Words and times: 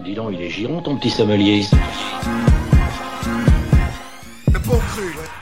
Dis 0.00 0.14
donc, 0.14 0.30
il 0.32 0.42
est 0.42 0.48
giron 0.48 0.80
ton 0.80 0.96
petit 0.96 1.10
sommelier. 1.10 1.64
Le 4.52 4.58
bon 4.58 4.78
cru. 4.78 5.41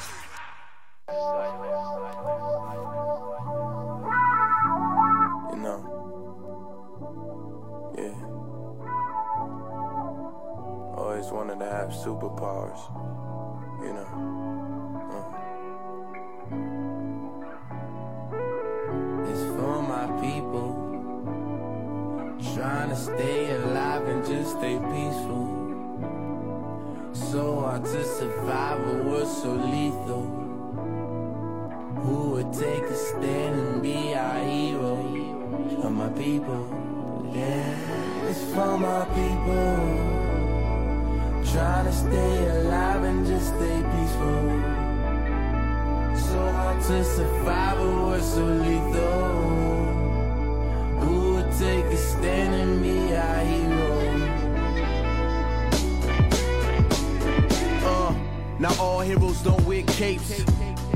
Capes, 60.11 60.44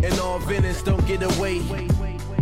and 0.02 0.18
all 0.20 0.38
villains 0.40 0.82
don't 0.82 1.06
get 1.06 1.22
away. 1.22 1.60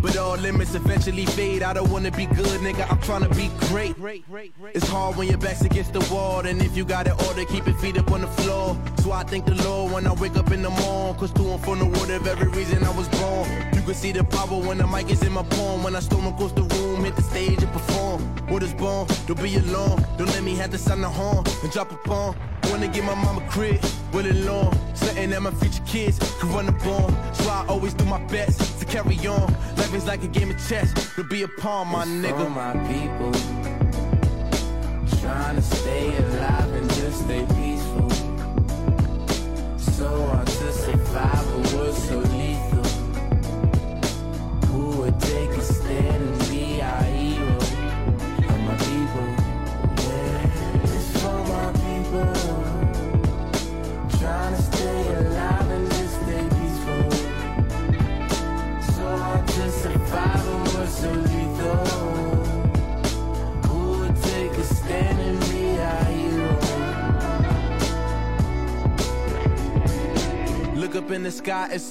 But 0.00 0.16
all 0.16 0.36
limits 0.36 0.74
eventually 0.74 1.26
fade. 1.26 1.62
I 1.62 1.72
don't 1.72 1.90
wanna 1.90 2.10
be 2.10 2.26
good, 2.26 2.60
nigga. 2.60 2.90
I'm 2.90 3.00
trying 3.00 3.22
to 3.22 3.32
be 3.34 3.50
great. 3.68 3.94
It's 4.74 4.88
hard 4.88 5.16
when 5.16 5.28
your 5.28 5.38
back's 5.38 5.62
against 5.62 5.92
the 5.92 6.00
wall, 6.12 6.40
and 6.40 6.60
if 6.60 6.76
you 6.76 6.84
got 6.84 7.06
it 7.06 7.14
order, 7.26 7.44
keep 7.44 7.66
your 7.66 7.76
feet 7.76 7.98
up 7.98 8.10
on 8.10 8.22
the 8.22 8.26
floor. 8.26 8.76
So 9.02 9.12
I 9.12 9.22
thank 9.22 9.44
the 9.44 9.54
Lord 9.66 9.92
when 9.92 10.06
I 10.06 10.12
wake 10.14 10.36
up 10.36 10.50
in 10.50 10.62
the 10.62 10.70
morning, 10.70 11.14
cause 11.20 11.32
to 11.34 11.42
and 11.52 11.62
from 11.64 11.78
the 11.78 11.86
word 11.86 12.10
of 12.10 12.26
every 12.26 12.48
reason 12.48 12.82
I 12.82 12.90
was 12.90 13.08
born. 13.20 13.48
You 13.74 13.82
can 13.82 13.94
see 13.94 14.12
the 14.12 14.24
power 14.24 14.58
when 14.66 14.78
the 14.78 14.86
mic 14.86 15.10
is 15.10 15.22
in 15.22 15.32
my 15.32 15.44
palm. 15.44 15.84
When 15.84 15.94
I 15.94 16.00
storm 16.00 16.26
across 16.26 16.52
the 16.52 16.62
room, 16.62 17.04
hit 17.04 17.14
the 17.14 17.22
stage 17.22 17.62
and 17.62 17.72
perform. 17.72 18.20
What 18.48 18.62
is 18.62 18.74
born, 18.74 19.06
don't 19.26 19.40
be 19.40 19.56
alone. 19.56 20.04
Don't 20.18 20.28
let 20.28 20.42
me 20.42 20.56
have 20.56 20.70
to 20.70 20.78
sound 20.78 21.02
the 21.04 21.08
horn 21.08 21.44
and 21.62 21.70
drop 21.70 21.92
a 21.92 22.08
bomb. 22.08 22.34
Wanna 22.70 22.88
get 22.88 23.04
my 23.04 23.14
mama 23.14 23.42
crib, 23.48 23.80
with 24.12 24.26
it 24.26 24.36
long. 24.44 24.72
Something 24.94 25.30
that 25.30 25.42
my 25.42 25.50
future 25.52 25.82
kids 25.86 26.18
could 26.40 26.50
run 26.50 26.68
up 26.68 26.86
on. 26.86 27.34
So 27.34 27.48
I 27.48 27.64
always 27.68 27.94
do 27.94 28.04
my 28.04 28.20
best 28.26 28.78
to 28.80 28.84
carry 28.86 29.16
on. 29.26 29.52
Life 29.76 29.94
is 29.94 30.06
like 30.06 30.22
a 30.22 30.28
game 30.28 30.50
of 30.50 30.68
chess, 30.68 30.92
to 31.16 31.24
be 31.24 31.42
a 31.42 31.48
pawn, 31.48 31.88
my 31.88 32.04
For 32.04 32.10
nigga. 32.10 32.50
my 32.54 32.72
people, 32.92 33.32
trying 35.20 35.56
to 35.56 35.62
stay 35.62 36.16
alive 36.16 36.72
and 36.74 36.88
just 36.94 37.24
stay 37.24 37.46
peaceful. 37.54 38.10
So 39.78 40.26
hard 40.26 40.51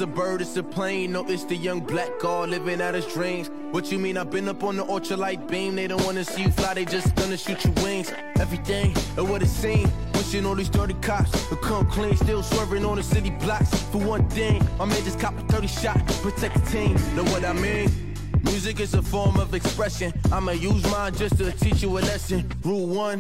a 0.02 0.08
bird, 0.08 0.42
it's 0.42 0.58
a 0.58 0.64
plane. 0.64 1.12
No, 1.12 1.24
it's 1.28 1.44
the 1.44 1.56
young 1.56 1.80
black 1.80 2.10
guy 2.20 2.46
living 2.46 2.82
out 2.82 2.96
his 2.96 3.06
dreams. 3.06 3.50
What 3.72 3.92
you 3.92 4.00
mean? 4.00 4.18
I've 4.18 4.32
been 4.32 4.50
up 4.50 4.64
on 4.64 4.78
the 4.78 4.84
ultralight 4.84 5.48
beam. 5.48 5.76
They 5.76 5.88
don't 5.88 6.04
wanna 6.04 6.26
see 6.26 6.44
you 6.44 6.52
fly, 6.52 6.74
they 6.74 6.86
just 6.86 7.16
gonna 7.16 7.38
shoot 7.38 7.64
your 7.64 7.74
wings. 7.84 8.12
Everything, 8.40 8.96
and 9.18 9.30
what 9.30 9.44
it 9.44 9.48
seems. 9.48 9.90
Pushing 10.14 10.46
all 10.46 10.56
these 10.56 10.70
dirty 10.70 10.96
cops, 10.96 11.32
to 11.50 11.56
come 11.56 11.86
clean, 11.90 12.16
still 12.18 12.42
swerving 12.42 12.84
on 12.84 12.98
the 12.98 13.04
city 13.04 13.30
blocks. 13.30 13.70
For 13.92 14.00
one 14.00 14.28
thing, 14.30 14.68
my 14.78 14.86
man 14.86 15.04
just 15.04 15.20
cop 15.20 15.38
a 15.38 15.42
30 15.54 15.68
shot, 15.68 16.06
protect 16.22 16.56
the 16.56 16.72
team. 16.72 16.96
Know 17.16 17.24
what 17.26 17.46
I 17.46 17.54
mean? 17.54 18.16
Music 18.44 18.80
is 18.80 18.94
a 18.96 19.02
form 19.02 19.38
of 19.40 19.54
expression. 19.54 20.12
I'ma 20.32 20.52
use 20.52 20.84
mine 20.92 21.14
just 21.16 21.38
to 21.38 21.52
teach 21.52 21.84
you 21.84 21.98
a 21.98 22.02
lesson. 22.02 22.50
Rule 22.64 22.88
one, 22.88 23.20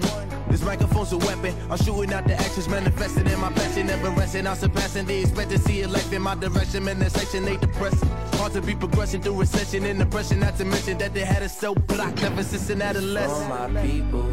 this 0.51 0.63
microphone's 0.63 1.13
a 1.13 1.17
weapon. 1.17 1.55
I'm 1.69 1.77
shooting 1.77 2.13
out 2.13 2.27
the 2.27 2.33
actions, 2.33 2.67
manifesting 2.67 3.25
in 3.25 3.39
my 3.39 3.51
passion, 3.51 3.87
never 3.87 4.09
resting. 4.11 4.45
I'm 4.45 4.57
surpassing 4.57 5.05
the 5.05 5.21
expectancy 5.21 5.81
in 5.81 6.21
my 6.21 6.35
direction. 6.35 6.83
Man, 6.83 6.99
that 6.99 7.11
section 7.11 7.47
ain't 7.47 7.61
depressing. 7.61 8.09
Hard 8.33 8.53
to 8.53 8.61
be 8.61 8.75
progressing 8.75 9.21
through 9.21 9.39
recession 9.39 9.85
and 9.85 9.99
depression. 9.99 10.39
Not 10.39 10.57
to 10.57 10.65
mention 10.65 10.97
that 10.97 11.13
they 11.13 11.21
had 11.21 11.41
us 11.41 11.57
so 11.57 11.73
blocked 11.73 12.23
ever 12.23 12.43
since 12.43 12.69
an 12.69 12.81
adolescent. 12.81 13.49
my 13.49 13.81
people, 13.81 14.29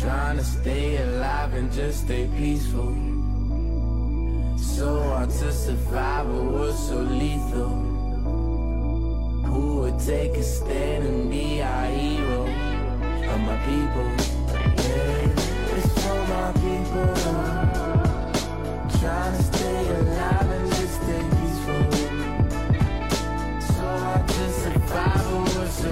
trying 0.00 0.36
to 0.36 0.44
stay 0.44 1.02
alive 1.02 1.54
and 1.54 1.72
just 1.72 2.04
stay 2.04 2.28
peaceful. 2.36 2.94
So 4.56 5.02
hard 5.02 5.30
to 5.30 5.52
survive, 5.52 6.26
but 6.28 6.72
so 6.72 6.96
lethal. 6.96 7.88
Who 9.46 9.80
would 9.80 9.98
take 9.98 10.36
a 10.36 10.42
stand 10.42 11.04
and 11.04 11.30
be 11.30 11.60
our 11.62 11.86
hero? 11.86 12.27
For 13.38 13.44
my 13.44 13.56
people, 13.58 14.10
yeah, 14.52 15.76
it's 15.76 15.92
for 16.02 16.18
my 16.26 16.50
people. 16.54 17.10
Trying 18.98 19.36
to 19.36 19.42
stay 19.44 19.80
alive 19.96 20.50
and 20.50 20.66
just 20.72 20.94
stay 21.00 21.22
peaceful. 21.38 21.84
So 23.60 23.84
hard 23.84 24.28
to 24.28 24.44
survive, 24.50 25.24
but 25.30 25.54
we're 25.54 25.68
so 25.68 25.90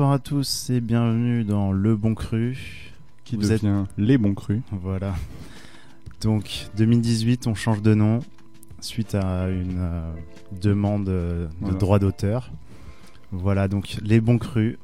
Bonsoir 0.00 0.14
à 0.14 0.18
tous 0.18 0.70
et 0.70 0.80
bienvenue 0.80 1.44
dans 1.44 1.72
Le 1.72 1.94
Bon 1.94 2.14
Cru. 2.14 2.56
qui 3.26 3.36
Vous 3.36 3.52
êtes- 3.52 3.62
devient 3.62 3.84
les 3.98 4.16
bons 4.16 4.32
crus. 4.32 4.62
Voilà. 4.72 5.14
Donc 6.22 6.68
2018, 6.78 7.46
on 7.46 7.54
change 7.54 7.82
de 7.82 7.92
nom 7.92 8.20
suite 8.80 9.14
à 9.14 9.50
une 9.50 9.76
euh, 9.78 10.10
demande 10.58 11.06
euh, 11.10 11.44
de 11.48 11.50
Voilà. 11.60 11.76
droit 11.76 11.98
d'auteur. 11.98 12.50
Voilà, 13.30 13.68
donc 13.68 13.98
Les 14.00 14.22
Bons 14.22 14.38
Crus. 14.38 14.78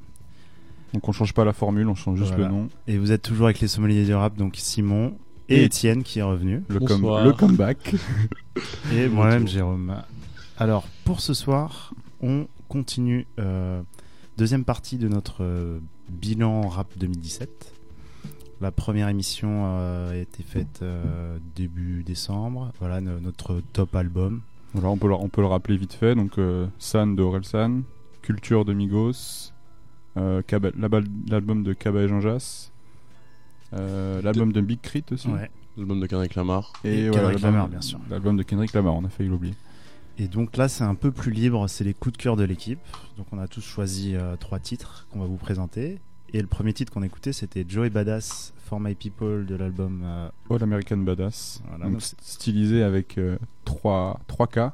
Donc 0.93 1.09
on 1.09 1.13
change 1.13 1.33
pas 1.33 1.47
la 1.47 1.55
formule, 1.55 1.89
on 1.89 1.95
change 1.95 2.19
juste 2.19 2.35
Voilà. 2.35 2.49
le 2.49 2.53
nom. 2.53 2.69
Et 2.87 2.99
vous 2.99 3.11
êtes 3.11 3.23
toujours 3.23 3.47
avec 3.47 3.61
les 3.61 3.69
sommeliers 3.69 4.05
du 4.05 4.13
rap, 4.13 4.37
donc 4.37 4.57
Simon 4.59 5.17
et 5.49 5.63
Et- 5.63 5.65
Étienne 5.65 6.03
qui 6.03 6.19
est 6.19 6.23
revenu. 6.25 6.63
Le, 6.69 6.79
com- 6.79 7.01
Bonsoir. 7.01 7.25
le 7.25 7.33
comeback. 7.33 7.95
Et 8.93 9.09
moi-même, 9.09 9.49
Jérôme. 9.49 9.97
Alors, 10.59 10.87
pour 11.07 11.21
ce 11.23 11.33
soir, 11.33 11.95
on 12.21 12.47
continue. 12.69 13.27
euh, 13.39 13.81
deuxième 14.37 14.65
partie 14.65 14.99
de 14.99 15.09
notre 15.09 15.43
euh, 15.43 15.79
bilan 16.11 16.69
rap 16.69 16.89
2017. 16.99 17.73
La 18.61 18.71
première 18.71 19.09
émission 19.09 19.65
euh, 19.67 20.13
a 20.13 20.17
été 20.17 20.43
faite 20.43 20.81
euh, 20.83 21.39
début 21.55 22.03
décembre. 22.05 22.73
Voilà 22.81 23.01
no- 23.01 23.21
notre 23.21 23.61
top 23.73 23.95
album. 23.95 24.41
Voilà, 24.73 24.89
on 24.89 24.97
peut, 24.97 25.09
le, 25.09 25.15
on 25.15 25.29
peut 25.29 25.41
le 25.43 25.47
rappeler 25.47 25.77
vite 25.77 25.93
fait. 25.93 26.15
Donc 26.15 26.39
euh, 26.39 26.67
San 26.79 27.17
de 27.17 27.23
Orelsan, 27.23 27.83
Culture 28.23 28.65
de 28.65 28.73
Migos, 28.73 29.53
euh, 30.17 30.43
l'album 31.29 31.63
de 31.63 31.73
Kaba 31.75 32.01
et 32.03 32.09
Jean 32.09 32.21
Jass, 32.21 32.73
euh, 33.75 34.23
l'album 34.23 34.53
de 34.53 34.61
Big 34.61 34.81
Crit 34.81 35.05
aussi, 35.13 35.29
Ouais. 35.29 35.51
L'album 35.77 36.01
de 36.01 36.07
Kendrick 36.07 36.35
Lamar. 36.37 36.73
Et 36.85 37.11
ouais, 37.11 37.15
Kendrick 37.15 37.33
l'album- 37.35 37.43
Lamar, 37.53 37.69
bien 37.69 37.83
sûr. 37.83 37.99
L'album 38.09 38.39
de 38.39 38.43
Kendrick 38.43 38.73
Lamar, 38.73 38.95
on 38.95 39.05
a 39.05 39.11
failli 39.11 39.29
l'oublier. 39.29 39.53
Et 40.19 40.29
donc 40.29 40.57
là, 40.57 40.69
c'est 40.69 40.85
un 40.85 40.95
peu 40.95 41.11
plus 41.13 41.31
libre, 41.31 41.69
c'est 41.69 41.85
les 41.85 41.93
coups 41.95 42.17
de 42.17 42.23
cœur 42.23 42.37
de 42.37 42.45
l'équipe. 42.45 42.79
Donc 43.19 43.27
on 43.33 43.39
a 43.39 43.47
tous 43.49 43.61
choisi 43.61 44.15
euh, 44.17 44.37
trois 44.37 44.59
titres 44.59 45.07
qu'on 45.11 45.21
va 45.21 45.27
vous 45.27 45.37
présenter. 45.37 45.99
Et 46.33 46.41
le 46.41 46.47
premier 46.47 46.73
titre 46.73 46.93
qu'on 46.93 47.03
écoutait, 47.03 47.33
c'était 47.33 47.65
Joey 47.69 47.91
Badass 47.91 48.53
For 48.65 48.81
My 48.81 48.95
People 48.95 49.47
de 49.47 49.55
l'album. 49.55 50.03
euh, 50.05 50.29
All 50.51 50.63
American 50.63 50.97
Badass, 50.99 51.63
Voilà, 51.69 51.85
donc 51.85 51.93
donc 51.95 52.01
st- 52.03 52.15
stylisé 52.21 52.83
avec 52.83 53.17
euh, 53.19 53.39
3, 53.65 54.21
3K, 54.29 54.73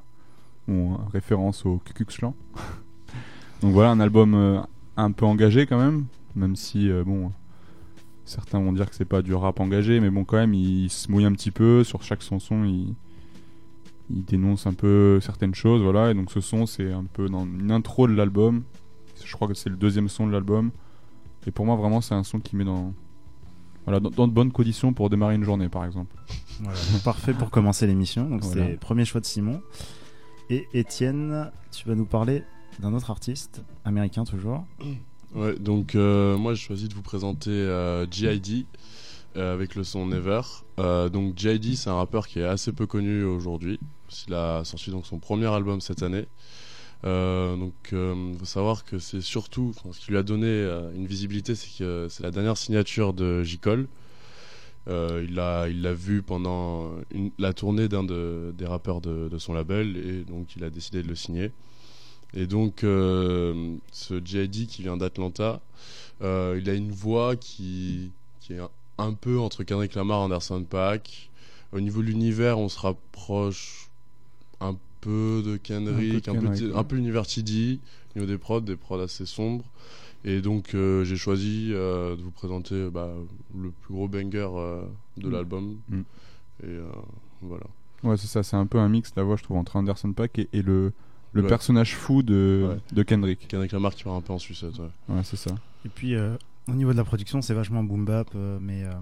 en 0.71 0.97
référence 1.13 1.67
au 1.67 1.79
Ku 1.79 2.05
Klan. 2.05 2.35
donc 3.61 3.73
voilà, 3.73 3.91
un 3.91 4.01
album 4.01 4.35
euh, 4.35 4.61
un 4.97 5.11
peu 5.13 5.27
engagé 5.27 5.67
quand 5.67 5.79
même, 5.79 6.07
même 6.37 6.57
si, 6.57 6.89
euh, 6.91 7.05
bon, 7.05 7.33
certains 8.25 8.61
vont 8.61 8.73
dire 8.73 8.89
que 8.89 8.95
c'est 8.97 9.05
pas 9.05 9.21
du 9.23 9.35
rap 9.35 9.61
engagé, 9.61 10.01
mais 10.01 10.09
bon, 10.11 10.25
quand 10.25 10.37
même, 10.39 10.55
il, 10.55 10.89
se 10.89 11.11
mouille 11.11 11.27
un 11.27 11.33
petit 11.33 11.51
peu, 11.51 11.85
sur 11.85 12.03
chaque 12.03 12.23
chanson, 12.23 12.65
il, 12.65 12.95
il 14.11 14.25
dénonce 14.25 14.67
un 14.67 14.75
peu 14.75 15.21
certaines 15.21 15.55
choses, 15.55 15.83
voilà, 15.83 16.11
et 16.11 16.15
donc 16.15 16.31
ce 16.31 16.41
son, 16.41 16.67
c'est 16.67 16.91
un 16.93 17.05
peu 17.05 17.29
dans 17.29 17.45
une 17.45 17.71
intro 17.71 18.07
de 18.07 18.13
l'album, 18.15 18.63
je 19.25 19.33
crois 19.35 19.49
que 19.49 19.55
c'est 19.55 19.71
le 19.71 19.77
deuxième 19.77 20.09
son 20.09 20.27
de 20.27 20.33
l'album, 20.33 20.71
et 21.47 21.51
pour 21.51 21.65
moi, 21.67 21.77
vraiment, 21.77 22.01
c'est 22.01 22.15
un 22.15 22.25
son 22.25 22.39
qui 22.41 22.57
met 22.57 22.65
dans... 22.65 22.93
Voilà, 23.85 23.99
dans, 23.99 24.11
dans 24.11 24.29
de 24.29 24.33
bonnes 24.33 24.53
conditions 24.53 24.93
pour 24.93 25.11
démarrer 25.11 25.35
une 25.35 25.43
journée, 25.43 25.69
par 25.69 25.85
exemple. 25.85 26.15
voilà, 26.61 26.79
parfait 27.05 27.35
pour 27.35 27.51
commencer 27.51 27.85
l'émission. 27.89 28.29
Donc 28.29 28.43
Voilà. 28.43 28.61
c'était 28.61 28.73
le 28.73 28.79
premier 28.79 29.05
choix 29.05 29.21
de 29.21 29.27
Simon. 29.27 29.61
Et 30.51 30.69
Étienne, 30.73 31.51
tu 31.73 31.89
vas 31.89 31.97
nous 31.97 32.05
parler 32.05 32.45
d'un 32.79 32.95
autre 32.95 33.11
artiste, 33.11 33.65
américain 33.85 34.23
toujours. 34.23 34.65
Ouais, 35.35 35.59
donc 35.59 35.95
euh, 35.97 36.37
moi 36.37 36.55
j'ai 36.55 36.61
choisi 36.63 36.87
de 36.89 36.95
vous 36.95 37.03
présenter 37.03 37.51
euh, 37.51 38.07
G.I.D. 38.11 38.67
euh, 39.37 39.55
avec 39.55 39.77
le 39.77 39.85
son 39.85 40.07
Never. 40.07 40.43
Euh, 40.79 41.09
donc 41.09 41.39
G.I.D. 41.39 41.77
c'est 41.77 41.89
un 41.89 41.95
rappeur 41.95 42.27
qui 42.27 42.41
est 42.41 42.45
assez 42.45 42.71
peu 42.71 42.87
connu 42.87 43.25
aujourd'hui. 43.25 43.81
Il 44.29 44.35
a 44.35 44.63
sorti 44.65 44.91
donc 44.91 45.07
son 45.07 45.19
premier 45.19 45.47
album 45.47 45.81
cette 45.81 46.03
année. 46.03 46.27
Euh, 47.05 47.57
donc 47.57 47.73
il 47.93 48.39
faut 48.39 48.45
savoir 48.45 48.85
que 48.85 48.99
c'est 48.99 49.23
surtout, 49.23 49.73
ce 49.91 50.01
qui 50.01 50.11
lui 50.11 50.19
a 50.19 50.23
donné 50.23 50.47
une 50.95 51.07
visibilité, 51.07 51.55
c'est 51.55 51.79
que 51.79 52.09
c'est 52.11 52.23
la 52.23 52.31
dernière 52.31 52.59
signature 52.59 53.15
de 53.15 53.43
J. 53.43 53.59
Cole. 53.59 53.89
Il 54.87 55.35
l'a 55.35 55.69
il 55.69 55.81
l'a 55.81 55.95
vu 55.95 56.21
pendant 56.23 56.91
la 57.39 57.55
tournée 57.55 57.89
d'un 57.89 58.05
de, 58.05 58.53
des 58.59 58.67
rappeurs 58.67 59.01
de, 59.01 59.39
son 59.39 59.55
label 59.55 59.97
et 59.97 60.25
donc 60.25 60.57
il 60.57 60.65
a 60.65 60.69
décidé 60.69 61.03
de 61.03 61.09
le 61.09 61.15
signer. 61.15 61.53
Et 62.35 62.47
donc 62.47 62.81
ce 62.83 64.21
JID 64.23 64.67
qui 64.67 64.83
vient 64.83 64.99
d'Atlanta, 64.99 65.63
il 66.21 66.69
a 66.69 66.75
une 66.75 66.93
voix 66.93 67.35
qui 67.37 68.11
est 68.51 68.61
un, 69.03 69.13
peu 69.15 69.39
entre 69.39 69.63
Kendrick 69.65 69.95
Lamar 69.95 70.21
et 70.21 70.25
Anderson 70.25 70.65
Paak. 70.69 71.31
Au 71.73 71.81
niveau 71.81 72.03
de 72.03 72.07
l'univers, 72.07 72.59
on 72.59 72.69
se 72.69 72.79
rapproche 72.81 73.89
un 74.61 74.77
peu 75.01 75.43
de 75.45 75.57
Kendrick, 75.57 76.29
un 76.29 76.35
peu, 76.35 76.41
Kendrick, 76.41 76.63
de- 76.63 76.73
ouais. 76.73 76.79
un 76.79 76.85
peu 76.85 76.97
l'univers 76.97 77.27
TD, 77.27 77.79
au 78.15 78.19
niveau 78.19 78.31
des 78.31 78.39
prods, 78.39 78.61
des 78.61 78.77
prods 78.77 79.01
assez 79.01 79.27
sombres. 79.27 79.65
Et 80.25 80.41
donc 80.41 80.75
euh, 80.75 81.03
j'ai 81.05 81.17
choisi 81.17 81.71
euh, 81.73 82.15
de 82.15 82.23
vous 82.23 82.31
présenter 82.31 82.89
bah, 82.91 83.11
le 83.59 83.71
plus 83.71 83.95
gros 83.95 84.07
banger 84.07 84.49
euh, 84.55 84.83
de 85.17 85.29
Mm. 85.29 85.33
l'album. 85.33 85.77
Mm. 85.89 86.01
Et 86.63 86.67
euh, 86.67 86.85
voilà. 87.41 87.65
Ouais, 88.05 88.17
c'est 88.17 88.27
ça, 88.29 88.43
c'est 88.43 88.57
un 88.57 88.67
peu 88.67 88.79
un 88.79 88.89
mix, 88.89 89.13
la 89.17 89.23
voix, 89.25 89.37
je 89.37 89.43
trouve, 89.43 89.57
entre 89.57 89.75
Anderson 89.77 90.13
Paak 90.13 90.39
et, 90.39 90.49
et 90.53 90.63
le, 90.63 90.93
le 91.33 91.43
Ouais. 91.43 91.49
personnage 91.49 91.97
fou 91.97 92.23
de, 92.23 92.69
Ouais. 92.71 92.79
de 92.95 93.03
Kendrick. 93.03 93.49
Kendrick 93.49 93.73
Lamar 93.73 93.95
qui 93.95 94.05
part 94.05 94.15
un 94.15 94.21
peu 94.21 94.33
en 94.33 94.39
sucette. 94.39 94.79
Ouais. 94.79 94.89
Ouais, 95.17 95.23
c'est 95.25 95.37
ça. 95.37 95.55
Et 95.85 95.89
puis 95.89 96.15
euh, 96.15 96.37
au 96.69 96.73
niveau 96.73 96.93
de 96.93 96.97
la 96.99 97.05
production, 97.05 97.43
c'est 97.43 97.55
vachement 97.55 97.83
boom 97.83 98.05
bap, 98.05 98.29
euh, 98.35 98.59
mais 98.61 98.85
euh, 98.85 98.93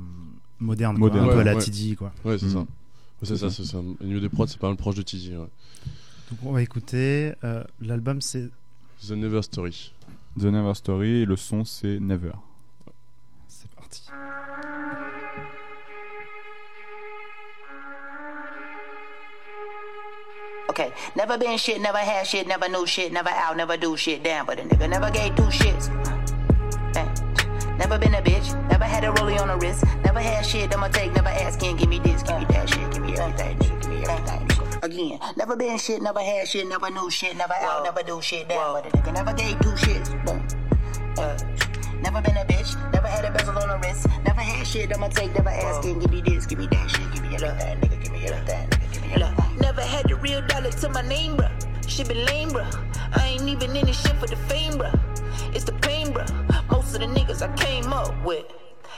moderne, 0.58 0.98
quoi, 0.98 1.08
Moderne. 1.08 1.28
un 1.28 1.32
peu 1.32 1.38
à 1.40 1.44
la 1.44 1.52
Ouais, 1.52 1.58
ouais. 1.58 1.64
TD 1.64 1.96
quoi. 1.96 2.12
Ouais, 2.24 2.38
c'est 2.38 2.46
Mm. 2.46 2.50
ça. 2.50 2.58
Ouais, 2.58 2.66
C'est 3.22 3.36
ça, 3.36 3.50
c'est 3.50 3.64
ça. 3.64 3.78
Au 3.78 4.04
niveau 4.04 4.20
des 4.20 4.28
prods, 4.30 4.46
c'est 4.46 4.58
pas 4.58 4.68
mal 4.68 4.76
proche 4.76 4.94
de 4.96 5.02
TD. 5.02 5.36
Ouais. 5.36 5.46
Donc 6.30 6.38
on 6.44 6.52
va 6.52 6.62
écouter. 6.62 7.32
euh, 7.44 7.64
L'album 7.80 8.20
c'est 8.20 8.48
The 9.06 9.10
Never 9.12 9.42
Story. 9.42 9.92
The 10.38 10.44
Never 10.44 10.74
Story, 10.74 11.22
et 11.22 11.24
le 11.26 11.36
son, 11.36 11.64
c'est 11.64 11.98
Never. 12.00 12.32
c'est 13.48 13.70
parti. 13.72 14.02
Okay, 20.70 20.92
never 21.16 21.36
been 21.36 21.58
shit, 21.58 21.80
never 21.80 21.98
had 21.98 22.24
shit, 22.26 22.46
never 22.46 22.68
knew 22.68 22.86
shit, 22.86 23.12
never 23.12 23.28
out, 23.30 23.56
never 23.56 23.76
do 23.76 23.96
shit, 23.96 24.22
damn, 24.22 24.46
but 24.46 24.58
a 24.60 24.62
nigga 24.62 24.88
never 24.88 25.10
gave 25.10 25.34
two 25.34 25.50
shits. 25.50 25.90
Eh, 26.94 27.06
Never 27.80 27.98
been 27.98 28.14
a 28.14 28.20
bitch, 28.20 28.52
never 28.68 28.84
had 28.84 29.04
a 29.04 29.08
rollie 29.12 29.40
on 29.40 29.48
the 29.48 29.56
wrist, 29.56 29.84
never 30.04 30.20
had 30.20 30.44
shit 30.44 30.72
I'ma 30.76 30.88
take, 30.88 31.14
never 31.14 31.30
asking, 31.30 31.78
give 31.78 31.88
me 31.88 31.98
this, 31.98 32.22
give 32.22 32.38
me 32.38 32.44
that 32.50 32.68
shit, 32.68 32.92
give 32.92 33.02
me 33.02 33.16
everything, 33.16 33.56
nigga, 33.56 33.80
give 33.80 33.90
me 33.90 34.04
everything, 34.04 34.48
nigga. 34.48 34.84
Again, 34.84 35.18
never 35.36 35.56
been 35.56 35.78
shit, 35.78 36.02
never 36.02 36.20
had 36.20 36.46
shit, 36.46 36.68
never 36.68 36.90
knew 36.90 37.10
shit, 37.10 37.34
never 37.38 37.54
out, 37.54 37.82
never 37.82 38.02
do 38.02 38.20
shit, 38.20 38.48
damn, 38.50 38.74
but 38.74 38.84
a 38.84 38.90
nigga 38.90 39.14
never 39.14 39.32
gave 39.32 39.58
two 39.60 39.70
shits. 39.70 40.08
Boom. 40.26 40.46
Uh, 41.18 41.38
Never 42.02 42.22
been 42.22 42.36
a 42.36 42.44
bitch, 42.46 42.92
never 42.92 43.08
had 43.08 43.24
a 43.26 43.30
bezel 43.30 43.58
on 43.58 43.68
the 43.68 43.78
wrist, 43.86 44.06
never 44.24 44.40
had 44.40 44.66
shit 44.66 44.94
I'ma 44.94 45.08
take, 45.08 45.34
never 45.34 45.50
asking, 45.50 45.98
give 46.00 46.10
me 46.10 46.20
this, 46.22 46.46
give 46.46 46.58
me 46.58 46.66
that 46.66 46.90
shit, 46.90 47.12
give 47.12 47.22
me 47.22 47.34
everything, 47.34 47.78
nigga, 47.80 48.02
give 48.02 48.12
me 48.12 48.26
everything, 48.26 48.68
nigga, 48.68 48.92
give 48.92 49.02
me 49.02 49.12
everything. 49.22 49.58
Never 49.60 49.82
had 49.82 50.08
the 50.08 50.16
real 50.16 50.46
dollar 50.46 50.70
to 50.70 50.88
my 50.90 51.02
name, 51.02 51.36
bruh. 51.36 51.50
Shit 51.88 52.08
been 52.08 52.24
lame, 52.26 52.50
bruh. 52.50 52.68
I 53.16 53.26
ain't 53.26 53.48
even 53.48 53.74
in 53.76 53.86
this 53.86 54.00
shit 54.00 54.16
for 54.16 54.26
the 54.26 54.36
fame, 54.48 54.72
bruh. 54.74 54.98
It's 55.54 55.64
the 55.64 55.72
pain, 55.72 56.08
bruh. 56.08 56.28
Most 56.90 57.02
of 57.02 57.14
the 57.14 57.20
niggas 57.20 57.40
I 57.40 57.54
came 57.54 57.92
up 57.92 58.24
with 58.24 58.46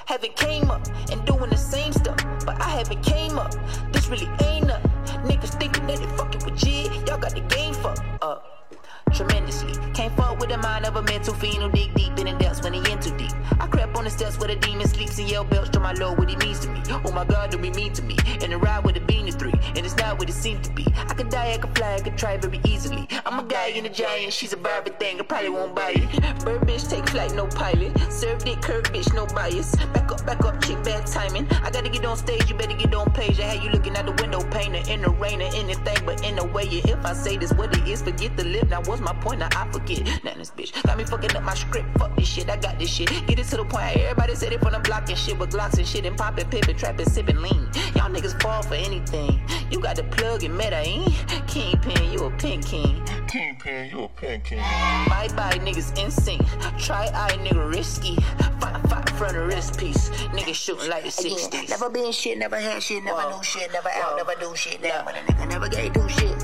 haven't 0.06 0.34
came 0.36 0.70
up 0.70 0.80
and 1.10 1.22
doing 1.26 1.50
the 1.50 1.58
same 1.58 1.92
stuff, 1.92 2.16
but 2.46 2.58
I 2.58 2.70
haven't 2.70 3.02
came 3.02 3.38
up. 3.38 3.52
This 3.92 4.08
really 4.08 4.30
ain't 4.44 4.66
nothing. 4.66 4.90
Niggas 5.28 5.60
thinking 5.60 5.86
that 5.88 5.98
they 5.98 6.06
fucking 6.16 6.42
with 6.42 6.56
G, 6.56 6.84
y'all 7.06 7.18
got 7.18 7.34
the 7.34 7.42
game 7.54 7.74
fucked 7.74 8.00
up 8.22 8.74
tremendously. 9.12 9.74
Can't 9.94 10.16
fuck 10.16 10.38
with 10.40 10.48
the 10.48 10.58
mind 10.58 10.86
of 10.86 10.96
a 10.96 11.02
mental 11.02 11.34
fiend 11.34 11.62
who 11.62 11.70
dig 11.70 11.94
deep 11.94 12.18
in 12.18 12.26
the 12.26 12.32
depths 12.38 12.62
when 12.62 12.72
he 12.72 12.80
in 12.90 12.98
too 12.98 13.16
deep. 13.16 13.32
I 13.60 13.66
crept 13.66 13.96
on 13.96 14.04
the 14.04 14.10
steps 14.10 14.38
where 14.38 14.48
the 14.48 14.56
demon 14.56 14.88
sleeps 14.88 15.18
and 15.18 15.30
yell 15.30 15.44
belch 15.44 15.70
to 15.70 15.80
my 15.80 15.92
lord 15.92 16.18
what 16.18 16.30
he 16.30 16.36
means 16.36 16.60
to 16.60 16.68
me. 16.68 16.80
Oh 17.04 17.12
my 17.12 17.24
god, 17.24 17.50
don't 17.50 17.60
be 17.60 17.70
mean 17.70 17.92
to 17.92 18.02
me. 18.02 18.16
And 18.42 18.52
a 18.52 18.58
ride 18.58 18.84
with 18.84 18.96
a 18.96 19.00
bean 19.00 19.30
three, 19.32 19.52
and 19.76 19.78
it's 19.78 19.96
not 19.96 20.18
what 20.18 20.28
it 20.28 20.34
seemed 20.34 20.64
to 20.64 20.70
be. 20.72 20.86
I 21.08 21.14
could 21.14 21.28
die, 21.28 21.52
I 21.52 21.58
could 21.58 21.76
fly, 21.76 21.94
I 21.94 22.00
could 22.00 22.16
try 22.16 22.36
very 22.36 22.60
easily. 22.64 23.06
I'm 23.26 23.38
a 23.38 23.44
guy 23.44 23.68
in 23.68 23.86
a 23.86 23.88
giant, 23.88 24.32
she's 24.32 24.52
a 24.52 24.56
Barbie 24.56 24.92
thing, 24.98 25.20
I 25.20 25.22
probably 25.22 25.50
won't 25.50 25.74
buy 25.74 25.92
it. 25.94 26.44
Bird 26.44 26.62
bitch, 26.62 26.88
take 26.88 27.08
flight, 27.08 27.34
no 27.34 27.46
pilot. 27.46 27.92
Served 28.10 28.48
it, 28.48 28.62
curve 28.62 28.84
bitch, 28.84 29.12
no 29.14 29.26
bias. 29.26 29.74
Back 29.94 30.10
up, 30.12 30.24
back 30.26 30.44
up, 30.44 30.62
chick, 30.62 30.82
bad 30.84 31.06
timing. 31.06 31.46
I 31.62 31.70
gotta 31.70 31.88
get 31.88 32.04
on 32.04 32.16
stage, 32.16 32.48
you 32.48 32.56
better 32.56 32.76
get 32.76 32.94
on 32.94 33.10
page. 33.12 33.38
I 33.40 33.44
had 33.44 33.62
you 33.62 33.70
looking 33.70 33.96
out 33.96 34.06
the 34.06 34.22
window, 34.22 34.42
painter, 34.50 34.82
in 34.90 35.02
the 35.02 35.10
rain 35.10 35.40
or 35.42 35.50
anything, 35.54 35.98
but 36.04 36.24
in 36.24 36.38
a 36.38 36.44
way, 36.44 36.64
if 36.64 37.04
I 37.04 37.12
say 37.12 37.36
this 37.36 37.52
what 37.52 37.76
it 37.76 37.86
is, 37.88 38.02
forget 38.02 38.36
the 38.36 38.44
lip. 38.44 38.68
Now 38.68 38.82
what's 38.82 39.00
my 39.00 39.14
point? 39.14 39.40
Now 39.40 39.48
I 39.54 39.70
forget. 39.70 39.81
Now 39.82 40.34
this 40.34 40.50
bitch 40.50 40.80
got 40.84 40.96
me 40.96 41.04
fucking 41.04 41.34
up 41.36 41.42
my 41.42 41.54
script. 41.54 41.86
Fuck 41.98 42.16
this 42.16 42.28
shit, 42.28 42.48
I 42.48 42.56
got 42.56 42.78
this 42.78 42.90
shit. 42.90 43.08
Get 43.26 43.38
it 43.38 43.44
to 43.46 43.56
the 43.56 43.64
point, 43.64 43.96
everybody 43.96 44.34
said 44.34 44.52
it 44.52 44.60
from 44.60 44.72
the 44.72 44.78
block 44.78 45.08
and 45.08 45.18
shit 45.18 45.38
with 45.38 45.50
glocks 45.50 45.78
and 45.78 45.86
shit 45.86 46.06
and 46.06 46.16
popping, 46.16 46.48
pippin', 46.50 46.76
trapping, 46.76 47.06
sipping 47.06 47.42
lean. 47.42 47.68
Y'all 47.96 48.10
niggas 48.10 48.40
fall 48.40 48.62
for 48.62 48.74
anything. 48.74 49.42
You 49.70 49.80
got 49.80 49.96
the 49.96 50.04
plug 50.04 50.44
and 50.44 50.56
meta, 50.56 50.76
ain't? 50.76 51.12
Kingpin, 51.48 52.12
you 52.12 52.24
a 52.24 52.30
pin 52.30 52.62
king. 52.62 53.04
Kingpin, 53.26 53.90
you 53.90 54.04
a 54.04 54.08
pen 54.08 54.40
king. 54.42 54.58
Bye 54.58 55.28
bye, 55.34 55.58
niggas 55.58 55.98
insane. 56.02 56.44
Try 56.78 57.10
eye, 57.14 57.36
nigga 57.38 57.68
risky. 57.74 58.16
Fight, 58.60 58.88
fight 58.88 59.08
front 59.10 59.36
of 59.36 59.46
wrist 59.46 59.78
piece. 59.78 60.10
Niggas 60.34 60.54
shooting 60.54 60.90
like 60.90 61.04
the 61.04 61.10
60s. 61.10 61.68
Never 61.68 61.90
been 61.90 62.12
shit, 62.12 62.38
never 62.38 62.58
had 62.58 62.82
shit, 62.82 63.02
never 63.04 63.28
knew 63.30 63.42
shit, 63.42 63.72
never 63.72 63.88
out, 63.88 64.16
never 64.16 64.34
do 64.40 64.54
shit. 64.54 64.80
Damn, 64.82 65.04
but 65.04 65.16
a 65.16 65.20
nigga 65.20 65.48
never 65.48 65.68
gave 65.68 65.92
do 65.92 66.08
shit. 66.08 66.36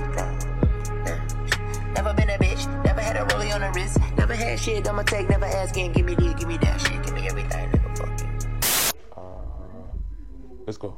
Never 1.99 2.14
been 2.14 2.31
a 2.31 2.38
bitch, 2.38 2.85
never 2.85 3.00
had 3.00 3.17
a 3.17 3.25
rollie 3.25 3.52
on 3.52 3.61
the 3.61 3.73
wrist, 3.73 3.99
never 4.17 4.33
had 4.33 4.61
shit 4.61 4.88
I'ma 4.88 5.02
take, 5.02 5.28
never 5.28 5.47
asking, 5.47 5.90
give 5.95 6.07
me 6.07 6.14
this, 6.14 6.33
give 6.35 6.47
me 6.47 6.57
that 6.59 6.81
shit, 6.81 7.02
give 7.02 7.12
me 7.12 7.26
everything, 7.26 7.69
nigga, 7.73 7.99
fuck 7.99 8.21
it. 8.21 8.95
Uh, 9.17 9.23
let's 10.64 10.78
go. 10.78 10.97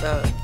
Yeah. 0.00 0.37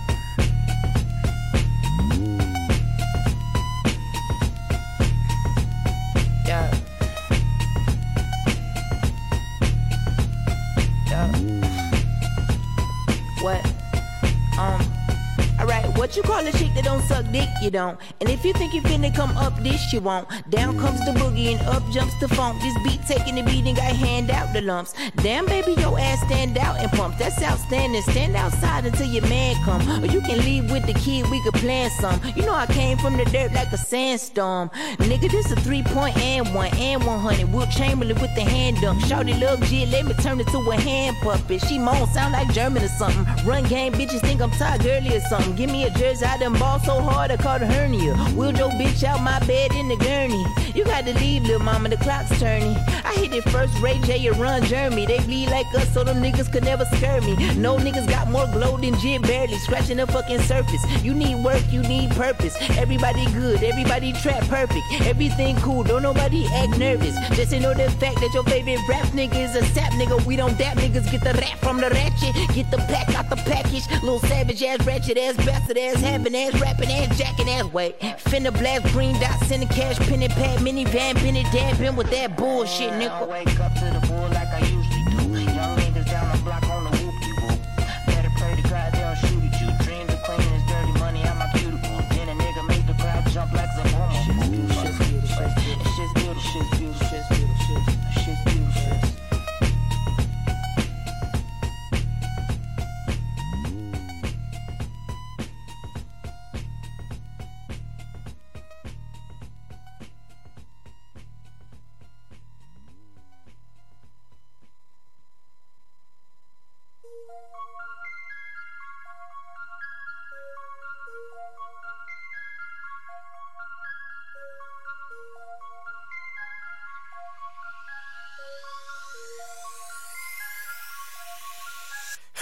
Suck 17.09 17.25
dick? 17.33 17.49
You 17.63 17.71
don't. 17.71 17.99
And 18.21 18.29
if 18.29 18.45
you 18.45 18.53
think 18.53 18.75
you 18.75 18.83
finna 18.83 19.15
come 19.15 19.37
up 19.37 19.57
this, 19.63 19.93
you 19.93 20.01
won't. 20.01 20.29
Down 20.51 20.79
comes 20.79 21.05
the 21.05 21.13
boogie 21.13 21.53
and 21.53 21.61
up 21.69 21.83
jumps 21.93 22.15
the 22.21 22.29
funk. 22.29 22.61
This 22.63 22.75
beat 22.85 23.01
taking 23.07 23.37
the 23.37 23.43
beat 23.43 23.67
and 23.67 23.77
got 23.77 23.95
hand 23.95 24.31
out 24.31 24.53
the 24.53 24.61
lumps. 24.61 24.95
Damn, 25.17 25.47
baby, 25.47 25.73
your 25.81 25.99
ass 25.99 26.21
stand 26.27 26.59
out 26.59 26.79
and 26.79 26.91
pump. 26.93 27.19
That's 27.19 27.43
outstanding. 27.43 28.03
Stand 28.03 28.37
outside 28.37 28.87
until 28.87 29.07
your 29.07 29.27
man 29.29 29.57
come. 29.65 29.83
Or 30.03 30.07
you 30.07 30.21
can 30.21 30.39
leave 30.39 30.71
with 30.71 30.87
the 30.87 30.95
kid, 30.95 31.29
we 31.31 31.43
could 31.43 31.55
plan 31.55 31.91
some. 31.91 32.21
You 32.37 32.45
know 32.47 32.55
I 32.55 32.67
came 32.67 32.99
from 32.99 33.17
the 33.17 33.25
dirt 33.27 33.53
like 33.53 33.73
a 33.73 33.79
sandstorm. 33.79 34.71
Nigga, 34.99 35.31
this 35.31 35.51
a 35.51 35.57
three 35.57 35.83
point 35.83 36.17
and 36.19 36.55
one 36.55 36.75
and 36.77 37.05
100. 37.05 37.53
Will 37.53 37.67
Chamberlain 37.67 38.21
with 38.21 38.35
the 38.35 38.43
hand 38.43 38.79
dunk. 38.81 39.05
Shorty 39.05 39.35
love 39.35 39.63
G, 39.65 39.87
let 39.87 40.05
me 40.07 40.15
turn 40.15 40.41
it 40.41 40.47
to 40.49 40.59
a 40.59 40.77
hand 40.77 41.17
puppet. 41.23 41.63
She 41.63 41.79
moan, 41.79 42.07
sound 42.09 42.33
like 42.33 42.53
German 42.53 42.83
or 42.83 42.89
something. 42.89 43.25
Run 43.47 43.65
game, 43.65 43.93
bitches 43.93 44.21
think 44.21 44.41
I'm 44.41 44.51
Todd 44.53 44.83
Gurley 44.83 45.17
or 45.17 45.21
something. 45.21 45.55
Give 45.55 45.71
me 45.71 45.85
a 45.85 45.91
jersey, 45.91 46.25
I 46.25 46.39
done 46.39 46.59
ball 46.59 46.79
so 46.81 46.94
hard 47.01 47.31
I 47.31 47.37
caught 47.37 47.63
a 47.63 47.67
hernia. 47.67 48.15
Wheeled 48.37 48.59
your 48.59 48.71
bitch 48.71 49.05
out 49.05 49.23
my 49.23 49.39
bed 49.47 49.73
in 49.73 49.89
the 49.89 49.97
gurney. 49.97 50.45
You 50.75 50.85
got 50.85 51.05
to 51.07 51.15
leave, 51.15 51.43
little 51.43 51.61
mama, 51.61 51.89
the 51.89 51.97
clock's 51.97 52.39
turning. 52.41 52.77
I 53.05 53.15
hit 53.15 53.33
it 53.33 53.45
first, 53.51 53.79
Ray 53.81 53.99
J 54.01 54.27
and 54.27 54.37
Run 54.37 54.65
Jeremy. 54.65 55.07
They 55.07 55.19
bleed 55.21 55.51
like 55.51 55.67
us, 55.75 55.93
so 55.93 56.03
them 56.03 56.23
niggas 56.23 56.51
could 56.53 56.65
never 56.65 56.85
scare 56.97 57.21
me. 57.21 57.37
No 57.55 57.77
niggas 57.77 58.09
got 58.09 58.29
more 58.31 58.47
glow 58.49 58.77
than 58.77 58.99
Jim 58.99 59.23
barely 59.23 59.57
scratching 59.59 59.99
the 59.99 60.07
fucking 60.07 60.41
surface. 60.41 60.83
You 61.03 61.15
need 61.15 61.45
work, 61.45 61.63
you 61.71 61.83
need 61.83 62.11
purpose. 62.11 62.57
Everybody 62.77 63.25
good, 63.33 63.63
everybody 63.63 64.13
trap 64.15 64.43
perfect. 64.49 64.85
Everything 65.03 65.57
cool, 65.57 65.85
don't 65.85 66.03
nobody 66.03 66.47
act 66.55 66.79
nervous. 66.79 67.15
Just 67.37 67.51
to 67.53 67.61
know 67.61 67.75
the 67.75 67.91
fact 67.93 68.17
that 68.21 68.31
your 68.35 68.45
favorite 68.45 68.81
rap 68.89 69.07
nigga 69.09 69.37
is 69.37 69.55
a 69.55 69.65
sap 69.67 69.93
nigga. 69.93 70.25
We 70.27 70.37
don't 70.37 70.59
dap 70.59 70.77
niggas, 70.77 71.11
get 71.11 71.23
the 71.23 71.35
rap 71.35 71.59
from 71.59 71.81
the 71.81 71.91
ratchet. 71.91 72.35
Get 72.55 72.71
the 72.71 72.79
pack 72.79 73.15
out 73.15 73.31
the 73.31 73.37
package. 73.37 73.89
Little 74.03 74.19
savage 74.21 74.63
ass, 74.63 74.85
ratchet 74.87 75.19
ass, 75.19 75.37
bastard 75.37 75.79
ass, 75.79 76.01
having 76.01 76.35
ass, 76.35 76.61
rapping 76.61 76.84
pimpin' 76.85 77.11
ass, 77.11 77.19
jackin' 77.19 77.49
ass 77.49 77.65
way. 77.73 77.95
Finna 78.19 78.53
blast 78.53 78.85
green 78.93 79.19
dots 79.21 79.51
in 79.51 79.61
the 79.61 79.67
cash, 79.67 79.99
penny 79.99 80.29
pad, 80.29 80.59
minivan, 80.61 81.15
penny 81.17 81.45
damn, 81.53 81.77
been 81.77 81.97
with 81.97 82.11
that 82.11 82.37
bullshit, 82.37 82.91
nigga. 82.93 83.11
I 83.11 83.25
wake 83.25 83.61
up 83.61 83.75
to 83.75 83.85
the 83.85 84.07
bull 84.07 84.29
like 84.29 84.49
I 84.49 84.61
used 84.61 84.84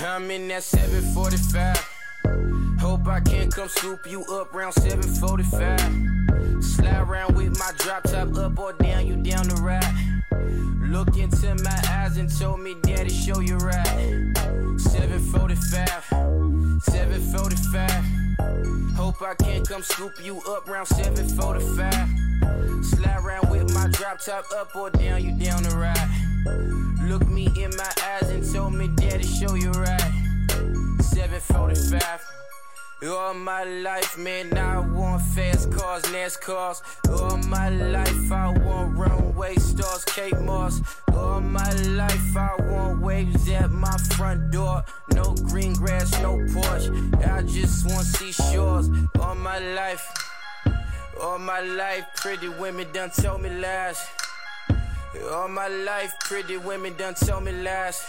I'm 0.00 0.30
in 0.30 0.48
that 0.48 0.62
745. 0.62 1.76
Hope 2.80 3.06
I 3.06 3.20
can 3.20 3.50
come 3.50 3.68
scoop 3.68 4.06
you 4.06 4.24
up 4.24 4.54
round 4.54 4.72
745. 4.74 6.64
Slide 6.64 7.00
around 7.00 7.36
with 7.36 7.58
my 7.58 7.70
drop 7.78 8.04
top 8.04 8.34
up 8.36 8.58
or 8.58 8.72
down, 8.72 9.06
you 9.06 9.16
down 9.16 9.48
the 9.48 9.56
ride. 9.56 9.84
Look 10.90 11.18
into 11.18 11.54
my 11.62 11.78
eyes 11.88 12.16
and 12.16 12.34
told 12.38 12.60
me, 12.60 12.74
Daddy, 12.82 13.10
show 13.10 13.40
you 13.40 13.58
right. 13.58 14.32
745, 14.78 16.04
745. 16.82 18.96
Hope 18.96 19.20
I 19.22 19.34
can 19.34 19.62
come 19.64 19.82
scoop 19.82 20.12
you 20.24 20.40
up 20.48 20.68
round 20.68 20.88
745. 20.88 22.84
Slide 22.84 23.18
around 23.22 23.50
with 23.50 23.72
my 23.74 23.88
drop 23.88 24.20
top 24.20 24.46
up 24.56 24.74
or 24.74 24.88
down, 24.90 25.22
you 25.22 25.38
down 25.38 25.62
the 25.62 25.76
ride. 25.76 26.08
In 27.56 27.70
my 27.76 27.92
eyes 28.02 28.30
and 28.30 28.52
told 28.52 28.74
me, 28.74 28.88
Daddy, 28.88 29.24
show 29.24 29.54
you 29.54 29.70
right. 29.72 30.12
745. 31.00 32.20
All 33.04 33.34
my 33.34 33.64
life, 33.64 34.16
man, 34.16 34.56
I 34.56 34.78
want 34.78 35.22
fast 35.22 35.72
cars, 35.72 36.02
NASCARs. 36.04 36.82
All 37.10 37.36
my 37.48 37.68
life, 37.68 38.32
I 38.32 38.52
want 38.58 38.96
runway 38.96 39.56
stars, 39.56 40.04
Kate 40.04 40.38
Moss. 40.40 40.80
All 41.12 41.40
my 41.40 41.70
life, 41.72 42.36
I 42.36 42.56
want 42.60 43.02
waves 43.02 43.48
at 43.50 43.70
my 43.70 43.96
front 44.16 44.50
door. 44.50 44.84
No 45.12 45.34
green 45.34 45.74
grass, 45.74 46.12
no 46.22 46.38
porch. 46.52 46.88
I 47.26 47.42
just 47.42 47.86
want 47.86 48.06
seashores. 48.06 48.88
All 49.20 49.34
my 49.34 49.58
life, 49.58 50.06
all 51.20 51.38
my 51.38 51.60
life, 51.60 52.04
pretty 52.16 52.48
women 52.48 52.86
done 52.92 53.10
tell 53.10 53.36
me 53.36 53.50
lies. 53.50 54.00
All 55.20 55.46
my 55.46 55.68
life, 55.68 56.14
pretty 56.20 56.56
women 56.56 56.96
done 56.96 57.12
tell 57.14 57.40
me 57.40 57.52
lies. 57.52 58.02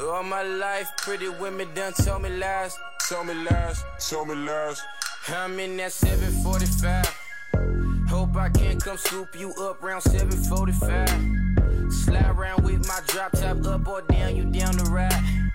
All 0.00 0.24
my 0.24 0.42
life, 0.42 0.90
pretty 0.96 1.28
women 1.28 1.72
done 1.74 1.92
tell 1.92 2.18
me 2.18 2.28
lies. 2.28 2.76
Tell 3.08 3.22
me 3.22 3.34
lies, 3.34 3.84
tell 4.00 4.24
me 4.24 4.34
lies. 4.34 4.82
I'm 5.28 5.60
in 5.60 5.76
that 5.76 5.92
745. 5.92 8.08
Hope 8.08 8.34
I 8.36 8.48
can 8.48 8.80
come 8.80 8.96
scoop 8.96 9.38
you 9.38 9.52
up 9.54 9.80
round 9.80 10.02
745. 10.02 11.92
Slide 11.92 12.30
around 12.30 12.64
with 12.64 12.86
my 12.88 13.00
drop 13.06 13.30
top 13.32 13.64
up 13.66 13.86
or 13.86 14.02
down, 14.02 14.34
you 14.34 14.44
down 14.44 14.76
the 14.76 14.90
ride. 14.90 15.52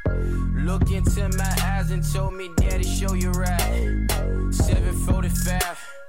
Look 0.56 0.92
into 0.92 1.28
my 1.38 1.58
eyes 1.64 1.92
and 1.92 2.10
told 2.10 2.36
me, 2.36 2.52
Daddy, 2.56 2.86
show 2.86 3.16
you 3.16 3.32
right. 3.32 4.08
745. 4.52 6.01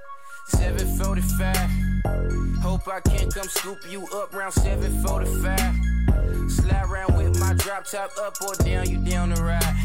745. 0.45 2.61
Hope 2.61 2.87
I 2.87 2.99
can 3.01 3.29
come 3.29 3.47
scoop 3.47 3.79
you 3.89 4.05
up 4.07 4.33
round 4.33 4.53
745. 4.53 6.51
Slide 6.51 6.85
around 6.89 7.17
with 7.17 7.39
my 7.39 7.53
drop 7.53 7.85
top 7.85 8.11
up 8.17 8.35
or 8.41 8.55
down, 8.55 8.89
you 8.89 8.97
down 8.97 9.29
the 9.29 9.41
ride. 9.41 9.75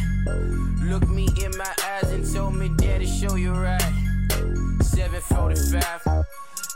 Look 0.82 1.08
me 1.08 1.28
in 1.42 1.56
my 1.56 1.72
eyes 1.84 2.10
and 2.10 2.24
told 2.32 2.54
me, 2.54 2.70
Daddy, 2.76 3.06
show 3.06 3.36
you 3.36 3.52
right. 3.52 3.80
745. 4.82 6.24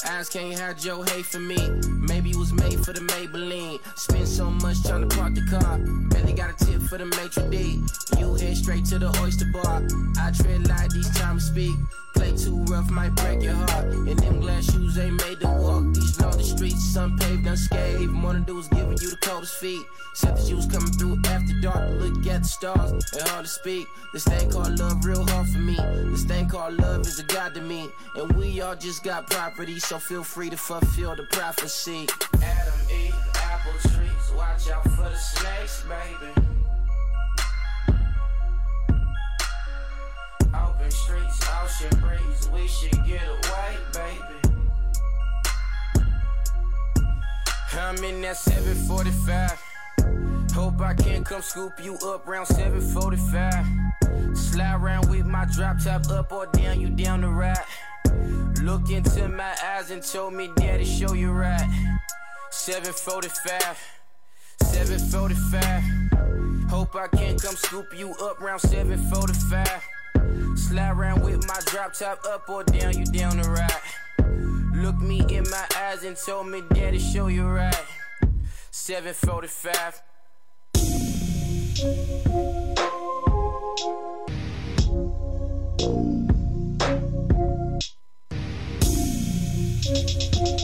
Eyes 0.05 0.29
can't 0.29 0.59
hide 0.59 0.83
your 0.85 1.05
hate 1.07 1.27
for 1.27 1.39
me. 1.39 1.57
Maybe 1.87 2.31
it 2.31 2.37
was 2.37 2.53
made 2.53 2.85
for 2.85 2.93
the 2.93 3.01
Maybelline. 3.01 3.79
Spend 3.97 4.27
so 4.27 4.51
much 4.51 4.83
trying 4.83 5.09
to 5.09 5.17
park 5.17 5.35
the 5.35 5.43
car. 5.43 5.79
Barely 6.11 6.33
got 6.33 6.51
a 6.51 6.65
tip 6.65 6.83
for 6.83 6.99
the 6.99 7.07
maitre 7.07 7.49
d'. 7.51 7.81
You 8.19 8.35
head 8.35 8.57
straight 8.57 8.85
to 8.87 8.99
the 8.99 9.17
oyster 9.21 9.47
bar. 9.53 9.83
I 10.19 10.33
tread 10.33 10.67
light 10.69 10.91
these 10.91 11.11
time 11.17 11.39
to 11.39 11.43
speak. 11.43 11.77
Play 12.15 12.37
too 12.37 12.63
rough, 12.65 12.91
might 12.91 13.15
break 13.15 13.43
your 13.43 13.55
heart. 13.55 13.87
And 13.87 14.19
them 14.19 14.41
glass 14.41 14.71
shoes 14.73 14.99
ain't 14.99 15.21
made 15.25 15.41
to 15.41 15.49
walk. 15.49 15.85
These 15.95 16.21
lonely 16.21 16.45
streets, 16.45 16.97
unpaved, 16.97 17.47
unscathed. 17.47 18.11
More 18.11 18.33
to 18.33 18.41
do 18.41 18.59
is 18.59 18.69
giving 18.69 18.99
you 19.01 19.11
the 19.11 19.19
coldest 19.23 19.59
feet. 19.61 19.83
Said 20.15 20.37
that 20.37 20.49
you 20.49 20.57
was 20.57 20.67
coming 20.67 20.93
through 20.93 21.19
after 21.27 21.61
dark 21.61 21.91
look 22.01 22.27
at 22.27 22.43
the 22.43 22.49
stars. 22.49 22.91
And 22.91 23.29
hard 23.29 23.45
to 23.45 23.51
speak. 23.51 23.87
This 24.13 24.25
thing 24.25 24.51
called 24.51 24.79
love 24.79 25.05
real 25.05 25.27
hard 25.27 25.49
for 25.49 25.59
me. 25.59 25.77
This 26.11 26.25
thing 26.25 26.49
called 26.49 26.75
love 26.75 27.07
is 27.07 27.19
a 27.19 27.25
god 27.25 27.55
to 27.55 27.61
me. 27.61 27.89
And 28.17 28.31
we 28.33 28.61
all 28.61 28.77
just 28.77 29.03
got 29.03 29.31
property, 29.31 29.79
so 29.79 29.92
feel 29.99 30.25
free 30.25 30.49
to 30.49 30.57
fulfill 30.57 31.15
the 31.15 31.25
prophecy. 31.25 32.09
Adam 32.43 32.75
eat 32.91 33.13
apple 33.35 33.73
trees. 33.91 34.33
Watch 34.35 34.71
out 34.71 34.85
for 34.85 35.09
the 35.09 35.17
snakes, 35.17 35.83
baby. 35.83 36.33
Open 40.55 40.91
streets, 40.91 41.41
ocean 41.63 42.01
breeze. 42.01 42.49
We 42.51 42.69
should 42.69 43.05
get 43.07 43.23
away, 43.27 43.77
baby. 43.93 44.55
I'm 47.75 48.03
in 48.05 48.23
that 48.23 48.37
745. 48.37 49.61
Hope 50.55 50.81
I 50.81 50.95
can 50.95 51.25
come 51.25 51.43
scoop 51.43 51.73
you 51.83 51.97
up 52.07 52.27
round 52.27 52.47
745. 52.47 54.37
Slide 54.37 54.75
around 54.75 55.11
with 55.11 55.27
my 55.27 55.45
drop 55.47 55.83
top 55.83 56.09
up 56.11 56.33
or 56.33 56.47
down, 56.47 56.81
you 56.81 56.89
down 56.89 57.21
the 57.23 57.29
ride. 57.29 57.59
Look 58.63 58.91
into 58.91 59.29
my 59.29 59.55
eyes 59.65 59.91
and 59.91 60.03
told 60.03 60.35
me, 60.35 60.51
Daddy, 60.57 60.85
show 60.85 61.15
you 61.15 61.33
right. 61.33 61.69
745. 62.51 63.79
745. 64.63 66.71
Hope 66.71 66.95
I 66.95 67.09
can 67.09 67.39
come 67.39 67.57
scoop 67.57 67.87
you 67.97 68.13
up 68.23 68.41
round 68.41 68.61
745. 68.61 69.83
Slide 70.57 70.91
around 70.91 71.23
with 71.23 71.47
my 71.47 71.59
drop 71.67 71.93
top 71.95 72.25
up 72.27 72.49
or 72.49 72.65
down, 72.65 72.99
you 72.99 73.05
down 73.07 73.39
the 73.39 73.49
ride. 73.51 73.81
Look 74.75 74.99
me 75.01 75.25
in 75.29 75.45
my 75.51 75.67
eyes 75.79 76.05
and 76.05 76.17
told 76.17 76.49
me, 76.49 76.63
Daddy, 76.73 76.99
show 76.99 77.27
you 77.27 77.47
right. 77.47 77.85
745. 78.71 80.03
Euh, 85.85 86.22
thank 89.95 90.61
you. 90.61 90.62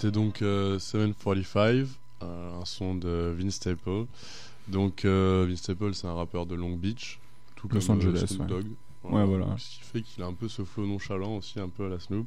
C'était 0.00 0.12
donc 0.12 0.40
euh, 0.40 0.78
745, 0.78 1.86
euh, 2.22 2.58
un 2.58 2.64
son 2.64 2.94
de 2.94 3.34
Vince 3.38 3.56
Staple. 3.56 4.06
Donc 4.66 5.04
euh, 5.04 5.44
Vince 5.46 5.58
Staple, 5.58 5.92
c'est 5.92 6.06
un 6.06 6.14
rappeur 6.14 6.46
de 6.46 6.54
Long 6.54 6.74
Beach, 6.74 7.20
tout 7.54 7.68
Los 7.68 7.86
comme 7.86 7.96
euh, 7.96 7.98
Angeles, 7.98 8.26
Snoop 8.28 8.40
ouais. 8.40 8.46
Dogg. 8.46 8.66
Ouais, 9.04 9.26
voilà. 9.26 9.54
Ce 9.58 9.76
qui 9.76 9.80
fait 9.82 10.00
qu'il 10.00 10.22
a 10.22 10.26
un 10.26 10.32
peu 10.32 10.48
ce 10.48 10.64
flow 10.64 10.86
nonchalant 10.86 11.36
aussi, 11.36 11.60
un 11.60 11.68
peu 11.68 11.84
à 11.84 11.88
la 11.90 12.00
Snoop. 12.00 12.26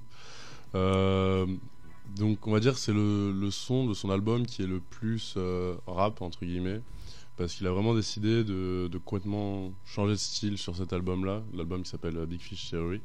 Euh, 0.76 1.48
donc 2.16 2.46
on 2.46 2.52
va 2.52 2.60
dire 2.60 2.74
que 2.74 2.80
c'est 2.80 2.94
le, 2.94 3.32
le 3.32 3.50
son 3.50 3.88
de 3.88 3.96
son 3.96 4.12
album 4.12 4.46
qui 4.46 4.62
est 4.62 4.68
le 4.68 4.80
plus 4.80 5.34
euh, 5.38 5.74
rap 5.88 6.22
entre 6.22 6.46
guillemets 6.46 6.82
parce 7.38 7.56
qu'il 7.56 7.66
a 7.66 7.72
vraiment 7.72 7.96
décidé 7.96 8.44
de, 8.44 8.88
de 8.88 8.98
complètement 9.00 9.72
changer 9.86 10.12
de 10.14 10.18
style 10.18 10.60
sur 10.60 10.76
cet 10.76 10.94
album 10.94 11.26
là 11.26 11.42
l'album 11.56 11.82
qui 11.82 11.90
s'appelle 11.90 12.18
euh, 12.18 12.26
Big 12.28 12.40
Fish 12.40 12.70
Theory 12.70 12.98
Euh, 12.98 13.00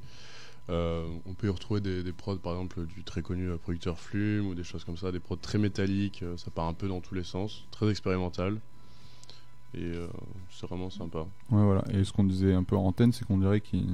on 0.71 1.35
peut 1.35 1.47
y 1.47 1.51
retrouver 1.51 1.81
des, 1.81 2.03
des 2.03 2.13
prods 2.13 2.37
par 2.39 2.53
exemple 2.53 2.87
du 2.87 3.03
très 3.05 3.23
connu 3.23 3.49
euh, 3.49 3.57
producteur 3.57 3.99
Flume 3.99 4.47
ou 4.49 4.55
des 4.55 4.65
choses 4.65 4.85
comme 4.85 4.97
ça 4.99 5.11
des 5.13 5.21
prods 5.21 5.37
très 5.37 5.59
métalliques 5.59 6.23
euh, 6.23 6.37
ça 6.37 6.51
part 6.51 6.67
un 6.67 6.75
peu 6.75 6.89
dans 6.89 7.01
tous 7.01 7.15
les 7.15 7.25
sens 7.25 7.65
très 7.71 7.89
expérimental 7.91 8.61
et 9.75 9.83
euh, 9.83 10.07
c'est 10.51 10.67
vraiment 10.67 10.91
sympa 10.91 11.21
Ouais, 11.51 11.63
voilà. 11.65 11.85
Et 11.91 12.03
ce 12.05 12.13
qu'on 12.13 12.25
disait 12.25 12.55
un 12.55 12.65
peu 12.65 12.77
en 12.77 12.85
antenne, 12.87 13.13
c'est 13.13 13.25
qu'on 13.27 13.39
dirait 13.39 13.61
qu'il 13.61 13.87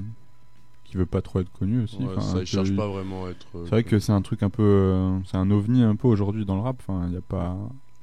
qu'il 0.84 0.98
veut 0.98 1.06
pas 1.06 1.22
trop 1.22 1.40
être 1.40 1.50
connu 1.52 1.82
aussi. 1.82 1.96
Ouais, 1.98 2.06
Enfin, 2.10 2.20
ça, 2.20 2.38
il 2.40 2.46
cherche 2.46 2.74
pas 2.76 2.86
vraiment 2.86 3.24
à 3.26 3.30
être 3.30 3.46
euh, 3.56 3.64
C'est 3.64 3.70
vrai 3.70 3.84
que 3.84 3.98
c'est 3.98 4.12
un 4.12 4.22
truc 4.22 4.42
un 4.44 4.50
peu. 4.50 4.62
euh, 4.62 5.18
c'est 5.24 5.36
un 5.36 5.50
ovni 5.50 5.82
un 5.82 5.96
peu 5.96 6.06
aujourd'hui 6.08 6.44
dans 6.44 6.54
le 6.54 6.60
rap. 6.60 6.76
Enfin, 6.78 7.06
il 7.08 7.14
y 7.14 7.16
a 7.16 7.20
pas. 7.22 7.56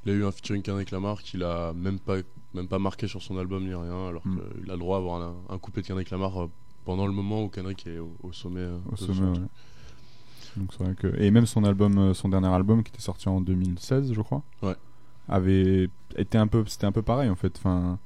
Il 0.05 0.11
a 0.11 0.15
eu 0.15 0.25
un 0.25 0.31
featuring 0.31 0.61
Kendrick 0.63 0.91
Lamar 0.91 1.21
qu'il 1.23 1.43
a 1.43 1.71
même 1.73 1.99
pas, 1.99 2.17
même 2.53 2.67
pas 2.67 2.79
marqué 2.79 3.07
sur 3.07 3.21
son 3.21 3.37
album 3.37 3.63
ni 3.63 3.73
rien, 3.73 4.07
alors 4.09 4.25
Mm. 4.27 4.39
qu'il 4.61 4.69
a 4.69 4.73
le 4.73 4.79
droit 4.79 4.97
d'avoir 4.97 5.21
un, 5.21 5.35
un 5.49 5.57
couplet 5.59 5.81
de 5.83 5.87
Kendrick 5.87 6.09
Lamar 6.09 6.41
euh, 6.43 6.49
pendant 6.85 7.05
le 7.07 7.13
moment 7.13 7.43
où 7.43 7.47
Kendrick 7.49 7.85
est 7.87 7.99
au, 7.99 8.15
au 8.23 8.31
sommet. 8.31 8.61
euh, 8.61 8.77
au 8.87 8.91
de 8.91 8.97
sommet, 8.97 9.13
son 9.35 9.41
ouais. 9.41 9.47
Donc 10.57 10.73
c'est 10.77 10.83
vrai 10.83 10.95
que 10.95 11.07
et 11.21 11.31
même 11.31 11.45
son 11.45 11.63
album, 11.63 11.97
euh, 11.97 12.13
son 12.13 12.27
dernier 12.29 12.49
album 12.49 12.83
qui 12.83 12.89
était 12.91 13.01
sorti 13.01 13.29
en 13.29 13.39
2016, 13.41 14.11
je 14.13 14.21
crois, 14.21 14.43
Ouais. 14.61 14.75
avait 15.29 15.89
été 16.17 16.37
un 16.37 16.47
peu, 16.47 16.63
c'était 16.67 16.85
un 16.87 16.91
peu 16.91 17.01
pareil 17.01 17.29
en 17.29 17.35
fait. 17.35 17.53
Enfin, 17.57 17.99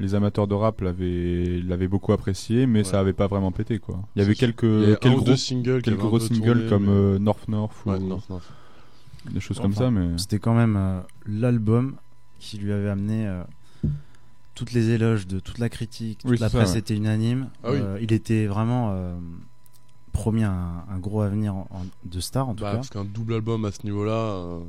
les 0.00 0.14
amateurs 0.14 0.46
de 0.46 0.54
rap 0.54 0.80
l'avaient, 0.80 1.60
l'avaient 1.64 1.88
beaucoup 1.88 2.12
apprécié, 2.12 2.66
mais 2.66 2.80
Ouais. 2.80 2.84
ça 2.84 3.00
avait 3.00 3.12
pas 3.12 3.28
vraiment 3.28 3.52
pété 3.52 3.78
quoi. 3.78 4.00
Il 4.16 4.18
y 4.18 4.22
avait 4.24 4.34
C'est- 4.34 4.40
quelques, 4.40 4.64
y 4.64 4.96
quelques 5.00 5.14
gros, 5.16 5.20
deux 5.24 5.36
singles, 5.36 5.80
quelques 5.82 5.98
gros 5.98 6.18
comme 6.68 6.84
mais- 6.86 6.90
euh, 6.90 7.18
North 7.18 7.46
North 7.48 7.72
ou 7.86 7.90
Ouais, 7.90 7.98
North 8.00 8.28
North. 8.28 8.52
des 9.30 9.40
choses 9.40 9.60
comme 9.60 9.72
ça, 9.74 9.90
mais 9.90 10.18
C'était 10.18 10.38
quand 10.40 10.54
même 10.54 10.76
euh, 10.76 11.00
l'album 11.26 11.96
qui 12.40 12.58
lui 12.58 12.72
avait 12.72 12.90
amené 12.90 13.26
euh, 13.28 13.42
toutes 14.56 14.72
les 14.72 14.88
éloges 14.90 15.28
de 15.28 15.38
toute 15.38 15.58
la 15.58 15.68
critique, 15.68 16.18
toute 16.18 16.30
Oui, 16.32 16.38
la 16.38 16.48
c'est 16.48 16.52
ça, 16.54 16.58
presse 16.58 16.72
ouais. 16.72 16.78
était 16.80 16.96
unanime. 16.96 17.48
Ah 17.62 17.68
oui. 17.70 17.78
Euh, 17.80 17.98
il 18.02 18.12
était 18.12 18.46
vraiment 18.46 18.90
euh, 18.90 19.16
promis 20.12 20.42
un, 20.42 20.84
un 20.88 20.98
gros 20.98 21.20
avenir 21.20 21.54
en- 21.54 21.68
en- 21.70 21.86
de 22.04 22.20
star 22.20 22.48
en 22.48 22.54
tout 22.54 22.62
Bah, 22.64 22.70
cas. 22.72 22.76
parce 22.78 22.90
qu'un 22.90 23.04
double 23.04 23.34
album 23.34 23.64
à 23.66 23.70
ce 23.70 23.84
niveau-là, 23.84 24.12
euh, 24.12 24.60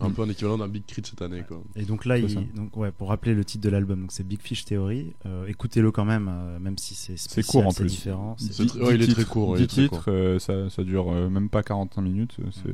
un 0.00 0.08
Mm. 0.08 0.12
peu 0.14 0.22
un 0.22 0.28
équivalent 0.28 0.58
d'un 0.58 0.66
Big 0.68 0.84
Crit 0.86 1.02
cette 1.04 1.22
année. 1.22 1.44
Quoi. 1.46 1.62
Et 1.76 1.84
donc 1.84 2.04
là, 2.04 2.16
C'est 2.16 2.22
il, 2.22 2.30
ça. 2.30 2.40
donc 2.56 2.76
ouais, 2.76 2.90
pour 2.92 3.08
rappeler 3.10 3.34
le 3.34 3.44
titre 3.44 3.62
de 3.64 3.68
l'album, 3.68 4.00
donc 4.02 4.12
c'est 4.12 4.26
Big 4.26 4.40
Fish 4.40 4.64
Theory. 4.64 5.12
Euh, 5.26 5.46
Écoutez-le 5.46 5.90
quand 5.92 6.04
même, 6.04 6.28
euh, 6.28 6.58
même 6.58 6.78
si 6.78 6.94
c'est 6.94 7.16
c'est 7.16 7.30
spécial, 7.30 7.62
court 7.62 7.68
en 7.68 7.70
c'est 7.72 7.82
plus. 7.84 7.90
différent. 7.90 8.36
c'est- 8.38 8.52
C'est 8.52 8.74
ouais, 8.80 8.94
il 8.96 9.02
est 9.02 9.06
très 9.12 9.24
court, 9.24 9.56
il 9.56 9.58
dix 9.58 9.64
est 9.64 9.66
très 9.66 9.82
titres, 9.96 10.10
euh, 10.10 10.38
ça, 10.38 10.68
ça 10.70 10.82
dure 10.84 11.10
euh, 11.12 11.28
même 11.28 11.48
pas 11.48 11.62
45 11.62 12.00
minutes. 12.02 12.36
C'est 12.52 12.70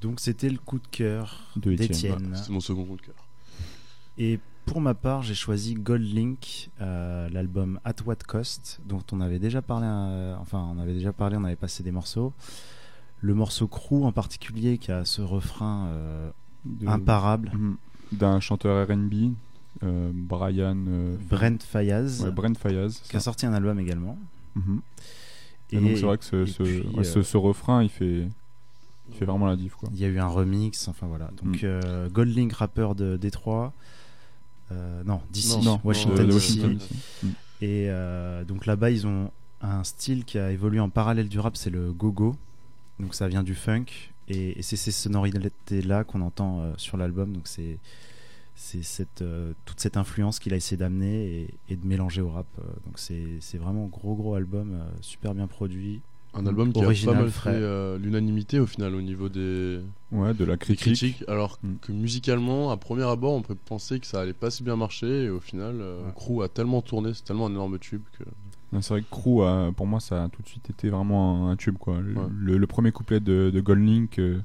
Donc 0.00 0.20
c'était 0.20 0.50
le 0.50 0.58
coup 0.58 0.78
de 0.78 0.86
cœur 0.90 1.40
d'Étienne. 1.56 2.32
Ouais, 2.32 2.36
c'est 2.42 2.50
mon 2.50 2.60
second 2.60 2.84
coup 2.84 2.96
de 2.96 3.02
cœur. 3.02 3.14
Et 4.18 4.38
pour 4.66 4.80
ma 4.80 4.94
part, 4.94 5.22
j'ai 5.22 5.34
choisi 5.34 5.74
Gold 5.74 6.02
Link, 6.02 6.70
euh, 6.80 7.28
l'album 7.30 7.78
At 7.84 7.96
What 8.06 8.16
Cost, 8.26 8.80
dont 8.86 9.02
on 9.12 9.20
avait 9.20 9.38
déjà 9.38 9.62
parlé. 9.62 9.86
euh, 9.88 10.34
enfin, 10.40 10.66
on 10.74 10.78
avait 10.80 10.94
déjà 10.94 11.12
parlé, 11.12 11.36
on 11.36 11.44
avait 11.44 11.56
passé 11.56 11.82
des 11.82 11.90
morceaux. 11.92 12.32
Le 13.20 13.34
morceau 13.34 13.66
Crew 13.68 14.04
en 14.04 14.12
particulier, 14.12 14.78
qui 14.78 14.90
a 14.92 15.04
ce 15.04 15.22
refrain 15.22 15.86
euh, 15.88 16.30
de- 16.64 16.86
imparable. 16.88 17.50
Mhm. 17.54 17.76
d'un 18.12 18.38
chanteur 18.38 18.86
R&B, 18.88 19.32
Brian 20.12 20.76
Brent 21.28 21.62
Fayaz, 21.62 22.22
ouais, 22.22 22.30
Brent 22.30 22.54
Fayaz. 22.56 23.00
qui 23.08 23.16
a 23.16 23.20
sorti 23.20 23.44
un 23.46 23.52
album 23.54 23.78
également. 23.80 24.16
Mhm. 24.54 24.80
Et, 25.72 25.80
donc 25.80 25.96
c'est 25.96 26.02
vrai 26.06 26.18
que 26.18 26.24
ce, 26.24 26.46
ce, 26.46 26.62
puis, 26.62 26.82
ouais, 26.96 27.02
ce- 27.04 27.22
ce 27.22 27.36
refrain, 27.36 27.82
il 27.82 27.88
fait, 27.88 28.28
il 29.08 29.14
fait 29.14 29.24
vraiment 29.24 29.46
la 29.46 29.56
diff 29.56 29.74
quoi. 29.74 29.88
Il 29.92 29.98
y 29.98 30.04
a 30.04 30.08
eu 30.08 30.18
un 30.20 30.28
remix, 30.28 30.86
enfin 30.86 31.06
voilà. 31.08 31.30
Donc 31.42 31.62
Mm. 31.64 32.08
Gold 32.12 32.36
Link, 32.36 32.52
rappeur 32.52 32.94
de 32.94 33.16
Détroit. 33.16 33.72
Euh, 34.72 35.02
non, 35.04 35.20
d'ici, 35.30 35.58
Non, 35.62 35.80
Washington 35.84 36.26
DC. 36.26 36.56
DC. 36.58 36.90
Mm. 37.22 37.28
Et 37.60 37.86
euh, 37.88 38.44
donc 38.44 38.66
là-bas, 38.66 38.90
ils 38.90 39.06
ont 39.06 39.30
un 39.60 39.84
style 39.84 40.24
qui 40.24 40.38
a 40.38 40.50
évolué 40.50 40.80
en 40.80 40.90
parallèle 40.90 41.28
du 41.28 41.38
rap, 41.38 41.56
c'est 41.56 41.70
le 41.70 41.92
go-go. 41.92 42.36
Donc 43.00 43.14
ça 43.14 43.28
vient 43.28 43.42
du 43.42 43.54
funk. 43.54 43.86
Et, 44.28 44.58
et 44.58 44.62
c'est 44.62 44.76
ces 44.76 44.92
sonorités-là 44.92 46.04
qu'on 46.04 46.22
entend 46.22 46.60
euh, 46.60 46.72
sur 46.76 46.96
l'album. 46.96 47.32
Donc 47.32 47.46
c'est 47.46 47.78
c'est 48.56 48.82
cette, 48.82 49.22
euh, 49.22 49.52
toute 49.64 49.80
cette 49.80 49.96
influence 49.96 50.38
qu'il 50.38 50.52
a 50.54 50.56
essayé 50.56 50.76
d'amener 50.76 51.24
et, 51.26 51.54
et 51.70 51.76
de 51.76 51.86
mélanger 51.86 52.20
au 52.20 52.30
rap. 52.30 52.46
Euh, 52.58 52.62
donc 52.86 52.98
c'est 52.98 53.38
c'est 53.40 53.58
vraiment 53.58 53.86
gros 53.86 54.14
gros 54.14 54.34
album, 54.34 54.74
euh, 54.74 54.84
super 55.00 55.34
bien 55.34 55.46
produit. 55.46 56.00
Un 56.36 56.46
album 56.46 56.72
qui 56.72 56.84
Original, 56.84 57.14
a 57.14 57.18
pas 57.18 57.22
mal 57.24 57.30
frais. 57.32 57.52
fait 57.52 57.58
euh, 57.60 57.96
l'unanimité 57.98 58.58
au 58.58 58.66
final 58.66 58.94
au 58.94 59.00
niveau 59.02 59.28
des, 59.28 59.80
Ouais, 60.10 60.34
de 60.34 60.44
la 60.44 60.54
des 60.54 60.58
critique. 60.58 60.80
critiques, 60.98 61.24
alors 61.28 61.58
Mm. 61.62 61.74
que 61.80 61.92
musicalement, 61.92 62.70
à 62.70 62.76
premier 62.76 63.04
abord, 63.04 63.34
on 63.34 63.42
pourrait 63.42 63.58
penser 63.64 64.00
que 64.00 64.06
ça 64.06 64.20
allait 64.20 64.32
pas 64.32 64.50
si 64.50 64.62
bien 64.64 64.74
marcher, 64.76 65.24
et 65.24 65.30
au 65.30 65.40
final, 65.40 65.76
euh, 65.80 66.04
Ouais. 66.06 66.12
Crew 66.16 66.42
a 66.42 66.48
tellement 66.48 66.82
tourné, 66.82 67.14
c'est 67.14 67.24
tellement 67.24 67.46
un 67.46 67.50
énorme 67.50 67.78
tube 67.78 68.02
que. 68.18 68.24
C'est 68.80 68.88
vrai 68.88 69.02
que 69.02 69.10
Crew, 69.10 69.42
a- 69.44 69.70
pour 69.76 69.86
moi, 69.86 70.00
ça 70.00 70.24
a 70.24 70.28
tout 70.28 70.42
de 70.42 70.48
suite 70.48 70.68
été 70.68 70.90
vraiment 70.90 71.46
un, 71.48 71.52
un 71.52 71.56
tube 71.56 71.78
quoi. 71.78 72.00
Le, 72.00 72.14
Ouais. 72.14 72.26
le- 72.36 72.56
le 72.58 72.66
premier 72.66 72.90
couplet 72.90 73.20
de, 73.20 73.50
de 73.54 73.60
Gold 73.60 73.86
Link, 73.86 74.18
euh, 74.18 74.40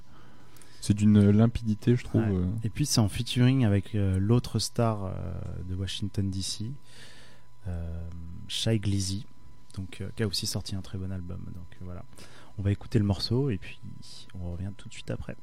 c'est 0.81 0.93
d'une 0.93 1.31
limpidité, 1.31 1.95
je 1.95 2.03
trouve. 2.03 2.21
Ouais. 2.21 2.35
euh. 2.35 2.45
Et 2.63 2.69
puis 2.69 2.85
c'est 2.85 3.01
en 3.01 3.09
featuring 3.09 3.65
avec 3.65 3.95
euh, 3.95 4.19
l'autre 4.19 4.59
star 4.59 5.05
euh, 5.05 5.11
de 5.67 5.73
Washington 5.73 6.29
DC, 6.29 6.71
euh, 7.67 8.03
Shy 8.47 8.77
Glizzy, 8.79 9.25
euh, 10.01 10.09
qui 10.15 10.23
a 10.23 10.27
aussi 10.27 10.47
sorti 10.47 10.75
un 10.75 10.81
très 10.81 10.97
bon 10.97 11.11
album. 11.11 11.39
Donc 11.47 11.67
euh, 11.73 11.85
voilà, 11.85 12.03
on 12.57 12.61
va 12.61 12.71
écouter 12.71 12.99
le 12.99 13.05
morceau 13.05 13.49
et 13.49 13.57
puis 13.57 13.79
on 14.39 14.51
revient 14.51 14.71
tout 14.77 14.87
de 14.87 14.93
suite 14.93 15.11
après. 15.11 15.35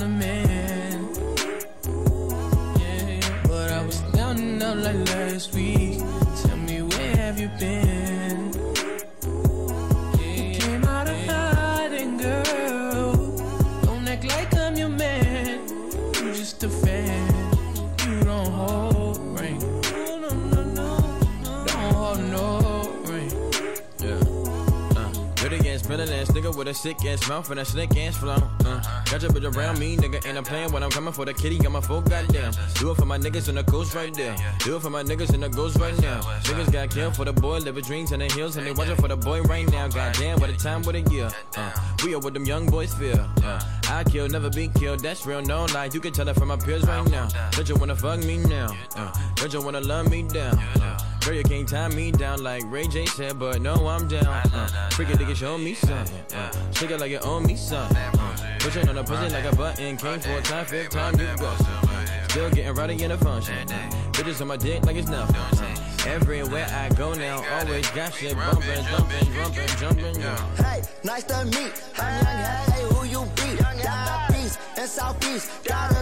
The 0.00 0.19
last 4.94 5.54
week. 5.54 5.79
Nigga 26.50 26.56
with 26.56 26.68
a 26.68 26.74
sick 26.74 27.04
ass 27.04 27.28
mouth 27.28 27.50
and 27.50 27.60
a 27.60 27.64
slick 27.64 27.96
ass 27.96 28.16
flow. 28.16 28.36
Uh, 28.64 28.80
got 29.10 29.22
your 29.22 29.30
bitch 29.30 29.56
around 29.56 29.78
me, 29.78 29.96
nigga, 29.96 30.24
and 30.26 30.36
I'm 30.36 30.44
playing 30.44 30.72
when 30.72 30.82
I'm 30.82 30.90
coming 30.90 31.12
for 31.12 31.24
the 31.24 31.34
kitty. 31.34 31.58
Got 31.58 31.72
my 31.72 31.80
full 31.80 32.00
goddamn. 32.00 32.52
Do 32.74 32.90
it 32.90 32.96
for 32.96 33.04
my 33.04 33.18
niggas 33.18 33.48
in 33.48 33.54
the 33.54 33.64
coast 33.64 33.94
right 33.94 34.12
there. 34.14 34.36
Do 34.60 34.76
it 34.76 34.82
for 34.82 34.90
my 34.90 35.02
niggas 35.02 35.34
in 35.34 35.40
the 35.40 35.48
ghost 35.48 35.76
right 35.78 35.98
now. 36.00 36.20
Niggas 36.42 36.72
got 36.72 36.90
killed 36.90 37.16
for 37.16 37.24
the 37.24 37.32
boy, 37.32 37.58
living 37.58 37.84
dreams 37.84 38.12
in 38.12 38.20
the 38.20 38.26
hills, 38.26 38.56
and 38.56 38.66
they 38.66 38.72
watching 38.72 38.96
for 38.96 39.08
the 39.08 39.16
boy 39.16 39.42
right 39.42 39.70
now. 39.70 39.88
Goddamn, 39.88 40.40
what 40.40 40.50
a 40.50 40.56
time, 40.56 40.82
what 40.82 40.94
a 40.94 41.00
year. 41.00 41.30
Uh, 41.56 41.70
we 42.04 42.14
are 42.14 42.18
what 42.18 42.34
them 42.34 42.44
young 42.44 42.66
boys 42.66 42.94
feel. 42.94 43.20
Uh, 43.42 43.60
I 43.88 44.04
kill, 44.04 44.28
never 44.28 44.50
be 44.50 44.68
killed. 44.68 45.00
That's 45.00 45.26
real, 45.26 45.42
no 45.42 45.66
lie. 45.66 45.90
You 45.92 46.00
can 46.00 46.12
tell 46.12 46.28
it 46.28 46.36
from 46.36 46.48
my 46.48 46.56
peers 46.56 46.84
right 46.84 47.08
now. 47.10 47.28
Don't 47.52 47.68
you 47.68 47.76
wanna 47.76 47.96
fuck 47.96 48.20
me 48.20 48.38
now? 48.38 48.76
Uh, 48.96 49.12
don't 49.36 49.52
you 49.52 49.62
wanna 49.62 49.80
love 49.80 50.10
me 50.10 50.22
down? 50.22 50.58
Uh, 50.80 50.98
Girl, 51.24 51.34
you 51.34 51.42
can't 51.42 51.68
tie 51.68 51.88
me 51.88 52.10
down 52.10 52.42
like 52.42 52.62
Ray 52.66 52.86
J 52.88 53.04
said, 53.04 53.38
but 53.38 53.60
no, 53.60 53.74
I'm 53.86 54.08
down. 54.08 54.26
Uh, 54.26 54.88
freaky 54.90 55.12
nigga, 55.12 55.36
show 55.36 55.58
me 55.58 55.74
something. 55.74 56.36
Uh, 56.36 56.50
shake 56.72 56.90
it 56.90 56.98
like 56.98 57.10
you 57.10 57.18
owe 57.18 57.40
me 57.40 57.56
something. 57.56 57.96
Uh, 57.96 58.56
pushing 58.58 58.88
on 58.88 58.94
the 58.94 59.04
pussy 59.04 59.28
like 59.28 59.44
a 59.44 59.54
button. 59.54 59.96
Came 59.98 60.18
for 60.18 60.30
a 60.30 60.40
time, 60.40 60.64
fifth 60.64 60.90
time 60.90 61.18
you 61.20 61.28
go. 61.38 61.54
Still 62.28 62.50
getting 62.50 62.74
rowdy 62.74 63.02
in 63.02 63.10
the 63.10 63.18
function. 63.18 63.54
Uh, 63.70 63.90
bitches 64.12 64.40
on 64.40 64.48
my 64.48 64.56
dick 64.56 64.84
like 64.86 64.96
it's 64.96 65.08
nothing. 65.08 65.36
Uh, 65.36 66.08
everywhere 66.08 66.66
I 66.70 66.88
go 66.94 67.12
now, 67.12 67.44
always 67.58 67.88
got 67.90 68.14
shit 68.14 68.34
bumping, 68.34 68.84
jumping, 68.84 69.32
jumping, 69.34 69.68
jumping. 69.78 70.20
Yeah. 70.20 70.54
Hey, 70.56 70.82
nice 71.04 71.24
to 71.24 71.44
meet. 71.44 71.82
I'm 71.98 72.24
young, 72.24 72.72
hey, 72.72 72.94
who 72.94 73.04
you 73.04 73.24
be? 73.36 73.56
Got 73.82 74.32
peace 74.32 74.56
in 74.78 74.86
Southeast. 74.86 75.64
Got 75.64 75.99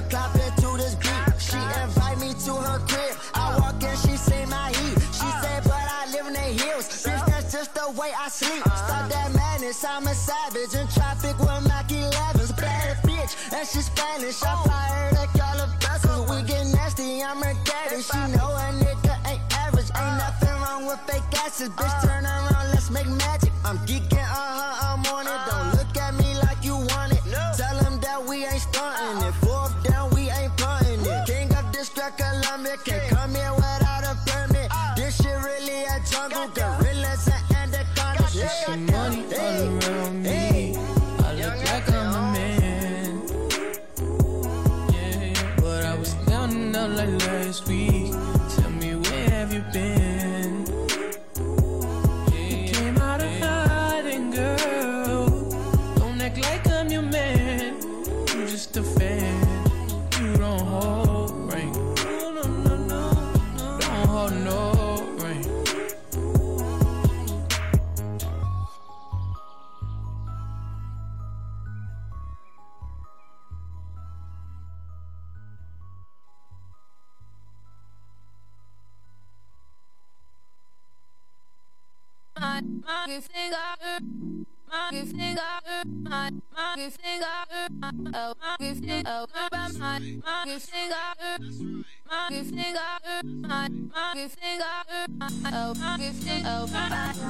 sleep. 8.31 8.63
Stop 8.63 9.09
that 9.11 9.33
madness, 9.35 9.85
I'm 9.85 10.07
a 10.07 10.15
savage 10.15 10.75
in 10.75 10.87
traffic 10.89 11.39
with 11.39 11.63
Mac 11.69 11.89
11s. 11.89 12.57
Bad 12.57 12.97
bitch, 13.03 13.35
and 13.53 13.67
she 13.67 13.81
Spanish. 13.81 14.43
I 14.43 14.55
fired 14.65 15.17
a 15.17 15.27
Calabasas. 15.39 16.31
We 16.31 16.43
get 16.43 16.67
nasty, 16.67 17.23
I'm 17.23 17.43
her 17.43 17.55
daddy. 17.65 18.03
She 18.03 18.19
know 18.37 18.51
a 18.53 18.73
nigga 18.83 19.15
ain't 19.31 19.41
average. 19.57 19.91
Ain't 19.97 20.17
nothing 20.19 20.57
wrong 20.63 20.87
with 20.87 21.01
fake 21.07 21.23
asses. 21.45 21.69
Bitch, 21.71 22.03
turn 22.03 22.25
around, 22.25 22.71
let's 22.73 22.91
make 22.91 23.07
magic. 23.07 23.53
I'm 23.65 23.79
geeking, 23.87 24.08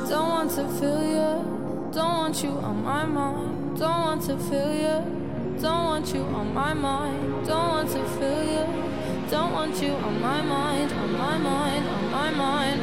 Don't 0.09 0.29
want 0.29 0.51
to 0.53 0.69
feel 0.69 1.03
you, 1.03 1.91
don't 1.93 2.15
want 2.19 2.43
you 2.43 2.51
on 2.51 2.85
my 2.85 3.05
mind. 3.05 3.79
Don't 3.79 4.01
want 4.07 4.23
to 4.23 4.39
feel 4.39 4.75
you, 4.75 5.61
don't 5.61 5.85
want 5.85 6.15
you 6.15 6.21
on 6.23 6.55
my 6.55 6.73
mind. 6.73 7.47
Don't 7.47 7.69
want 7.69 7.91
to 7.91 8.05
feel 8.17 8.45
you, 8.45 9.31
don't 9.31 9.53
want 9.53 9.83
you 9.83 9.91
on 9.91 10.21
my 10.21 10.41
mind, 10.41 10.93
on 10.93 11.13
my 11.13 11.39
mind, 11.39 11.87
on 11.89 12.11
my 12.13 12.31
mind, 12.31 12.83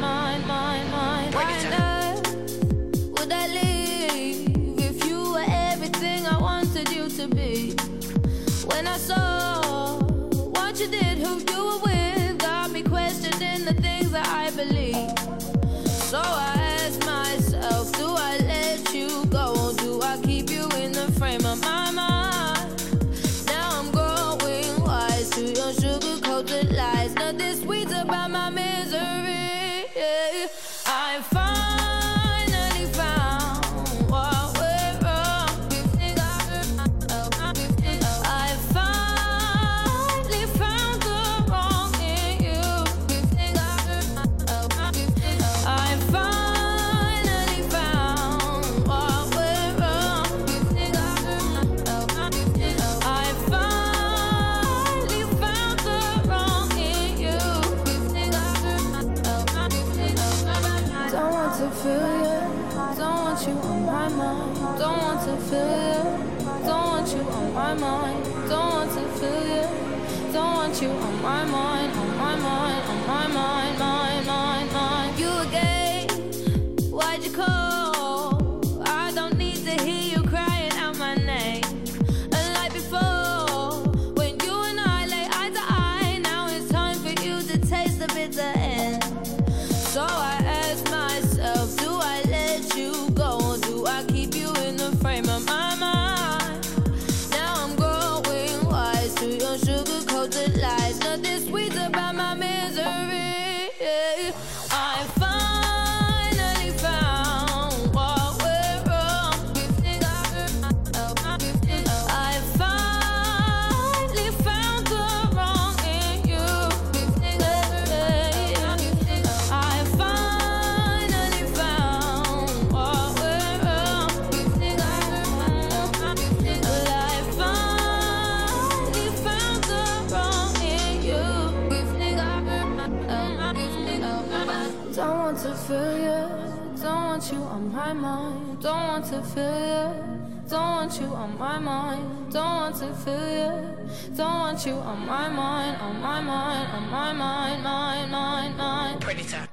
to 139.16 139.22
feel 139.22 139.44
you, 139.44 140.48
don't 140.48 140.60
want 140.76 141.00
you 141.00 141.06
on 141.06 141.38
my 141.38 141.58
mind. 141.58 142.32
Don't 142.32 142.44
want 142.44 142.76
to 142.76 142.92
feel 142.92 143.14
you, 143.14 144.16
don't 144.16 144.38
want 144.40 144.66
you 144.66 144.72
on 144.72 145.06
my 145.06 145.28
mind, 145.28 145.76
on 145.80 146.00
my 146.00 146.20
mind, 146.20 146.68
on 146.76 146.90
my 146.90 147.12
mind, 147.12 147.62
mind, 147.62 148.10
mind, 148.10 148.56
mind. 148.56 149.00
Predator. 149.00 149.46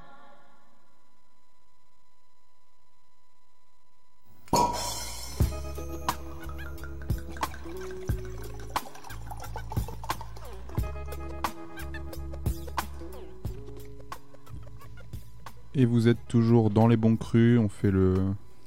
Et 15.76 15.86
vous 15.86 16.06
êtes 16.06 16.18
toujours 16.28 16.70
dans 16.70 16.86
les 16.86 16.96
bons 16.96 17.16
crus. 17.16 17.58
On 17.58 17.68
fait 17.68 17.90
le, 17.90 18.14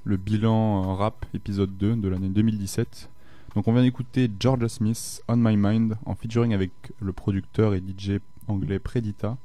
le 0.08 0.16
bilan 0.16 0.84
euh, 0.84 0.94
rap 0.94 1.26
épisode 1.34 1.78
2 1.78 1.98
de 1.98 2.08
l'année 2.08 2.30
2017. 2.30 3.10
Donc 3.56 3.68
on 3.68 3.74
vient 3.74 3.82
d'écouter 3.82 4.32
Georgia 4.40 4.70
Smith, 4.70 5.22
On 5.28 5.36
My 5.36 5.58
Mind, 5.58 5.98
en 6.06 6.16
featuring 6.16 6.54
avec 6.54 6.72
le 7.02 7.12
producteur 7.12 7.74
et 7.74 7.80
DJ 7.80 8.20
anglais 8.48 8.80
Predita. 8.80 9.36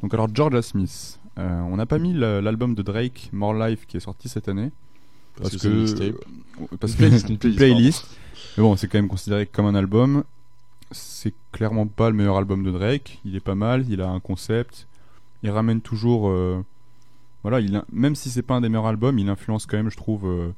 Donc 0.00 0.14
alors 0.14 0.28
Georgia 0.32 0.62
Smith, 0.62 1.18
euh, 1.38 1.60
on 1.62 1.76
n'a 1.76 1.86
pas 1.86 1.98
mis 1.98 2.12
l'album 2.14 2.76
de 2.76 2.82
Drake, 2.82 3.30
More 3.32 3.54
Life, 3.54 3.86
qui 3.86 3.96
est 3.96 4.00
sorti 4.00 4.28
cette 4.28 4.48
année. 4.48 4.70
Parce 5.36 5.56
que 5.56 5.86
c'est 5.86 6.10
euh, 6.10 6.18
parce 6.78 6.92
que 6.92 6.98
playlist, 6.98 7.28
une 7.28 7.32
une 7.32 7.38
playlist, 7.38 7.58
playlist. 7.58 8.06
Mais 8.56 8.62
bon, 8.62 8.76
c'est 8.76 8.86
quand 8.86 8.98
même 8.98 9.08
considéré 9.08 9.46
comme 9.46 9.66
un 9.66 9.74
album. 9.74 10.22
C'est 10.92 11.34
clairement 11.50 11.86
pas 11.86 12.10
le 12.10 12.16
meilleur 12.16 12.36
album 12.36 12.62
de 12.62 12.70
Drake. 12.70 13.18
Il 13.24 13.34
est 13.34 13.40
pas 13.40 13.54
mal, 13.56 13.86
il 13.88 14.00
a 14.00 14.08
un 14.08 14.20
concept. 14.20 14.86
Il 15.42 15.50
ramène 15.50 15.80
toujours 15.80 16.28
euh, 16.28 16.64
voilà, 17.42 17.60
il 17.60 17.82
même 17.92 18.14
si 18.14 18.30
c'est 18.30 18.42
pas 18.42 18.54
un 18.54 18.60
des 18.60 18.68
meilleurs 18.68 18.86
albums, 18.86 19.18
il 19.18 19.28
influence 19.28 19.66
quand 19.66 19.76
même, 19.76 19.90
je 19.90 19.96
trouve, 19.96 20.26
euh, 20.26 20.50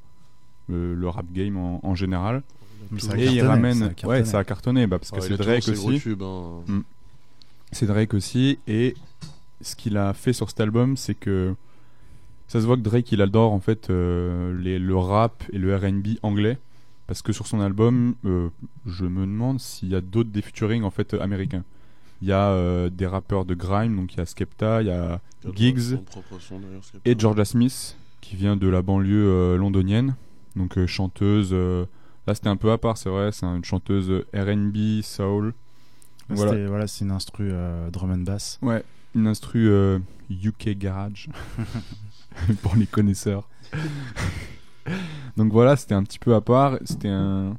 le, 0.68 0.94
le 0.94 1.08
rap 1.08 1.26
game 1.32 1.56
en, 1.56 1.80
en 1.82 1.94
général. 1.94 2.42
Mais 2.90 3.00
ça 3.00 3.12
a 3.14 3.16
Et 3.18 3.26
il 3.26 3.42
ramène, 3.42 3.74
ça 3.78 3.84
a 3.84 3.88
ouais, 3.88 3.94
cartonné. 3.94 4.24
ça 4.24 4.38
a 4.38 4.44
cartonné, 4.44 4.86
bah, 4.86 4.98
parce 4.98 5.10
que 5.10 5.16
Ouais, 5.16 5.22
c'est 5.28 5.36
Drake 5.36 5.68
aussi. 5.68 6.02
hein. 6.20 6.60
Mm. 6.66 6.80
C'est 7.72 7.86
Drake 7.86 8.14
aussi, 8.14 8.58
et 8.68 8.94
ce 9.60 9.74
qu'il 9.74 9.96
a 9.96 10.12
fait 10.12 10.32
sur 10.32 10.48
cet 10.50 10.60
album, 10.60 10.96
c'est 10.96 11.14
que 11.14 11.54
ça 12.46 12.60
se 12.60 12.66
voit 12.66 12.76
que 12.76 12.82
Drake 12.82 13.10
il 13.12 13.22
adore 13.22 13.52
en 13.52 13.60
fait 13.60 13.88
euh, 13.90 14.56
les, 14.60 14.78
le 14.78 14.96
rap 14.96 15.42
et 15.52 15.58
le 15.58 15.74
R&B 15.76 16.18
anglais, 16.22 16.58
parce 17.06 17.22
que 17.22 17.32
sur 17.32 17.46
son 17.46 17.60
album, 17.60 18.14
euh, 18.26 18.48
je 18.86 19.06
me 19.06 19.22
demande 19.22 19.58
s'il 19.60 19.88
y 19.88 19.94
a 19.94 20.00
d'autres 20.00 20.30
des 20.30 20.42
featuring 20.42 20.82
en 20.84 20.90
fait 20.90 21.14
américains. 21.14 21.64
Il 22.22 22.28
y 22.28 22.32
a 22.32 22.48
euh, 22.50 22.88
des 22.90 23.06
rappeurs 23.06 23.44
de 23.44 23.54
grime, 23.54 23.96
donc 23.96 24.14
il 24.14 24.18
y 24.18 24.20
a 24.20 24.26
Skepta, 24.26 24.80
il 24.82 24.88
y 24.88 24.90
a 24.90 25.20
Giggs 25.54 25.98
et 27.04 27.14
Georgia 27.18 27.44
Smith 27.44 27.96
qui 28.20 28.36
vient 28.36 28.56
de 28.56 28.66
la 28.68 28.80
banlieue 28.82 29.26
euh, 29.28 29.56
londonienne, 29.58 30.14
donc 30.56 30.78
euh, 30.78 30.86
chanteuse. 30.86 31.50
euh, 31.52 31.84
là 32.26 32.34
c'était 32.34 32.48
un 32.48 32.56
peu 32.56 32.72
à 32.72 32.78
part, 32.78 32.96
c'est 32.96 33.10
vrai, 33.10 33.30
c'est 33.32 33.44
une 33.44 33.64
chanteuse 33.64 34.24
R&B 34.34 35.02
soul. 35.02 35.52
Voilà. 36.30 36.66
Voilà, 36.68 36.86
c'est 36.86 37.04
une 37.04 37.10
instru 37.10 37.50
euh, 37.52 37.90
drum 37.90 38.10
and 38.10 38.18
bass. 38.24 38.58
Ouais, 38.62 38.82
une 39.14 39.26
instru 39.26 39.68
euh, 39.68 39.98
UK 40.30 40.70
Garage 40.78 41.28
pour 42.62 42.76
les 42.76 42.86
connaisseurs. 42.86 43.46
Donc 45.36 45.52
voilà, 45.52 45.76
c'était 45.76 45.94
un 45.94 46.02
petit 46.02 46.18
peu 46.18 46.34
à 46.34 46.40
part. 46.40 46.78
C'était 46.84 47.08
un 47.08 47.56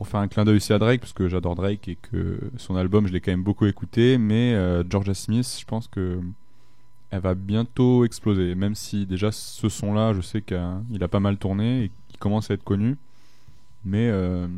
pour 0.00 0.08
faire 0.08 0.20
un 0.20 0.28
clin 0.28 0.46
d'œil 0.46 0.56
aussi 0.56 0.72
à 0.72 0.78
Drake 0.78 1.00
parce 1.00 1.12
que 1.12 1.28
j'adore 1.28 1.54
Drake 1.56 1.86
et 1.86 1.96
que 1.96 2.40
son 2.56 2.74
album 2.74 3.06
je 3.06 3.12
l'ai 3.12 3.20
quand 3.20 3.32
même 3.32 3.42
beaucoup 3.42 3.66
écouté. 3.66 4.16
Mais 4.16 4.54
euh, 4.54 4.82
Georgia 4.88 5.12
Smith, 5.12 5.58
je 5.60 5.64
pense 5.66 5.88
que 5.88 6.22
elle 7.10 7.20
va 7.20 7.34
bientôt 7.34 8.06
exploser. 8.06 8.54
Même 8.54 8.74
si 8.74 9.04
déjà 9.04 9.30
ce 9.30 9.68
son-là, 9.68 10.14
je 10.14 10.22
sais 10.22 10.40
qu'il 10.40 10.56
a 11.04 11.08
pas 11.08 11.20
mal 11.20 11.36
tourné 11.36 11.84
et 11.84 11.90
qu'il 12.08 12.18
commence 12.18 12.50
à 12.50 12.54
être 12.54 12.64
connu. 12.64 12.96
Mais 13.84 14.08
euh, 14.08 14.48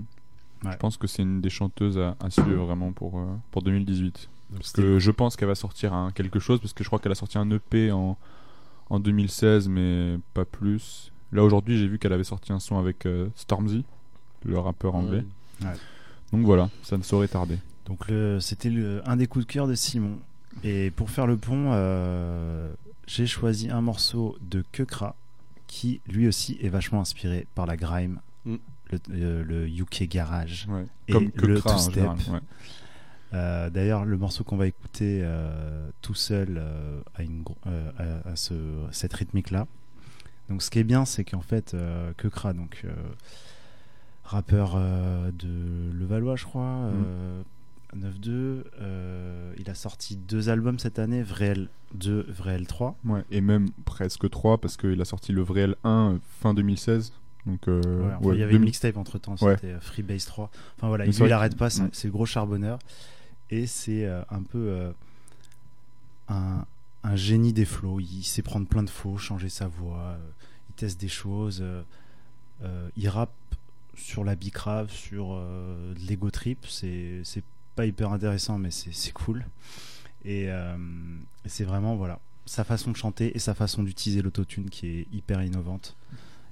je 0.62 0.76
pense 0.76 0.96
que 0.96 1.09
c'est 1.09 1.22
une 1.22 1.40
des 1.40 1.50
chanteuses 1.50 1.98
à, 1.98 2.16
à 2.20 2.31
suivre 2.31 2.64
vraiment 2.64 2.92
pour, 2.92 3.18
euh, 3.18 3.26
pour 3.50 3.62
2018. 3.62 4.28
Parce 4.55 4.70
que 4.70 5.00
je 5.00 5.11
pense 5.11 5.35
qu'elle 5.35 5.48
va 5.48 5.57
sortir 5.57 6.12
quelque 6.14 6.38
chose, 6.38 6.61
parce 6.61 6.72
que 6.72 6.85
je 6.85 6.88
crois 6.88 7.00
qu'elle 7.00 7.11
a 7.11 7.16
sorti 7.16 7.38
un 7.38 7.50
EP 7.50 7.90
en, 7.90 8.16
en 8.90 9.00
2016, 9.00 9.68
mais 9.68 10.20
pas 10.35 10.44
plus. 10.44 11.11
Là 11.33 11.42
aujourd'hui, 11.42 11.78
j'ai 11.78 11.88
vu 11.88 11.98
qu'elle 11.98 12.12
avait 12.12 12.22
sorti 12.22 12.52
un 12.52 12.61
son 12.61 12.78
avec 12.78 13.09
Stormzy, 13.35 13.85
le 14.44 14.59
rappeur 14.59 14.94
anglais. 14.94 15.24
Ouais. 15.62 15.68
Donc 16.33 16.44
voilà, 16.44 16.70
ça 16.83 16.96
ne 16.96 17.02
saurait 17.02 17.28
tarder. 17.28 17.59
Donc 17.87 18.00
c'était 18.40 18.72
un 19.05 19.16
des 19.16 19.26
coups 19.26 19.46
de 19.46 19.52
cœur 19.52 19.66
de 19.66 19.74
Simon. 19.74 20.18
Et 20.64 20.90
pour 20.90 21.11
faire 21.11 21.26
le 21.26 21.37
pont, 21.37 21.70
euh, 21.72 22.72
j'ai 23.07 23.26
choisi 23.26 23.70
un 23.70 23.81
morceau 23.81 24.37
de 24.42 24.62
Kekra 24.72 25.16
qui 25.66 26.00
lui 26.09 26.28
aussi 26.28 26.59
est 26.62 26.68
vachement 26.68 27.00
inspiré 27.00 27.46
par 27.55 27.66
la 27.66 27.76
grime, 27.76 28.20
Mm. 28.44 28.57
le, 28.90 28.98
euh, 29.12 29.44
le 29.44 29.68
UK 29.68 30.09
garage 30.09 30.66
Ouais. 30.68 30.85
et 31.09 31.12
Comme 31.12 31.31
le 31.37 31.55
Kekra, 31.57 31.76
général, 31.78 32.16
ouais. 32.31 32.40
Euh, 33.35 33.70
D'ailleurs, 33.70 34.05
le 34.05 34.18
morceau 34.18 34.44
qu'on 34.44 34.57
va 34.59 34.66
écouter 34.66 35.20
euh, 35.22 35.88
tout 36.02 36.14
seul 36.14 36.57
euh, 36.59 37.00
une, 37.18 37.44
euh, 37.66 38.20
ce, 38.35 38.52
cette 38.90 39.14
rythmique-là. 39.14 39.66
Donc, 40.50 40.61
ce 40.62 40.70
qui 40.70 40.81
est 40.81 40.85
bien, 40.85 41.05
c'est 41.07 41.24
qu'en 41.24 41.40
fait, 41.40 41.72
euh, 41.72 42.12
Kekra, 42.18 42.52
donc 42.52 42.83
euh, 42.85 42.92
rappeur 44.24 44.74
euh, 44.76 45.30
de 45.32 45.90
Levallois, 45.92 46.37
je 46.37 46.44
crois, 46.44 46.62
euh, 46.92 47.42
9-2, 47.96 48.64
euh, 48.80 49.52
il 49.58 49.68
a 49.68 49.74
sorti 49.74 50.16
deux 50.16 50.48
albums 50.48 50.78
cette 50.78 50.98
année, 50.98 51.22
Vréel 51.22 51.68
2, 51.94 52.26
Vréel 52.28 52.66
3. 52.66 52.96
Ouais, 53.04 53.24
et 53.30 53.40
même 53.40 53.68
presque 53.85 54.28
3, 54.30 54.58
parce 54.58 54.76
qu'il 54.76 55.00
a 55.00 55.04
sorti 55.04 55.32
le 55.32 55.42
vrai 55.42 55.66
L1 55.66 55.74
euh, 55.85 56.18
fin 56.40 56.54
2016. 56.54 57.12
Donc, 57.44 57.66
euh, 57.68 57.80
Ouais, 57.82 58.14
enfin, 58.14 58.24
ouais, 58.28 58.37
il 58.37 58.38
y 58.38 58.42
avait 58.42 58.52
2000 58.52 58.56
une 58.56 58.64
mixtape 58.66 58.96
entre 58.96 59.18
temps, 59.18 59.35
Ouais. 59.42 59.56
c'était 59.56 59.72
euh, 59.72 59.80
Freebase 59.80 60.24
3. 60.26 60.50
Enfin 60.78 60.88
voilà, 60.88 61.04
Mais 61.04 61.11
il 61.11 61.12
c'est 61.12 61.18
lui, 61.24 61.24
vrai 61.24 61.28
il 61.28 61.30
que- 61.30 61.35
arrête 61.35 61.56
pas, 61.56 61.70
c'est 61.70 61.82
Mm. 61.82 61.90
le 62.04 62.11
gros 62.11 62.26
charbonneur. 62.26 62.78
Et 63.50 63.66
c'est 63.66 64.06
euh, 64.06 64.22
un 64.30 64.42
peu 64.42 64.58
euh, 64.58 64.92
un, 66.28 66.64
un 67.02 67.16
génie 67.16 67.52
des 67.52 67.64
flows. 67.64 68.00
Il 68.00 68.22
sait 68.22 68.42
prendre 68.42 68.66
plein 68.66 68.82
de 68.85 68.88
flows, 68.90 69.18
changer 69.18 69.48
sa 69.48 69.66
voix, 69.66 69.98
euh, 69.98 70.16
il 70.70 70.74
teste 70.76 71.00
des 71.00 71.08
choses. 71.08 71.58
euh, 71.62 71.82
euh, 72.62 72.88
il 72.96 73.08
rappe 73.08 73.32
sur 73.94 74.24
la 74.24 74.35
bicrave, 74.35 74.90
sur 74.90 75.28
euh, 75.33 75.94
l'ego 76.09 76.31
trip. 76.31 76.59
C'est 76.68 77.20
c'est 77.24 77.44
pas 77.76 77.87
hyper 77.87 78.12
intéressant, 78.12 78.59
mais 78.59 78.70
c'est 78.70 78.92
c'est 78.94 79.12
cool. 79.12 79.44
Et, 80.24 80.44
euh, 80.48 80.76
et 81.44 81.48
c'est 81.48 81.64
vraiment 81.64 81.96
voilà 81.96 82.20
sa 82.46 82.64
façon 82.64 82.90
de 82.90 82.96
chanter 82.96 83.35
et 83.37 83.38
sa 83.38 83.55
façon 83.55 83.83
d'utiliser 83.83 84.22
l'autotune 84.22 84.68
qui 84.70 84.87
est 84.88 85.07
hyper 85.12 85.42
innovante. 85.42 85.96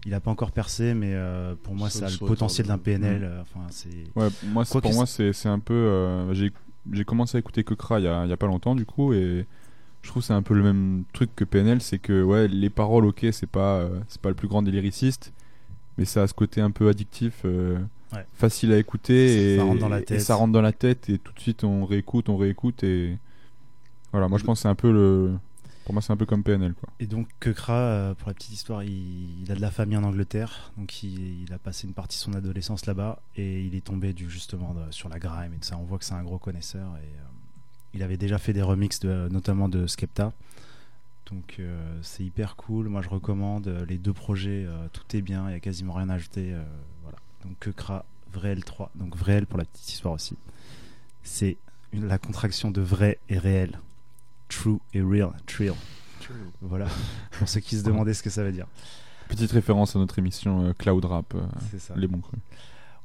Il 0.06 0.14
a 0.14 0.20
pas 0.20 0.30
encore 0.30 0.50
percé, 0.52 0.94
mais 0.94 1.12
euh, 1.14 1.54
pour 1.62 1.74
moi, 1.74 1.90
Ça 1.90 2.00
ça 2.00 2.06
a 2.06 2.10
le 2.10 2.16
potentiel 2.26 2.66
d'un. 2.66 2.78
PNL. 2.78 3.22
Euh, 3.24 3.42
Enfin, 3.42 3.66
c'est. 3.70 3.88
Ouais, 4.16 4.28
moi, 4.44 4.64
Quoi 4.64 4.80
pour 4.80 4.90
que 4.90 4.96
moi, 4.96 5.06
c'est- 5.06 5.46
un 5.46 5.58
peu. 5.58 5.74
euh, 5.74 6.32
j'ai 6.34 6.52
j'ai 6.92 7.04
commencé 7.04 7.36
à 7.36 7.40
écouter 7.40 7.62
Kekra 7.62 8.00
il 8.00 8.04
y 8.04 8.08
a, 8.08 8.24
il 8.24 8.30
y 8.30 8.32
a 8.32 8.36
pas 8.38 8.46
longtemps, 8.46 8.74
du 8.74 8.86
coup, 8.86 9.12
et 9.12 9.46
je 10.02 10.08
trouve 10.08 10.22
que 10.22 10.26
c'est 10.28 10.32
un 10.32 10.40
peu 10.42 10.54
le 10.54 10.62
même 10.62 11.04
truc 11.12 11.28
que 11.36 11.44
PNL, 11.44 11.82
c'est 11.82 11.98
que 11.98 12.22
ouais, 12.22 12.48
les 12.48 12.70
paroles, 12.70 13.04
ok, 13.04 13.26
c'est 13.32 13.46
pas 13.46 13.80
euh, 13.80 14.00
c'est 14.08 14.20
pas 14.22 14.30
le 14.30 14.34
plus 14.34 14.48
grand 14.48 14.62
des 14.62 14.70
lyricistes, 14.70 15.34
mais 15.98 16.04
ça 16.04 16.22
a 16.22 16.26
ce 16.26 16.34
côté 16.34 16.60
un 16.60 16.70
peu 16.70 16.88
addictif, 16.88 17.42
euh, 17.44 17.78
Ouais. 18.12 18.26
facile 18.34 18.72
à 18.72 18.78
écouter, 18.78 19.54
et 19.54 19.56
Ça 19.58 19.62
rentre 19.64 19.78
dans 19.80 19.88
la 19.88 20.00
et 20.00 20.04
tête. 20.04 20.20
ça 20.20 20.34
rentre 20.34 20.52
dans 20.52 20.62
la 20.62 20.72
tête, 20.72 21.08
et 21.08 21.18
tout 21.18 21.32
de 21.32 21.38
suite 21.40 21.62
on 21.62 21.84
réécoute, 21.84 22.28
on 22.28 22.36
réécoute, 22.36 22.82
et 22.82 23.16
voilà, 24.12 24.26
moi 24.28 24.38
je 24.38 24.44
pense 24.44 24.58
que 24.58 24.62
c'est 24.62 24.68
un 24.68 24.74
peu 24.74 24.90
le. 24.92 25.36
Pour 25.84 25.94
moi, 25.94 26.02
c'est 26.02 26.12
un 26.12 26.16
peu 26.16 26.26
comme 26.26 26.42
PNL, 26.44 26.74
quoi. 26.74 26.88
Et 27.00 27.06
donc 27.06 27.26
Kekra, 27.40 27.72
euh, 27.72 28.14
pour 28.14 28.28
la 28.28 28.34
petite 28.34 28.52
histoire, 28.52 28.84
il, 28.84 29.42
il 29.42 29.50
a 29.50 29.54
de 29.56 29.60
la 29.60 29.70
famille 29.72 29.96
en 29.96 30.04
Angleterre, 30.04 30.72
donc 30.76 31.02
il, 31.02 31.42
il 31.42 31.52
a 31.52 31.58
passé 31.58 31.86
une 31.88 31.94
partie 31.94 32.16
de 32.18 32.22
son 32.22 32.34
adolescence 32.34 32.86
là-bas 32.86 33.20
et 33.36 33.62
il 33.64 33.74
est 33.74 33.80
tombé 33.84 34.12
du 34.12 34.30
justement 34.30 34.74
de- 34.74 34.92
sur 34.92 35.08
la 35.08 35.18
grime 35.18 35.52
et 35.54 35.56
tout 35.56 35.66
ça. 35.66 35.78
On 35.78 35.84
voit 35.84 35.98
que 35.98 36.04
c'est 36.04 36.14
un 36.14 36.22
gros 36.22 36.38
connaisseur 36.38 36.86
et 36.96 37.06
euh, 37.06 37.22
il 37.94 38.02
avait 38.04 38.18
déjà 38.18 38.38
fait 38.38 38.52
des 38.52 38.62
remixes 38.62 39.00
de, 39.00 39.28
notamment 39.32 39.68
de 39.68 39.86
Skepta. 39.88 40.32
Donc 41.32 41.56
euh, 41.60 41.98
c'est 42.02 42.24
hyper 42.24 42.56
cool. 42.56 42.88
Moi 42.88 43.02
je 43.02 43.08
recommande 43.08 43.68
euh, 43.68 43.84
les 43.86 43.98
deux 43.98 44.12
projets. 44.12 44.64
euh, 44.66 44.88
tout 44.92 45.16
est 45.16 45.22
bien, 45.22 45.48
il 45.48 45.52
y 45.52 45.56
a 45.56 45.60
quasiment 45.60 45.92
rien 45.94 46.08
à 46.10 46.14
ajouter. 46.14 46.52
euh, 46.52 46.62
voilà. 47.02 47.18
Donc 47.44 47.56
Kekra, 47.60 48.04
Vrel 48.32 48.64
3. 48.64 48.90
Donc 48.96 49.16
Vrel 49.16 49.46
pour 49.46 49.58
la 49.58 49.64
petite 49.64 49.88
histoire 49.90 50.14
aussi. 50.14 50.36
C'est 51.22 51.56
une- 51.92 52.06
la 52.06 52.18
contraction 52.18 52.70
de 52.70 52.80
vrai 52.80 53.18
et 53.28 53.38
réel. 53.38 53.78
True 54.48 54.78
et 54.94 55.00
real. 55.02 55.32
Trill. 55.46 55.72
Voilà. 56.60 56.86
Pour 57.38 57.48
ceux 57.48 57.60
qui 57.60 57.76
se 57.76 57.82
demandaient 57.84 58.14
ce 58.14 58.22
que 58.22 58.30
ça 58.30 58.42
veut 58.44 58.52
dire. 58.52 58.66
Petite 59.28 59.50
référence 59.52 59.94
à 59.94 59.98
notre 60.00 60.18
émission 60.18 60.64
euh, 60.64 60.72
Cloud 60.74 61.04
Rap, 61.04 61.34
euh, 61.34 61.42
C'est 61.70 61.78
ça. 61.80 61.94
les 61.96 62.06
bons 62.08 62.18
crus. 62.20 62.38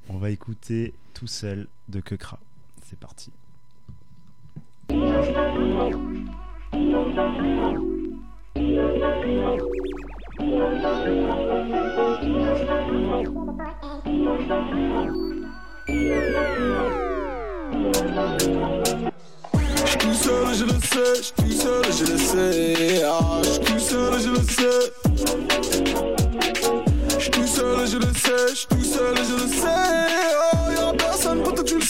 On 0.09 0.17
va 0.17 0.29
écouter 0.31 0.93
tout 1.13 1.27
seul 1.27 1.67
de 1.89 1.99
Kekra. 1.99 2.39
C'est 2.83 2.99
parti. 2.99 3.31
Tout 8.55 8.63
seul 20.13 20.55
je 20.55 20.63
le 20.63 20.79
sais, 20.79 21.33
tout 21.35 21.51
seul 21.51 21.83
je 21.91 22.05
le 22.05 22.17
sais. 22.17 23.03
Ah, 23.05 23.41
tout 23.65 23.79
seul 23.79 24.21
je. 24.21 24.29
Oh, 29.67 30.71
y'a 30.71 30.93
personne 30.93 31.43
pour 31.43 31.53
toi, 31.53 31.63
tu 31.65 31.75
le 31.75 31.81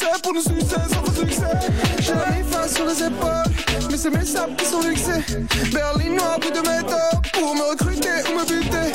succès, 0.41 0.81
sans 0.89 1.13
succès. 1.13 2.44
Sur 2.75 2.85
les 2.85 3.03
épaules, 3.03 3.89
mais 3.89 3.97
c'est 3.97 4.09
mes 4.09 4.25
sables 4.25 4.55
qui 4.57 4.65
sont 4.65 4.81
luxés. 4.81 5.23
Berlinois, 5.71 6.37
bout 6.41 6.51
de 6.51 6.59
méthode, 6.59 7.21
pour 7.33 7.55
me 7.55 7.71
recruter 7.71 8.09
ou 8.29 8.37
me 8.37 8.45
buter. 8.45 8.91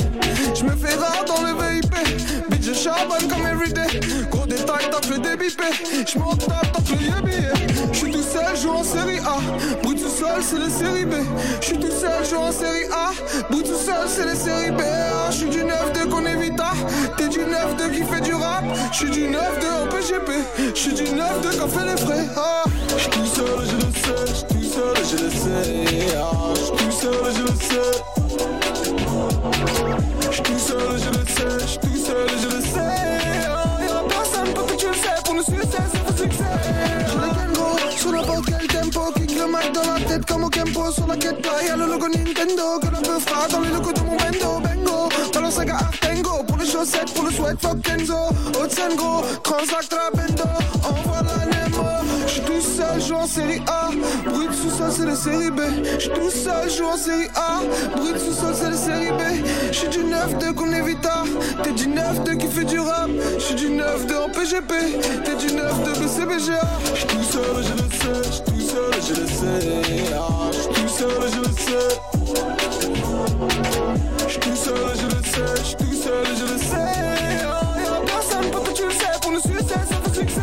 J'me 0.54 0.76
fais 0.76 0.94
rare 0.96 1.24
dans 1.26 1.42
le 1.42 1.52
VIP, 1.54 1.94
je 2.72 2.78
charbonne 2.78 3.28
comme 3.28 3.46
everyday. 3.46 4.00
Gros 4.30 4.46
détail, 4.46 4.88
débipé. 5.22 5.64
J'm'en 6.06 6.36
tape. 6.36 6.78
J'suis 7.92 8.10
tout 8.10 8.22
seul, 8.22 8.56
joue 8.56 8.70
en 8.70 8.84
série 8.84 9.18
A. 9.18 9.38
Bout 9.82 9.94
tout 9.94 10.08
seul, 10.08 10.42
c'est 10.42 10.58
les 10.58 10.70
séries 10.70 11.04
B. 11.04 11.14
J'suis 11.60 11.78
tout 11.78 11.90
seul, 11.90 12.24
joue 12.28 12.36
en 12.36 12.52
série 12.52 12.84
A. 12.92 13.10
Bout 13.50 13.62
tout 13.62 13.74
seul, 13.76 14.06
c'est 14.08 14.24
les 14.26 14.36
séries 14.36 14.70
B. 14.70 14.80
Ah, 14.82 15.30
J'suis 15.30 15.48
du 15.48 15.64
9 15.64 15.92
de 15.92 16.10
qu'on 16.10 16.24
évita. 16.26 16.72
T'es 17.16 17.28
du 17.28 17.40
9 17.40 17.76
de 17.76 17.88
qui 17.94 18.02
fait 18.04 18.20
du 18.20 18.34
rap. 18.34 18.64
J'suis 18.92 19.10
du 19.10 19.28
9 19.28 19.58
de 19.60 19.66
en 19.66 19.86
PGP. 19.88 20.32
J'suis 20.74 20.94
du 20.94 21.04
9 21.12 21.40
de 21.42 21.58
qu'on 21.58 21.68
fait 21.68 21.86
les 21.86 21.96
frais. 21.96 22.26
Ah, 22.36 22.64
j'suis 22.96 23.10
tout 23.10 23.26
seul, 23.26 23.66
je 23.66 23.76
le 23.76 23.92
sais. 23.92 24.32
J'suis 24.32 24.44
tout 24.46 24.64
seul, 24.64 24.96
je 25.10 25.24
le 25.24 25.30
sais. 25.30 26.16
Ah, 26.16 26.54
j'suis 26.54 26.86
tout 26.86 26.92
seul, 26.92 27.34
je 27.36 27.42
le 27.42 27.48
sais. 27.48 28.00
J'suis 30.42 30.54
tout 30.54 30.58
seul, 30.58 30.78
je 30.98 31.10
le 31.10 31.26
sais, 31.26 31.66
j'suis 31.66 31.78
tout 31.78 32.06
seul, 32.06 32.28
je 32.40 32.56
le 32.56 32.62
sais. 32.62 32.78
Oh, 33.50 33.82
y'a 33.82 34.08
personne 34.08 34.54
pour 34.54 34.66
que 34.66 34.74
tu 34.74 34.86
le 34.86 34.94
sais, 34.94 35.22
pour 35.24 35.34
nous 35.34 35.42
succès, 35.42 35.82
c'est 35.92 36.02
pour 36.02 36.16
succès. 36.16 36.44
Je 37.08 37.14
le 37.14 37.52
gros, 37.52 37.78
sur 37.90 38.12
n'importe 38.12 38.46
quel 38.46 38.66
tempo, 38.66 39.12
kick 39.16 39.38
le 39.38 39.46
mic 39.46 39.72
dans 39.74 39.92
la 39.92 40.00
tête 40.00 40.24
comme 40.24 40.44
au 40.44 40.48
Kempo, 40.48 40.90
sur 40.92 41.06
la 41.06 41.16
quête 41.16 41.44
là, 41.44 41.62
y'a 41.66 41.76
le 41.76 41.86
logo 41.86 42.08
Nintendo 42.08 42.80
que 42.80 42.86
l'on 42.86 43.02
peut 43.02 43.20
fera 43.20 43.48
dans 43.48 43.60
les 43.60 43.70
locaux 43.70 43.92
de 43.92 44.00
mon 44.00 44.16
bendo. 44.16 44.60
Bengo, 44.60 45.08
balance 45.34 45.58
gars 45.58 45.76
Artengo 45.76 46.42
pour 46.46 46.56
les 46.56 46.66
chaussettes, 46.66 47.12
pour 47.12 47.24
le 47.24 47.32
sweat, 47.32 47.60
fuck 47.60 47.82
Kenzo. 47.82 48.16
Gros, 48.96 49.22
transact 49.42 49.90
trapendo, 49.90 50.44
envoie 50.84 51.22
la. 51.22 51.69
Seul, 52.76 53.00
joue 53.00 53.14
en 53.14 53.26
série 53.26 53.60
A. 53.66 53.90
Bruit 54.30 54.46
de 54.48 54.52
sous-sol, 54.52 54.90
c'est 54.90 55.04
la 55.04 55.16
série 55.16 55.50
B. 55.50 55.60
J'suis 55.98 56.10
tout 56.10 56.30
seul, 56.30 56.70
joue 56.70 56.84
en 56.86 56.96
série 56.96 57.28
A. 57.34 57.60
Bruit 57.96 58.12
de 58.12 58.18
sous-sol, 58.18 58.54
c'est 58.54 58.70
la 58.70 58.76
série 58.76 59.10
B. 59.10 59.44
J'suis 59.72 59.88
du 59.88 59.98
9-2 60.04 60.54
qu'on 60.54 60.72
évita. 60.72 61.24
T'es 61.62 61.72
du 61.72 61.88
9-2 61.88 62.36
qui 62.36 62.46
fait 62.46 62.64
du 62.64 62.78
rap. 62.78 63.10
J'suis 63.38 63.54
du 63.54 63.68
9-2 63.70 63.80
en 64.24 64.28
PGP. 64.30 64.74
T'es 65.24 65.34
du 65.36 65.46
9-2 65.48 65.98
BCBGA. 66.00 66.60
J'suis 66.94 67.06
tout 67.06 67.22
seul, 67.24 67.64
je 67.64 67.72
le 67.72 67.88
sais. 67.90 68.30
J'suis 68.30 68.42
tout 68.44 68.60
seul, 68.60 68.92
je 69.08 69.20
le 69.20 69.26
sais. 69.26 70.14
Ah, 70.14 70.50
J'suis 70.52 70.68
tout 70.74 70.88
seul, 70.88 71.30
je 71.34 71.38
le 71.40 71.52
sais. 71.56 71.88
J'suis 74.28 74.40
tout 74.40 74.56
seul, 74.56 74.74
je 74.96 75.06
le 75.06 75.22
sais. 75.24 75.62
J'suis 75.64 75.76
tout 75.76 75.94
seul, 75.94 76.26
je 76.36 76.52
le 76.52 76.58
sais. 76.58 77.42
Ah, 77.44 77.80
Y'a 77.80 78.00
personne 78.06 78.50
pour 78.52 78.72
tu 78.72 78.84
le 78.84 78.90
sais. 78.90 79.18
Pour 79.20 79.32
nous 79.32 79.40
succès, 79.40 79.74
ça 79.88 79.96
fait 80.04 80.20
succès. 80.20 80.40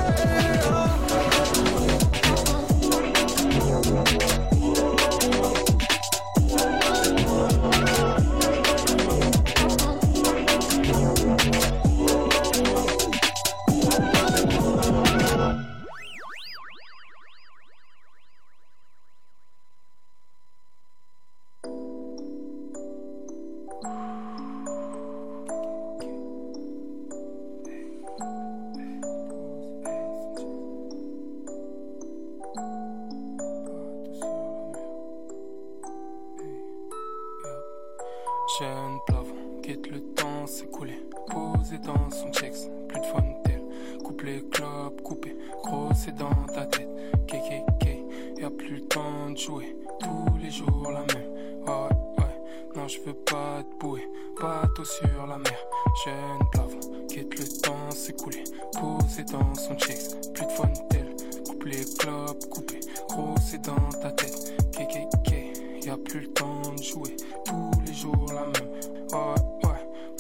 Dans 41.88 42.12
son 42.12 42.32
checks, 42.34 42.70
plus 42.90 43.00
de. 43.00 44.04
Coupe 44.04 44.22
les 44.24 44.42
clopes, 44.50 45.02
coupé, 45.02 45.36
gros 45.64 45.90
c'est 45.96 46.16
dans 46.16 46.46
ta 46.54 46.66
tête. 46.66 46.90
KKK, 47.28 48.40
y'a 48.40 48.50
plus 48.50 48.76
le 48.76 48.82
temps 48.88 49.30
de 49.32 49.38
jouer. 49.38 49.76
Tous 50.00 50.38
les 50.42 50.52
jours 50.52 50.92
la 50.92 51.00
même. 51.00 51.32
Ouais, 51.66 51.96
ouais, 52.18 52.76
non 52.76 52.88
je 52.88 53.00
veux 53.02 53.14
pas 53.14 53.64
te 53.64 53.80
bouer. 53.80 54.08
Bateau 54.40 54.84
sur 54.84 55.28
la 55.28 55.38
mer. 55.38 55.58
Jeune 56.06 56.50
plafond, 56.52 57.06
quitte 57.08 57.40
le 57.40 57.62
temps 57.62 57.92
s'écouler. 57.92 58.44
Posé 58.74 59.24
dans 59.24 59.56
son 59.56 59.76
checks, 59.76 60.34
plus 60.34 60.46
de 60.46 60.88
tel. 60.90 61.16
Coupe 61.46 61.64
les 61.66 61.86
clopes, 61.98 62.50
coupé, 62.50 62.80
gros 63.10 63.36
c'est 63.42 63.62
dans 63.62 63.90
ta 64.02 64.12
tête. 64.12 64.54
KKK, 64.74 65.86
y'a 65.86 65.98
plus 65.98 66.22
le 66.22 66.28
temps 66.34 66.62
de 66.78 66.84
jouer. 66.84 67.16
Tous 67.46 67.72
les 67.86 67.94
jours 67.94 68.26
la 68.34 68.42
même. 68.42 68.72
Ouais, 69.12 69.57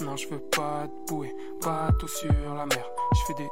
non, 0.01 0.15
je 0.15 0.27
veux 0.27 0.39
pas 0.39 0.87
te 0.87 1.13
bouer. 1.13 1.35
Bateau 1.63 2.07
sur 2.07 2.31
la 2.55 2.65
mer, 2.65 2.85
je 3.13 3.19
fais 3.27 3.33
des 3.33 3.49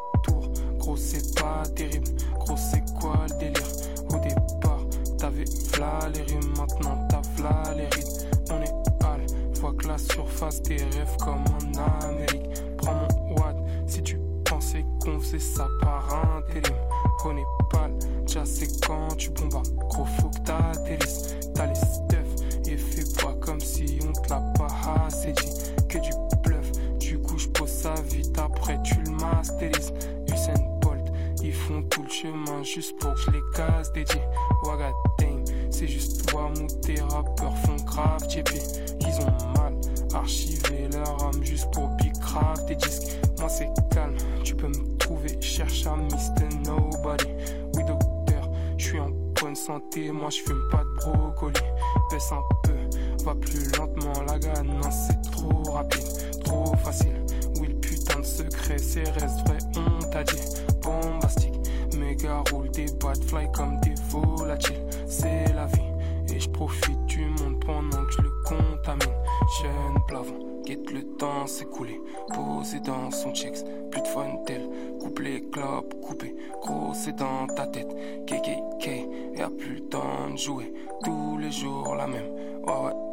va 53.26 53.36
plus 53.36 53.72
lentement, 53.78 54.14
la 54.28 54.38
ganace 54.38 55.08
c'est 55.08 55.32
trop 55.32 55.72
rapide, 55.72 56.42
trop 56.44 56.76
facile. 56.76 57.26
Oui 57.60 57.68
le 57.70 57.76
putain 57.76 58.20
de 58.20 58.26
secret, 58.26 58.78
c'est 58.78 59.10
reste 59.10 59.48
vrai, 59.48 59.58
on 59.76 60.00
t'a 60.10 60.24
dit. 60.24 60.42
Bombastique, 60.82 61.60
méga 61.98 62.44
roule 62.52 62.70
des 62.70 62.86
bad 63.02 63.22
fly 63.24 63.48
comme 63.52 63.80
des 63.82 63.96
volatiles. 64.10 64.86
C'est 65.08 65.52
la 65.56 65.66
vie, 65.66 66.34
et 66.34 66.40
je 66.40 66.50
profite 66.50 67.04
du 67.08 67.26
monde 67.26 67.60
pendant 67.66 68.06
que 68.06 68.14
je 68.14 68.22
le 68.22 68.32
contamine. 68.46 69.16
Jeune 69.62 70.04
plafond, 70.08 70.62
guette 70.64 70.92
le 70.92 71.02
temps 71.18 71.48
s'écouler. 71.48 72.00
Posé 72.32 72.80
dans 72.82 73.10
son 73.10 73.34
checks, 73.34 73.66
plus 73.90 74.02
de 74.02 74.08
fun 74.08 74.36
tel. 74.46 74.70
Coupe 75.00 75.20
les 75.20 75.50
clopes, 75.50 75.96
coupé, 76.02 76.36
gros 76.62 76.94
c'est 76.94 77.16
dans 77.16 77.48
ta 77.48 77.66
tête. 77.66 77.90
KKK, 78.28 78.88
y'a 79.36 79.50
plus 79.50 79.76
le 79.76 79.82
temps 79.90 80.30
de 80.32 80.38
jouer. 80.38 80.72
Tous 81.04 81.40
les 81.40 81.52
jours 81.52 81.96
la 81.96 82.06
même. 82.06 82.30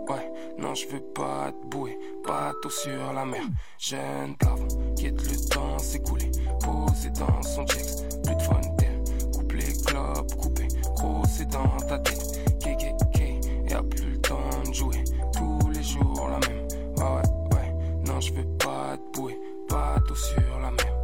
Ouais, 0.08 0.32
non 0.58 0.74
je 0.74 0.86
veux 0.88 1.00
pas 1.00 1.52
te 1.52 1.66
bouer. 1.66 1.98
Bateau 2.26 2.70
sur 2.70 3.12
la 3.12 3.24
mer. 3.24 3.42
Jeune 3.78 4.36
plafond, 4.38 4.68
guette 4.96 5.22
le 5.22 5.48
temps 5.48 5.78
s'écouler. 5.78 6.30
Posé 6.60 7.10
dans 7.10 7.42
son 7.42 7.66
checks, 7.66 8.08
plus 8.22 8.34
de 8.34 8.76
tel. 8.78 9.30
Coupe 9.32 9.52
les 9.52 9.72
clopes, 9.84 10.34
coupé, 10.36 10.68
gros 10.96 11.22
c'est 11.26 11.48
dans 11.48 11.76
ta 11.88 11.98
tête. 11.98 12.40
KKK, 12.60 13.70
y'a 13.70 13.82
plus 13.82 14.10
le 14.12 14.20
temps 14.20 14.62
de 14.66 14.72
jouer. 14.72 15.04
Tous 15.32 15.70
les 15.70 15.82
jours 15.82 16.28
la 16.28 16.38
même. 16.48 16.66
Ouais, 16.96 17.04
ouais, 17.04 17.56
ouais, 17.56 17.74
non 18.06 18.20
je 18.20 18.32
veux 18.32 18.46
pas 18.58 18.96
te 18.96 19.18
bouer. 19.18 19.38
Bateau 19.68 20.14
sur 20.14 20.58
la 20.60 20.70
mer. 20.70 21.01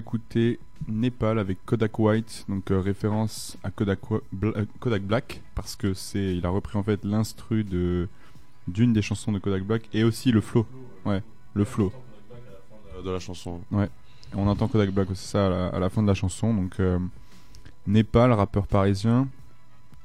Écouté 0.00 0.58
Népal 0.88 1.38
avec 1.38 1.64
Kodak 1.64 1.98
White, 1.98 2.44
donc 2.48 2.70
euh, 2.70 2.80
référence 2.80 3.56
à 3.62 3.70
Kodak, 3.70 4.00
Bla- 4.32 4.52
euh, 4.56 4.64
Kodak 4.80 5.02
Black, 5.02 5.42
parce 5.54 5.76
que 5.76 5.94
c'est, 5.94 6.36
il 6.36 6.44
a 6.44 6.50
repris 6.50 6.76
en 6.78 6.82
fait 6.82 7.04
l'instru 7.04 7.64
de 7.64 8.08
d'une 8.68 8.92
des 8.92 9.02
chansons 9.02 9.32
de 9.32 9.38
Kodak 9.38 9.64
Black 9.64 9.88
et 9.92 10.04
aussi 10.04 10.30
le 10.32 10.40
flow. 10.40 10.66
Ouais, 11.04 11.22
le 11.54 11.64
flow. 11.64 11.92
De 13.04 13.10
la 13.10 13.18
chanson. 13.18 13.60
Ouais. 13.70 13.88
On 14.34 14.46
entend 14.46 14.68
Kodak 14.68 14.90
Black, 14.92 15.08
c'est 15.14 15.30
ça 15.32 15.46
à 15.46 15.50
la, 15.50 15.66
à 15.68 15.78
la 15.78 15.88
fin 15.90 16.02
de 16.02 16.06
la 16.06 16.14
chanson. 16.14 16.52
Donc 16.54 16.78
euh, 16.80 16.98
Népal, 17.86 18.32
rappeur 18.32 18.66
parisien, 18.66 19.28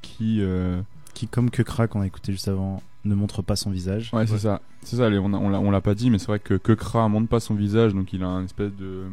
qui 0.01 0.39
euh, 0.41 0.81
qui, 1.13 1.27
comme 1.27 1.49
que 1.49 1.61
Kra 1.61 1.87
qu'on 1.87 2.01
a 2.01 2.07
écouté 2.07 2.31
juste 2.31 2.47
avant, 2.47 2.81
ne 3.05 3.15
montre 3.15 3.41
pas 3.41 3.55
son 3.55 3.69
visage. 3.71 4.11
Ouais, 4.13 4.25
c'est 4.27 4.39
ça. 4.39 4.61
C'est 4.81 4.95
ça, 4.97 5.03
on 5.09 5.33
a- 5.33 5.37
on 5.37 5.49
l'a 5.49 5.59
on 5.59 5.71
l'a 5.71 5.81
pas 5.81 5.95
dit, 5.95 6.09
mais 6.09 6.17
c'est 6.19 6.27
vrai 6.27 6.39
que 6.39 6.55
Kekra 6.55 7.07
monte 7.09 7.29
pas 7.29 7.39
son 7.39 7.53
visage, 7.55 7.93
donc 7.93 8.13
il 8.13 8.23
a 8.23 8.27
un 8.27 8.43
espèce 8.45 8.73
de. 8.75 9.05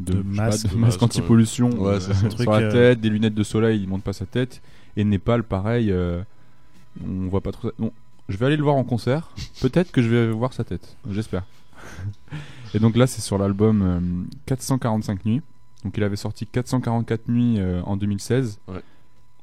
De 0.00 0.14
pas, 0.36 0.50
de 0.50 0.76
masque 0.76 1.02
anti-pollution 1.02 1.70
ouais. 1.70 1.94
Euh, 1.94 2.00
sur 2.00 2.28
Truc, 2.34 2.46
la 2.48 2.54
euh, 2.56 2.70
tête, 2.72 3.00
des 3.00 3.08
lunettes 3.10 3.34
de 3.34 3.42
soleil, 3.42 3.80
il 3.82 3.88
monte 3.88 4.02
pas 4.02 4.12
sa 4.12 4.26
tête. 4.26 4.60
Et 4.96 5.04
Népal, 5.04 5.42
pareil, 5.44 5.90
euh, 5.92 6.22
on 7.06 7.28
voit 7.28 7.40
pas 7.40 7.52
trop 7.52 7.68
ça. 7.68 7.74
Bon, 7.78 7.92
je 8.28 8.36
vais 8.36 8.46
aller 8.46 8.56
le 8.56 8.62
voir 8.64 8.76
en 8.76 8.84
concert. 8.84 9.30
Peut-être 9.60 9.92
que 9.92 10.02
je 10.02 10.08
vais 10.08 10.30
voir 10.30 10.52
sa 10.52 10.64
tête, 10.64 10.96
j'espère. 11.10 11.44
Et 12.74 12.78
donc 12.78 12.96
là, 12.96 13.06
c'est 13.06 13.20
sur 13.20 13.38
l'album 13.38 13.82
euh, 13.82 14.00
445 14.46 15.24
nuits. 15.24 15.42
Donc 15.84 15.96
il 15.96 16.04
avait 16.04 16.16
sorti 16.16 16.46
444 16.46 17.28
nuits 17.28 17.56
euh, 17.58 17.82
en 17.84 17.96
2016, 17.96 18.60
Ouais. 18.68 18.80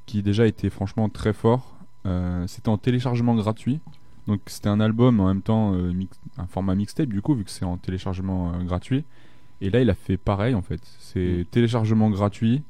qui 0.06 0.22
déjà 0.22 0.46
était 0.46 0.70
franchement 0.70 1.08
très 1.08 1.32
fort. 1.32 1.74
Euh, 2.06 2.46
c'était 2.46 2.70
en 2.70 2.78
téléchargement 2.78 3.34
gratuit. 3.34 3.78
Donc 4.26 4.40
c'était 4.46 4.68
un 4.68 4.80
album 4.80 5.20
en 5.20 5.26
même 5.28 5.42
temps 5.42 5.74
euh, 5.74 5.92
mix- 5.92 6.18
un 6.38 6.46
format 6.46 6.74
mixtape 6.74 7.08
du 7.08 7.20
coup 7.22 7.34
vu 7.34 7.44
que 7.44 7.50
c'est 7.50 7.64
en 7.64 7.76
téléchargement 7.76 8.52
euh, 8.52 8.62
gratuit. 8.64 9.04
Et 9.60 9.70
là 9.70 9.80
il 9.80 9.90
a 9.90 9.94
fait 9.94 10.16
pareil 10.16 10.54
en 10.54 10.62
fait. 10.62 10.80
C'est 10.98 11.40
Mm. 11.40 11.44
téléchargement 11.50 12.10
gratuit. 12.10 12.62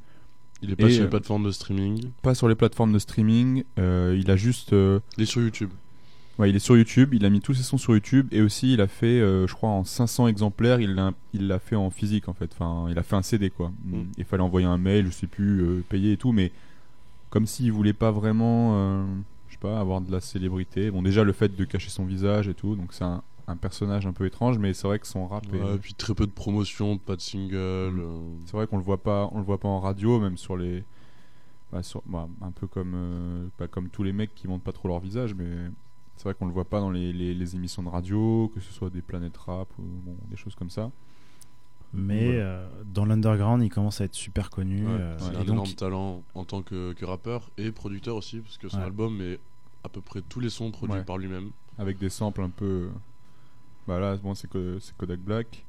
Il 0.63 0.73
est 0.73 0.77
pas 0.77 0.91
sur 0.91 1.01
euh, 1.01 1.05
les 1.05 1.11
plateformes 1.11 1.45
de 1.47 1.51
streaming. 1.53 2.11
Pas 2.23 2.35
sur 2.35 2.49
les 2.49 2.55
plateformes 2.55 2.93
de 2.93 2.99
streaming. 2.99 3.65
euh, 3.79 4.17
il 4.21 4.31
a 4.31 4.37
juste. 4.37 4.73
euh, 4.73 5.01
Il 5.17 5.23
est 5.23 5.27
sur 5.27 5.41
YouTube. 5.43 5.71
Ouais, 6.39 6.49
il 6.49 6.57
est 6.57 6.61
sur 6.61 6.75
YouTube, 6.77 7.13
il 7.13 7.25
a 7.27 7.31
mis 7.31 7.41
tous 7.41 7.53
ses 7.53 7.63
sons 7.63 7.77
sur 7.77 7.93
YouTube 7.93 8.27
et 8.33 8.41
aussi 8.41 8.73
il 8.73 8.81
a 8.81 8.87
fait, 8.87 9.21
euh, 9.21 9.47
je 9.47 9.53
crois, 9.55 9.69
en 9.69 9.85
500 9.85 10.27
exemplaires, 10.27 10.81
il 10.81 10.95
l'a 10.95 11.13
il 11.35 11.47
l'a 11.49 11.59
fait 11.59 11.77
en 11.77 11.91
physique 11.91 12.29
en 12.29 12.33
fait. 12.33 12.51
Enfin, 12.55 12.87
il 12.91 12.99
a 12.99 13.03
fait 13.03 13.17
un 13.17 13.23
CD 13.23 13.51
quoi. 13.51 13.73
Mm. 13.85 14.03
Il 14.17 14.25
fallait 14.25 14.43
envoyer 14.43 14.67
un 14.67 14.79
mail, 14.79 15.07
je 15.07 15.11
sais 15.13 15.27
plus, 15.27 15.61
euh, 15.61 15.85
payer 15.89 16.13
et 16.13 16.17
tout, 16.17 16.33
mais 16.33 16.51
comme 17.29 17.47
s'il 17.47 17.71
voulait 17.73 17.93
pas 17.93 18.11
vraiment, 18.11 18.71
euh, 18.75 19.05
je 19.49 19.53
sais 19.55 19.61
pas, 19.61 19.79
avoir 19.81 20.01
de 20.01 20.11
la 20.11 20.21
célébrité. 20.21 20.91
Bon, 20.91 21.03
déjà 21.03 21.25
le 21.25 21.33
fait 21.33 21.55
de 21.55 21.65
cacher 21.65 21.91
son 21.91 22.05
visage 22.07 22.49
et 22.49 22.55
tout, 22.55 22.75
donc 22.75 22.93
c'est 22.95 23.05
un, 23.05 23.23
un 23.51 23.57
personnage 23.57 24.07
un 24.07 24.13
peu 24.13 24.27
étrange, 24.27 24.59
mais 24.59 24.73
c'est 24.75 24.87
vrai 24.87 24.99
que 24.99 25.07
son 25.07 25.27
rap 25.27 25.45
est. 25.53 25.61
Ouais, 25.63 25.79
puis 25.79 25.95
très 25.95 26.15
peu 26.15 26.27
de 26.27 26.33
promotion, 26.33 26.99
pas 26.99 27.17
de 27.17 27.21
single. 27.21 27.57
Mm. 27.93 28.01
euh, 28.01 28.19
C'est 28.47 28.53
vrai 28.53 28.67
qu'on 28.67 28.77
le 28.79 28.83
voit 28.85 29.03
pas, 29.03 29.29
on 29.33 29.39
le 29.39 29.45
voit 29.45 29.59
pas 29.59 29.69
en 29.69 29.81
radio, 29.81 30.19
même 30.21 30.37
sur 30.37 30.57
les, 30.57 30.85
bah, 31.73 31.83
sur- 31.83 32.03
bah, 32.07 32.29
un 32.43 32.51
peu 32.53 32.67
comme, 32.67 32.93
euh, 32.95 33.47
pas 33.59 33.69
comme 33.69 33.89
tous 33.89 34.03
les 34.03 34.13
mecs 34.13 34.35
qui 34.35 34.49
montrent 34.49 34.65
pas 34.65 34.73
trop 34.73 34.89
leur 34.89 35.01
visage, 35.01 35.35
mais 35.35 35.49
c'est 36.17 36.25
vrai 36.25 36.35
qu'on 36.35 36.47
le 36.47 36.53
voit 36.53 36.65
pas 36.65 36.81
dans 36.81 36.91
les, 36.91 37.13
les- 37.13 37.35
les 37.35 37.57
émissions 37.57 37.83
de 37.83 37.89
radio, 37.89 38.51
que 38.55 38.61
ce 38.61 38.73
soit 38.73 38.91
des 38.91 39.03
planètes 39.03 39.37
rap 39.37 39.69
ou 39.79 39.83
bon, 39.83 40.17
des 40.31 40.37
choses 40.37 40.55
comme 40.55 40.71
ça. 40.71 40.91
Mais 41.93 42.37
euh, 42.39 42.69
dans 42.95 43.05
l'underground, 43.05 43.65
il 43.65 43.69
commence 43.69 44.01
à 44.01 44.05
être 44.05 44.15
super 44.15 44.49
connu. 44.51 44.87
ouais, 44.87 44.93
euh, 44.93 45.17
c'est 45.19 45.33
et 45.33 45.37
un 45.37 45.41
donc, 45.41 45.49
énorme 45.49 45.73
talent 45.73 46.23
en 46.35 46.45
tant 46.45 46.63
que, 46.63 46.93
que 46.93 47.05
rappeur 47.05 47.51
et 47.59 47.73
producteur 47.73 48.15
aussi, 48.15 48.39
parce 48.39 48.59
que 48.59 48.69
son 48.69 48.79
Ouais. 48.79 48.85
album 48.85 49.21
est 49.21 49.41
à 49.83 49.89
peu 49.89 50.01
près 50.01 50.23
tous 50.23 50.39
les 50.39 50.51
sons 50.51 50.71
produits 50.71 50.99
Ouais. 50.99 51.05
par 51.05 51.19
lui-même. 51.19 51.51
Avec 51.79 51.99
des 51.99 52.11
samples 52.11 52.43
un 52.43 52.51
peu, 52.51 52.91
bah 53.91 53.99
là, 54.01 54.17
bon, 54.17 54.35
c'est 54.35 54.49
que 54.49 54.79
c'est 54.81 54.97
Kodak 54.97 55.21
Black. 55.21 55.65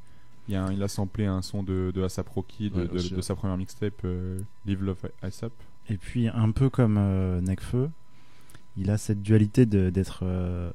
Il, 0.48 0.56
a 0.56 0.72
il 0.72 0.82
a 0.84 0.88
samplé 0.88 1.26
un 1.26 1.42
son 1.42 1.64
de, 1.64 1.92
de 1.94 2.04
ASAP 2.04 2.28
Rocky, 2.30 2.70
de, 2.70 2.76
Ouais, 2.82 2.88
de- 2.88 2.94
aussi, 2.96 3.10
de 3.12 3.16
ouais. 3.18 3.22
sa 3.22 3.36
première 3.36 3.58
mixtape, 3.58 4.02
euh, 4.06 4.40
Live 4.66 4.84
Love 4.84 5.10
ASAP. 5.22 5.52
Et 5.90 5.98
puis, 5.98 6.28
un 6.28 6.52
peu 6.52 6.70
comme 6.70 6.98
euh, 6.98 7.42
Nekfeu, 7.42 7.90
il 8.78 8.90
a 8.90 8.98
cette 8.98 9.22
dualité 9.22 9.66
d'être 9.66 10.20
euh, 10.24 10.72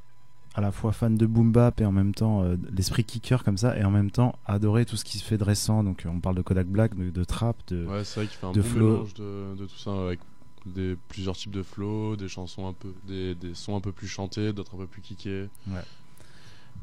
à 0.55 0.61
la 0.61 0.73
fois 0.73 0.93
fan 0.93 1.17
de 1.17 1.27
boom 1.27 1.53
bap 1.53 1.81
et 1.81 1.85
en 1.85 1.93
même 1.93 2.15
temps 2.15 2.43
euh, 2.43 2.57
l'esprit 2.77 3.05
kicker 3.05 3.43
comme 3.45 3.59
ça, 3.59 3.77
et 3.79 3.85
en 3.85 3.91
même 3.91 4.11
temps 4.11 4.39
adorer 4.47 4.85
tout 4.87 4.97
ce 4.97 5.05
qui 5.05 5.19
se 5.19 5.25
fait 5.25 5.39
de 5.39 5.45
récent. 5.45 5.83
Donc, 5.85 6.05
on 6.07 6.21
parle 6.21 6.37
de 6.37 6.43
Kodak 6.43 6.67
Black, 6.67 6.95
de, 6.97 7.11
de 7.11 7.25
trap, 7.25 7.57
de. 7.69 7.87
Ouais, 7.87 8.05
c'est 8.05 8.21
vrai 8.21 8.27
qu'il 8.29 8.39
fait 8.39 8.47
un 8.47 8.53
de 8.53 8.61
bon 8.63 8.69
flow. 8.69 8.91
mélange 8.93 9.15
de, 9.15 9.55
de 9.59 9.67
tout 9.67 9.79
ça 9.79 9.91
avec 10.07 10.21
des, 10.65 10.97
plusieurs 11.09 11.37
types 11.37 11.53
de 11.53 11.63
flow, 11.63 12.17
des 12.17 12.29
chansons 12.29 12.67
un 12.69 12.73
peu, 12.73 12.93
des, 13.07 13.35
des 13.35 13.55
sons 13.55 13.77
un 13.77 13.81
peu 13.81 13.93
plus 13.93 14.09
chantés, 14.09 14.53
d'autres 14.53 14.75
un 14.75 14.79
peu 14.79 14.87
plus 14.87 15.03
kickés. 15.03 15.49
Ouais. 15.69 15.83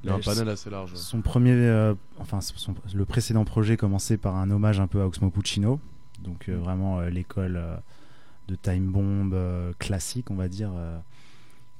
Il 0.03 0.09
a 0.09 0.15
un 0.15 0.19
panel 0.19 0.49
assez 0.49 0.69
large. 0.69 0.91
ouais. 0.91 0.97
Son 0.97 1.21
premier, 1.21 1.51
euh, 1.53 1.93
enfin 2.19 2.41
son- 2.41 2.75
le 2.93 3.05
précédent 3.05 3.45
projet 3.45 3.77
commençait 3.77 4.17
par 4.17 4.35
un 4.35 4.51
hommage 4.51 4.79
un 4.79 4.87
peu 4.87 5.01
à 5.01 5.05
Oxmo 5.07 5.29
Puccino, 5.29 5.79
donc 6.21 6.49
euh, 6.49 6.57
vraiment 6.57 6.99
euh, 6.99 7.09
l'école 7.09 7.55
euh, 7.57 7.75
de 8.49 8.55
Time 8.55 8.87
Bomb 8.91 9.33
euh, 9.33 9.71
classique, 9.79 10.29
on 10.31 10.35
va 10.35 10.47
dire. 10.49 10.71
euh. 10.75 10.97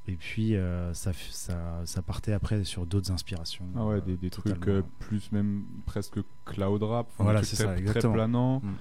et 0.08 0.14
puis 0.16 0.56
euh, 0.56 0.94
ça, 0.94 1.12
f- 1.12 1.32
ça, 1.32 1.82
ça 1.86 2.02
partait 2.02 2.34
après 2.34 2.64
sur 2.64 2.86
d'autres 2.86 3.12
inspirations. 3.12 3.66
Ah 3.76 3.86
ouais, 3.86 4.02
des, 4.02 4.16
des 4.16 4.30
trucs 4.30 4.68
euh, 4.68 4.82
plus 5.00 5.32
même 5.32 5.64
presque 5.86 6.20
cloud 6.46 6.82
rap, 6.84 7.08
enfin, 7.14 7.24
Voilà, 7.26 7.44
c'est 7.44 7.56
ça, 7.58 7.66
très, 7.66 7.74
très 7.76 7.82
exactement. 7.84 8.14
planant. 8.14 8.60
Mm. 8.60 8.74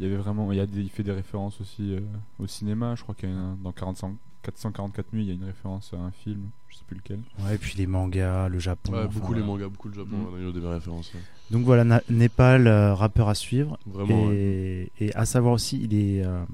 Il 0.00 0.06
y 0.06 0.08
avait 0.08 0.16
vraiment, 0.18 0.50
il 0.50 0.56
y 0.58 0.60
a 0.60 0.66
des, 0.66 0.80
il 0.80 0.88
fait 0.90 1.02
des 1.02 1.12
références 1.12 1.60
aussi 1.60 1.94
euh, 1.94 2.00
au 2.38 2.46
cinéma. 2.46 2.94
Je 2.96 3.02
crois 3.02 3.14
qu'il 3.14 3.28
y 3.28 3.32
a 3.32 3.36
un- 3.36 3.56
dans 3.62 3.70
45 3.72 4.16
444 4.42 5.12
nuits, 5.12 5.22
il 5.24 5.28
y 5.28 5.30
a 5.30 5.34
une 5.34 5.44
référence 5.44 5.92
à 5.92 5.98
un 5.98 6.10
film, 6.10 6.50
je 6.68 6.76
sais 6.76 6.84
plus 6.86 6.96
lequel. 6.96 7.20
Ouais, 7.40 7.54
et 7.54 7.58
puis 7.58 7.74
les 7.76 7.86
mangas, 7.86 8.48
le 8.48 8.58
Japon. 8.58 8.92
Ouais, 8.92 8.98
enfin, 9.00 9.18
beaucoup 9.18 9.34
les 9.34 9.42
mangas, 9.42 9.68
beaucoup 9.68 9.88
le 9.88 9.94
Japon, 9.94 10.16
Mm. 10.16 10.26
on 10.32 10.36
a 10.36 10.40
eu 10.48 10.52
des 10.52 10.66
références. 10.66 11.12
ouais. 11.14 11.20
Donc 11.50 11.64
voilà, 11.64 11.84
Na- 11.84 12.02
Népal, 12.08 12.66
euh, 12.66 12.94
rappeur 12.94 13.28
à 13.28 13.34
suivre. 13.34 13.78
Vraiment, 13.86 14.30
Et, 14.32 14.90
et 15.00 15.14
à 15.14 15.24
savoir 15.26 15.52
aussi, 15.54 15.80
il 15.82 15.94
est, 15.94 16.24
euh, 16.24 16.44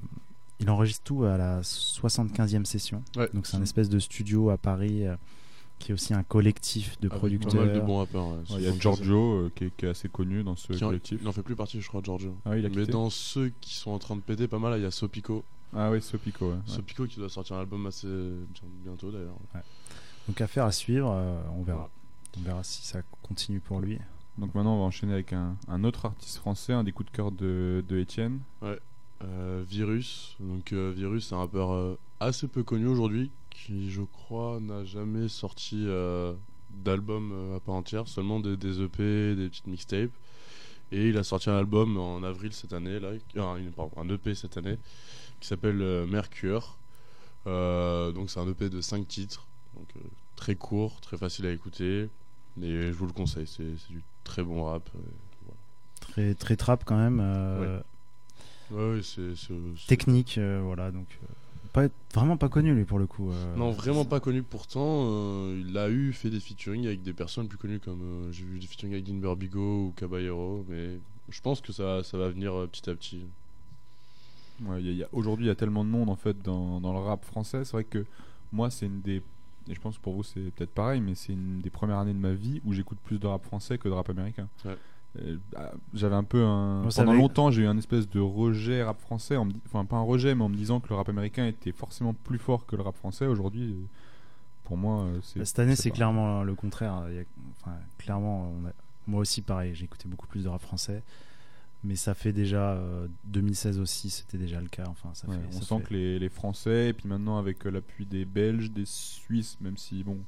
il 0.59 0.71
enregistre 0.71 1.05
tout 1.05 1.25
à 1.25 1.37
la 1.37 1.63
75e 1.63 2.65
session. 2.65 3.03
Ouais. 3.17 3.29
Donc 3.35 3.47
c'est 3.47 3.57
un 3.57 3.63
espèce 3.63 3.89
de 3.89 3.99
studio 3.99 4.51
à 4.51 4.57
Paris 4.57 5.07
euh, 5.07 5.15
qui 5.79 5.91
est 5.91 5.95
aussi 5.95 6.15
un 6.15 6.23
collectif 6.23 6.99
de 7.01 7.09
Avec 7.09 7.19
producteurs. 7.19 7.53
Pas 7.61 7.67
mal 7.67 7.75
de 7.75 7.81
bons 7.81 7.99
rappeurs. 7.99 8.29
ouais, 8.29 8.35
Ouais, 8.51 8.57
Il 8.59 8.63
y 8.63 8.67
a 8.67 8.73
Giorgio 8.79 9.35
euh, 9.35 9.53
qui, 9.55 9.65
est, 9.65 9.77
qui 9.77 9.85
est 9.85 9.91
assez 9.91 10.09
connu 10.09 10.43
dans 10.43 10.57
ce 10.57 10.73
qui 10.73 10.83
en- 10.83 10.89
collectif. 10.89 11.19
Il 11.23 11.29
en 11.29 11.33
fait 11.33 11.43
plus 11.43 11.57
partie, 11.57 11.79
je 11.81 11.87
crois, 11.89 12.01
Giorgio. 12.03 12.35
Ah 12.47 12.57
il 12.57 12.65
a 12.65 12.71
Mais 12.71 12.77
quitté. 12.77 12.93
dans 12.93 13.11
ceux 13.11 13.53
qui 13.61 13.75
sont 13.77 13.91
en 13.91 13.99
train 13.99 14.17
de 14.17 14.23
péter 14.23 14.49
pas 14.49 14.59
mal, 14.59 14.79
il 14.79 14.83
y 14.83 14.87
a 14.87 14.91
Sopico. 14.91 15.45
Ah 15.75 15.91
oui, 15.91 16.01
Sopico. 16.01 16.51
Ouais. 16.53 16.59
Sopico 16.67 17.07
qui 17.07 17.19
doit 17.19 17.29
sortir 17.29 17.57
un 17.57 17.61
album 17.61 17.87
assez 17.87 18.09
bientôt 18.85 19.11
d'ailleurs. 19.11 19.37
Donc 20.29 20.41
affaire 20.41 20.65
à 20.65 20.73
suivre, 20.73 21.11
euh, 21.13 21.41
on 21.57 21.63
verra. 21.63 21.89
On 22.39 22.43
verra 22.43 22.63
si 22.65 22.85
ça 22.85 23.01
continue 23.23 23.61
pour 23.61 23.81
lui. 23.81 23.99
Donc 24.39 24.55
maintenant, 24.55 24.75
on 24.77 24.81
va 24.81 24.85
enchaîner 24.85 25.15
avec 25.15 25.33
un, 25.33 25.57
un 25.69 25.85
autre 25.85 26.05
artiste 26.07 26.37
français, 26.39 26.73
un 26.73 26.85
des 26.85 26.93
coups 26.93 27.11
de 27.11 27.17
cœur 27.17 27.33
de, 27.33 27.83
de 27.89 27.99
Étienne. 27.99 28.41
Ouais. 28.61 28.79
Euh, 29.25 29.65
Virus. 29.67 30.37
Donc 30.41 30.73
euh, 30.73 30.93
Virus, 30.95 31.29
c'est 31.29 31.35
un 31.35 31.39
rappeur 31.39 31.73
euh, 31.73 31.99
assez 32.21 32.47
peu 32.49 32.63
connu 32.63 32.87
aujourd'hui, 32.87 33.31
qui 33.51 33.91
je 33.91 34.03
crois 34.03 34.61
n'a 34.61 34.85
jamais 34.85 35.29
sorti 35.29 35.85
euh, 35.87 36.35
d'album 36.85 37.33
euh, 37.33 37.57
à 37.57 37.61
part 37.61 37.77
entière, 37.77 38.09
seulement 38.09 38.41
des, 38.41 38.57
des 38.59 38.83
EP, 38.83 39.35
des 39.35 39.49
petites 39.49 39.67
mixtapes. 39.69 40.11
Et 40.93 41.09
il 41.09 41.19
a 41.19 41.25
sorti 41.25 41.51
un 41.51 41.57
album 41.59 41.97
en 41.99 42.23
avril 42.23 42.53
cette 42.53 42.73
année, 42.73 43.01
là, 43.01 43.11
pardon, 43.75 43.93
un 43.97 44.09
EP 44.09 44.35
cette 44.35 44.57
année, 44.57 44.79
qui 45.41 45.49
s'appelle 45.49 45.83
euh, 45.83 46.07
Mercure. 46.07 46.77
Euh, 47.47 48.13
donc 48.13 48.31
c'est 48.31 48.41
un 48.41 48.49
EP 48.49 48.69
de 48.69 48.81
5 48.81 49.07
titres, 49.07 49.47
donc 49.77 49.89
euh, 49.97 50.01
très 50.37 50.55
court, 50.55 51.01
très 51.01 51.17
facile 51.17 51.47
à 51.47 51.51
écouter. 51.53 52.09
Mais 52.57 52.71
je 52.91 52.93
vous 52.93 53.07
le 53.07 53.13
conseille, 53.13 53.47
c'est 53.47 53.65
du 53.91 54.03
très 54.25 54.43
bon 54.43 54.65
rap. 54.65 54.89
euh, 54.95 54.99
voilà. 55.45 55.59
Très, 56.01 56.35
très 56.35 56.57
trap 56.57 56.85
quand 56.85 56.97
même. 56.97 57.21
Ouais, 58.71 58.79
ouais, 58.79 59.01
Technique, 59.87 60.39
voilà. 60.39 60.91
Donc 60.91 61.07
pas, 61.77 61.89
vraiment 62.15 62.37
pas 62.37 62.49
connu 62.49 62.75
lui 62.75 62.85
pour 62.85 62.99
le 62.99 63.07
coup. 63.07 63.31
euh, 63.31 63.57
Non, 63.57 63.71
vraiment 63.71 64.05
pas 64.05 64.19
connu. 64.21 64.43
Pourtant, 64.43 64.81
euh, 65.11 65.63
il 65.67 65.77
a 65.79 65.89
eu 65.91 66.13
fait 66.13 66.31
des 66.31 66.41
featuring 66.41 66.87
avec 66.87 67.03
des 67.03 67.13
personnes 67.13 67.47
plus 67.49 67.59
connues 67.59 67.79
comme 67.81 68.01
euh, 68.03 68.33
j'ai 68.33 68.45
vu 68.45 68.59
des 68.59 68.67
featuring 68.67 68.93
avec 68.95 69.05
Dean 69.05 69.15
Burbigo 69.17 69.87
ou 69.89 69.93
Caballero, 69.97 70.65
mais 70.69 70.99
je 71.29 71.41
pense 71.41 71.61
que 71.61 71.73
ça, 71.73 72.03
ça 72.03 72.17
va 72.19 72.29
venir 72.31 72.55
euh, 72.55 72.67
petit 72.67 72.89
à 72.91 72.95
petit. 72.95 73.21
Ouais, 74.65 74.81
il 74.81 74.87
y 74.87 74.89
a- 74.89 74.93
il 74.93 74.99
y 74.99 75.03
a- 75.05 75.09
Aujourd'hui, 75.13 75.45
il 75.45 75.49
y 75.49 75.53
a 75.53 75.55
tellement 75.55 75.85
de 75.85 75.91
monde 75.91 76.09
en 76.09 76.17
fait 76.17 76.41
dans, 76.43 76.81
dans 76.81 76.93
le 76.93 76.99
rap 76.99 77.25
français. 77.25 77.65
C'est 77.65 77.73
vrai 77.73 77.85
que 77.85 78.05
moi, 78.53 78.71
c'est 78.71 78.87
une 78.87 79.01
des. 79.03 79.23
Et 79.69 79.75
je 79.75 79.81
pense 79.81 79.99
que 79.99 80.03
pour 80.03 80.15
vous, 80.15 80.23
c'est 80.23 80.41
peut-être 80.53 80.71
pareil, 80.71 81.01
mais 81.01 81.15
c'est 81.15 81.33
une 81.33 81.61
des 81.61 81.71
premières 81.71 81.99
années 81.99 82.15
de 82.15 82.19
ma 82.19 82.33
vie 82.33 82.61
où 82.65 82.73
j'écoute 82.73 82.99
plus 83.05 83.19
de 83.19 83.27
rap 83.27 83.45
français 83.45 83.79
que 83.79 83.89
de 83.89 83.93
rap 83.95 84.09
américain. 84.09 84.49
Ouais. 84.65 84.77
Euh, 85.23 85.37
bah, 85.53 85.73
J'avais 85.95 86.15
un 86.15 86.25
peu 86.25 86.45
un. 86.45 86.83
Pendant 86.95 87.13
longtemps, 87.15 87.51
j'ai 87.51 87.63
eu 87.63 87.67
un 87.67 87.79
espèce 87.79 88.09
de 88.09 88.21
rejet 88.21 88.83
rap 88.83 89.01
français. 89.01 89.37
En 89.37 89.45
me 89.47 89.53
Enfin, 89.67 89.85
pas 89.85 89.97
un 89.97 90.03
rejet, 90.03 90.35
mais 90.35 90.43
en 90.45 90.49
me 90.49 90.57
disant 90.57 90.81
que 90.81 90.89
le 90.89 90.95
rap 90.97 91.09
américain 91.09 91.47
était 91.47 91.73
forcément 91.73 92.15
plus 92.15 92.39
fort 92.39 92.67
que 92.67 92.77
le 92.77 92.83
rap 92.83 92.97
français. 92.97 93.27
Aujourd'hui, 93.27 93.73
euh, 93.73 93.85
pour 94.65 94.77
moi, 94.77 95.03
euh, 95.03 95.19
c'est. 95.23 95.45
Cette 95.45 95.59
année, 95.61 95.77
c'est 95.77 95.91
clairement 95.91 96.43
le 96.43 96.55
contraire. 96.55 97.05
Il 97.09 97.17
y 97.17 97.19
a- 97.21 97.25
enfin, 97.61 97.77
clairement, 97.99 98.53
on 98.63 98.67
a- 98.69 98.73
moi 99.07 99.21
aussi, 99.21 99.43
pareil, 99.43 99.75
j'ai 99.75 99.85
écouté 99.85 100.09
beaucoup 100.09 100.27
plus 100.27 100.45
de 100.45 100.49
rap 100.49 100.61
français. 100.63 101.03
Mais 101.85 101.95
ça 101.95 102.15
fait 102.15 102.33
déjà 102.33 102.73
euh, 102.73 103.07
2016 103.27 103.79
aussi, 103.79 104.11
c'était 104.11 104.39
déjà 104.39 104.61
le 104.61 104.67
cas. 104.69 104.85
Enfin, 104.89 105.11
ça 105.13 105.29
Ouais, 105.29 105.37
fait, 105.37 105.43
on 105.49 105.53
ça 105.53 105.61
sent 105.67 105.79
fait- 105.79 105.85
que 105.85 105.95
les, 105.95 106.19
les 106.19 106.29
Français, 106.31 106.89
et 106.89 106.93
puis 106.93 107.07
maintenant 107.09 107.39
avec 107.39 107.65
l'appui 107.65 108.07
des 108.07 108.25
Belges, 108.25 108.73
des 108.73 108.87
Suisses, 108.87 109.57
même 109.61 109.77
si 109.77 110.03
bon, 110.03 110.19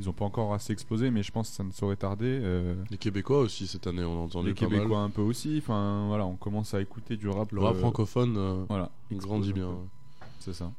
ils 0.00 0.06
n'ont 0.06 0.12
pas 0.12 0.24
encore 0.24 0.54
assez 0.54 0.72
explosé, 0.72 1.10
mais 1.10 1.22
je 1.22 1.32
pense 1.32 1.50
que 1.50 1.56
ça 1.56 1.64
ne 1.64 1.72
saurait 1.72 1.96
tarder. 1.96 2.38
euh, 2.42 2.74
Les 2.90 2.98
Québécois 2.98 3.40
aussi 3.40 3.66
cette 3.66 3.86
année, 3.86 4.04
on 4.04 4.12
a 4.20 4.24
entendu 4.24 4.48
les 4.48 4.54
pas 4.54 4.60
Québécois 4.60 4.98
mal. 4.98 5.06
un 5.06 5.10
peu 5.10 5.22
aussi. 5.22 5.58
Enfin 5.58 6.06
voilà, 6.08 6.24
on 6.26 6.36
commence 6.36 6.72
à 6.74 6.80
écouter 6.80 7.16
du 7.16 7.28
rap. 7.28 7.50
Le 7.52 7.60
rap 7.60 7.74
euh, 7.76 7.78
francophone, 7.80 8.36
euh, 8.36 8.64
voilà, 8.68 8.90
grandit 9.12 9.52
bien. 9.52 9.70
C'est 10.40 10.52
ça. 10.54 10.70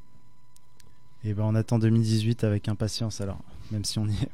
Et 1.26 1.34
ben 1.34 1.44
on 1.44 1.54
attend 1.56 1.80
2018 1.80 2.46
avec 2.46 2.70
impatience 2.70 3.20
alors, 3.20 3.40
même 3.72 3.84
si 3.84 4.00
on 4.00 4.06
y 4.08 4.14
est. 4.14 4.30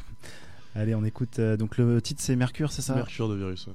Allez, 0.75 0.93
on 0.93 1.03
écoute. 1.03 1.39
euh, 1.39 1.57
donc 1.57 1.77
le 1.77 1.99
titre 2.01 2.21
c'est 2.21 2.35
Mercure, 2.35 2.71
c'est 2.71 2.81
ça? 2.83 2.93
Mercure 2.95 3.27
de 3.29 3.35
Virus. 3.35 3.67
ouais. 3.67 3.73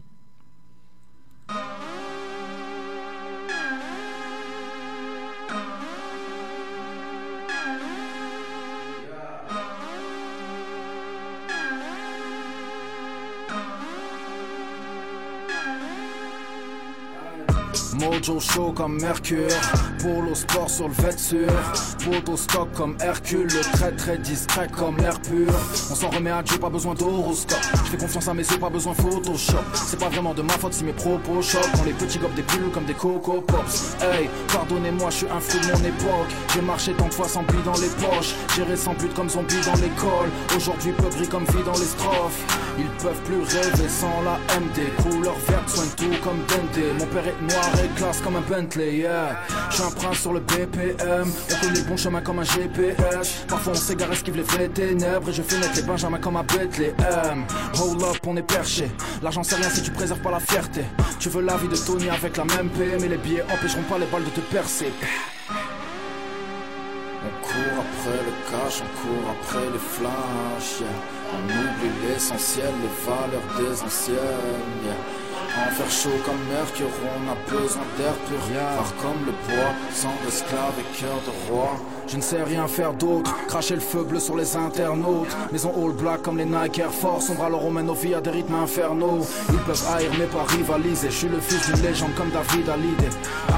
Mojo 17.94 18.40
chaud 18.40 18.72
comme 18.72 19.00
Mercure, 19.00 19.48
Polo 20.02 20.34
sport 20.34 20.70
sur 20.70 20.88
le 20.88 20.94
vêture, 20.94 21.52
Photo 21.98 22.36
stock 22.36 22.68
comme 22.74 22.96
Hercule, 23.00 23.46
le 23.46 23.60
très 23.72 23.92
très 23.92 24.18
discret 24.18 24.68
comme 24.76 24.96
l'air 24.98 25.20
pur. 25.20 25.52
On 25.90 25.94
s'en 25.94 26.10
remet 26.10 26.30
à 26.30 26.42
Dieu, 26.42 26.58
pas 26.58 26.70
besoin 26.70 26.94
d'horoscope. 26.94 27.58
Je 27.84 27.90
fais 27.90 27.96
confiance 27.96 28.28
à 28.28 28.34
mes 28.34 28.42
yeux, 28.42 28.58
pas 28.58 28.70
besoin 28.70 28.94
Photoshop. 28.94 29.58
C'est 29.74 29.98
pas 29.98 30.08
vraiment 30.08 30.34
de 30.34 30.42
ma 30.42 30.54
faute 30.54 30.72
si 30.72 30.84
mes 30.84 30.92
propos 30.92 31.42
choquent. 31.42 31.70
Quand 31.74 31.84
les 31.84 31.92
petits 31.92 32.18
gobent 32.18 32.34
des 32.34 32.42
bulles 32.42 32.70
comme 32.72 32.84
des 32.84 32.94
Coco 32.94 33.40
Pops. 33.40 33.96
Hey, 34.00 34.28
pardonnez-moi, 34.52 35.10
je 35.10 35.16
suis 35.16 35.26
un 35.26 35.40
fou 35.40 35.58
de 35.58 35.66
mon 35.66 35.84
époque. 35.84 36.30
J'ai 36.54 36.62
marché 36.62 36.92
tant 36.94 37.08
de 37.08 37.14
fois 37.14 37.28
sans 37.28 37.42
billes 37.42 37.62
dans 37.64 37.78
les 37.80 37.88
poches. 37.88 38.34
Géré 38.56 38.76
sans 38.76 38.94
but 38.94 39.12
comme 39.14 39.28
zombie 39.28 39.60
dans 39.66 39.74
l'école. 39.74 40.30
Aujourd'hui, 40.56 40.92
peu 40.92 41.08
gris 41.08 41.28
comme 41.28 41.44
vie 41.44 41.64
dans 41.64 41.78
les 41.78 41.86
strophes. 41.86 42.44
Ils 42.78 42.88
peuvent 43.02 43.20
plus 43.24 43.42
rêver 43.42 43.88
sans 43.88 44.22
la 44.22 44.38
MD. 44.58 44.90
Couleur 45.02 45.36
verte, 45.48 45.68
soigne 45.68 45.90
tout 45.96 46.16
comme 46.24 46.38
Dende. 46.48 46.98
Mon 46.98 47.06
père 47.06 47.26
est 47.26 47.40
classe 47.96 48.20
comme 48.20 48.36
un 48.36 48.40
Bentley, 48.40 48.96
yeah. 48.98 49.36
Je 49.70 49.76
suis 49.76 49.84
un 49.84 49.90
prince 49.90 50.18
sur 50.18 50.32
le 50.32 50.40
BPM. 50.40 51.30
On 51.50 51.61
connaît 51.61 51.78
le 51.78 51.88
bon 51.88 51.96
chemin 51.96 52.20
comme 52.20 52.38
un 52.38 52.44
GPS. 52.44 53.44
Parfois 53.48 53.72
on 53.72 53.76
s'égare, 53.76 54.12
esquive 54.12 54.36
les 54.36 54.42
vraies 54.42 54.68
ténèbres. 54.68 55.28
Et 55.28 55.32
je 55.32 55.42
fais 55.42 55.56
les 55.58 55.82
benjamins 55.82 56.18
comme 56.18 56.36
un 56.36 56.42
Bethléem. 56.42 57.44
Hold 57.80 58.02
up, 58.02 58.18
on 58.26 58.36
est 58.36 58.42
perché. 58.42 58.90
L'argent 59.22 59.42
c'est 59.42 59.56
rien 59.56 59.68
si 59.70 59.82
tu 59.82 59.90
préserves 59.90 60.20
pas 60.20 60.30
la 60.30 60.40
fierté. 60.40 60.82
Tu 61.18 61.28
veux 61.28 61.42
la 61.42 61.56
vie 61.56 61.68
de 61.68 61.76
Tony 61.76 62.08
avec 62.08 62.36
la 62.36 62.44
même 62.44 62.70
paix. 62.70 62.96
Mais 63.00 63.08
les 63.08 63.18
billets 63.18 63.44
empêcheront 63.52 63.82
pas 63.82 63.98
les 63.98 64.06
balles 64.06 64.24
de 64.24 64.30
te 64.30 64.40
percer. 64.40 64.92
On 67.22 67.30
court 67.42 67.84
après 67.84 68.18
le 68.24 68.32
cash, 68.50 68.82
on 68.82 68.90
court 69.00 69.30
après 69.30 69.66
les 69.66 69.78
flashs, 69.78 70.80
yeah. 70.80 71.19
On 71.33 71.45
oublie 71.45 72.09
l'essentiel, 72.09 72.72
les 72.83 72.95
valeurs 73.07 73.49
des 73.59 73.83
anciennes. 73.83 74.95
En 75.57 75.70
faire 75.70 75.91
chaud 75.91 76.18
comme 76.24 76.43
mercure, 76.49 76.91
on 77.16 77.31
a 77.31 77.37
besoin 77.51 77.83
d'air 77.97 78.14
pur, 78.26 78.39
Rare 78.55 78.93
comme 79.03 79.26
le 79.26 79.33
bois, 79.47 79.72
sang 79.93 80.14
d'esclave 80.24 80.74
et 80.78 80.99
cœur 80.99 81.20
de 81.26 81.53
roi. 81.53 81.76
Je 82.11 82.16
ne 82.16 82.22
sais 82.22 82.42
rien 82.42 82.66
faire 82.66 82.92
d'autre, 82.92 83.32
cracher 83.46 83.76
le 83.76 83.80
feu 83.80 84.02
bleu 84.02 84.18
sur 84.18 84.34
les 84.36 84.56
internautes. 84.56 85.28
Maison 85.52 85.72
all 85.76 85.92
black 85.92 86.22
comme 86.22 86.38
les 86.38 86.44
Nike 86.44 86.80
Air 86.80 86.90
Force, 86.90 87.30
on 87.30 87.34
bras 87.34 87.48
leur 87.48 87.70
vies 87.94 88.14
à 88.14 88.20
des 88.20 88.30
rythmes 88.30 88.56
infernaux. 88.56 89.24
Ils 89.52 89.58
peuvent 89.58 89.84
haïr 89.94 90.11
mais 90.18 90.26
pas 90.26 90.42
rivaliser. 90.48 91.08
Je 91.08 91.14
suis 91.14 91.28
le 91.28 91.38
fils 91.38 91.70
d'une 91.70 91.80
légende 91.82 92.12
comme 92.16 92.30
David 92.30 92.68
Hallyday. 92.68 93.11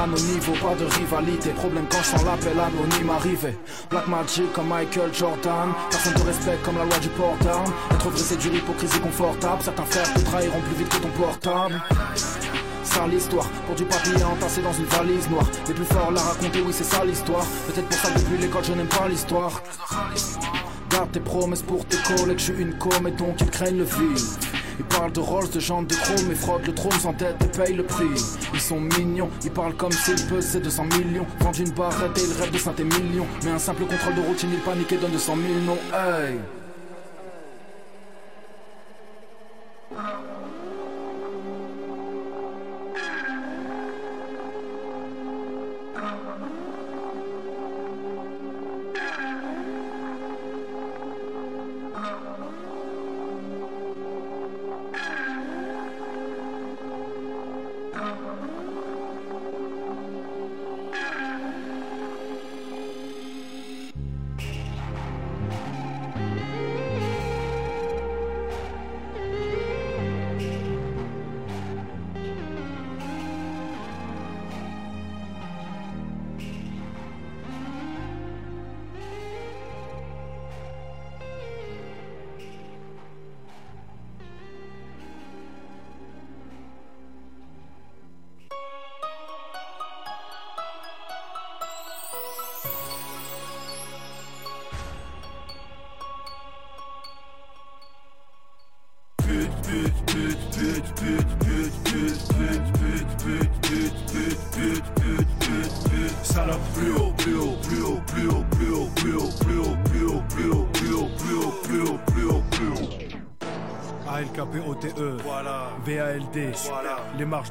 Nos 0.06 0.18
niveaux, 0.18 0.52
pas 0.60 0.74
de 0.74 0.84
rivalité. 0.84 1.50
Problème 1.50 1.86
quand 1.90 1.98
je 1.98 2.08
sens 2.08 2.24
l'appel 2.24 2.58
anonyme 2.60 3.10
arriver. 3.10 3.56
Black 3.88 4.06
Magic 4.08 4.52
comme 4.52 4.68
Michael 4.68 5.14
Jordan. 5.14 5.72
Personne 5.90 6.14
te 6.14 6.22
respecte 6.22 6.62
comme 6.62 6.76
la 6.76 6.84
loi 6.84 6.98
du 6.98 7.08
portable. 7.08 7.70
Être 7.92 8.10
vrai, 8.10 8.18
c'est 8.18 8.36
du 8.36 8.48
hypocrisie 8.48 9.00
confortable. 9.00 9.62
Certains 9.62 9.84
frères 9.84 10.12
te 10.12 10.20
trahiront 10.20 10.60
plus 10.60 10.84
vite 10.84 10.88
que 10.90 10.98
ton 10.98 11.08
portable. 11.08 11.80
Ça 12.94 13.06
l'histoire, 13.06 13.48
pour 13.66 13.74
du 13.74 13.84
papier 13.84 14.22
entassé 14.22 14.60
dans 14.60 14.72
une 14.74 14.84
valise 14.84 15.28
noire. 15.30 15.46
Les 15.66 15.72
plus 15.72 15.84
forts 15.86 16.12
la 16.12 16.20
raconter, 16.20 16.60
oui 16.60 16.72
c'est 16.72 16.84
ça 16.84 17.02
l'histoire. 17.02 17.46
Peut-être 17.66 17.88
pour 17.88 17.96
ça 17.96 18.10
que 18.10 18.18
depuis 18.18 18.36
l'école 18.36 18.64
je 18.64 18.72
n'aime 18.74 18.86
pas 18.86 19.08
l'histoire. 19.08 19.62
Garde 20.90 21.10
tes 21.10 21.20
promesses 21.20 21.62
pour 21.62 21.86
tes 21.86 21.96
collègues, 21.96 22.38
je 22.38 22.52
suis 22.52 22.62
une 22.62 22.76
com 22.76 23.08
et 23.08 23.12
donc 23.12 23.40
ils 23.40 23.50
craignent 23.50 23.78
le 23.78 23.84
vide. 23.84 24.18
Ils 24.78 24.84
parlent 24.84 25.12
de 25.12 25.20
Rolls, 25.20 25.48
de 25.48 25.58
jantes 25.58 25.86
de 25.88 25.94
chrome 25.94 26.30
et 26.30 26.34
frottent 26.34 26.66
le 26.66 26.74
trône 26.74 26.92
sans 26.92 27.14
tête 27.14 27.36
et 27.42 27.58
payent 27.58 27.74
le 27.74 27.84
prix. 27.84 28.10
Ils 28.52 28.60
sont 28.60 28.80
mignons, 28.80 29.30
ils 29.42 29.50
parlent 29.50 29.74
comme 29.74 29.92
s'ils 29.92 30.26
pesaient 30.26 30.60
200 30.60 30.84
millions. 30.98 31.26
Vendent 31.40 31.58
une 31.58 31.70
barrette 31.70 32.18
et 32.18 32.22
ils 32.22 32.42
rêvent 32.42 32.52
de 32.52 32.58
saint 32.58 32.74
millions. 32.78 33.26
Mais 33.42 33.52
un 33.52 33.58
simple 33.58 33.84
contrôle 33.86 34.16
de 34.16 34.20
routine, 34.20 34.50
ils 34.52 34.60
paniquent 34.60 34.92
et 34.92 34.98
donnent 34.98 35.12
200 35.12 35.34
000 35.36 35.48
non, 35.66 35.78
hey. 35.94 36.38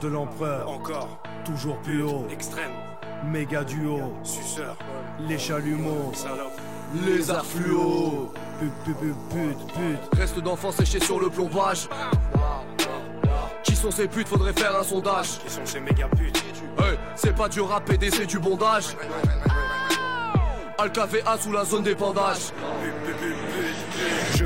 De 0.01 0.07
l'empereur, 0.07 0.67
Encore. 0.69 1.19
toujours 1.45 1.77
plus 1.77 2.01
haut, 2.03 2.25
Extrême. 2.31 2.71
méga 3.25 3.63
duo, 3.63 4.13
Suceur. 4.23 4.75
les 5.27 5.37
chalumeaux, 5.37 6.11
Salope. 6.13 6.59
les 7.05 7.29
affluos, 7.29 8.31
pute, 8.59 8.71
pute, 8.83 9.15
pute, 9.29 9.73
pute. 9.73 10.19
Reste 10.19 10.39
d'enfants 10.39 10.71
séchés 10.71 10.99
sur 10.99 11.19
le 11.19 11.29
plombage. 11.29 11.87
Qui 13.63 13.75
sont 13.75 13.91
ces 13.91 14.07
putes? 14.07 14.27
Faudrait 14.27 14.53
faire 14.53 14.75
un 14.75 14.83
sondage. 14.83 15.37
Qui 15.45 15.49
sont 15.51 15.65
ces 15.65 15.79
méga 15.79 16.07
putes? 16.07 16.43
Hey, 16.79 16.97
c'est 17.15 17.35
pas 17.35 17.47
du 17.47 17.61
rap 17.61 17.85
PD, 17.85 18.09
c'est 18.09 18.25
du 18.25 18.39
bondage. 18.39 18.95
Alcavea 20.77 21.37
sous 21.39 21.51
la 21.51 21.63
zone 21.63 21.83
d'épandage. 21.83 22.51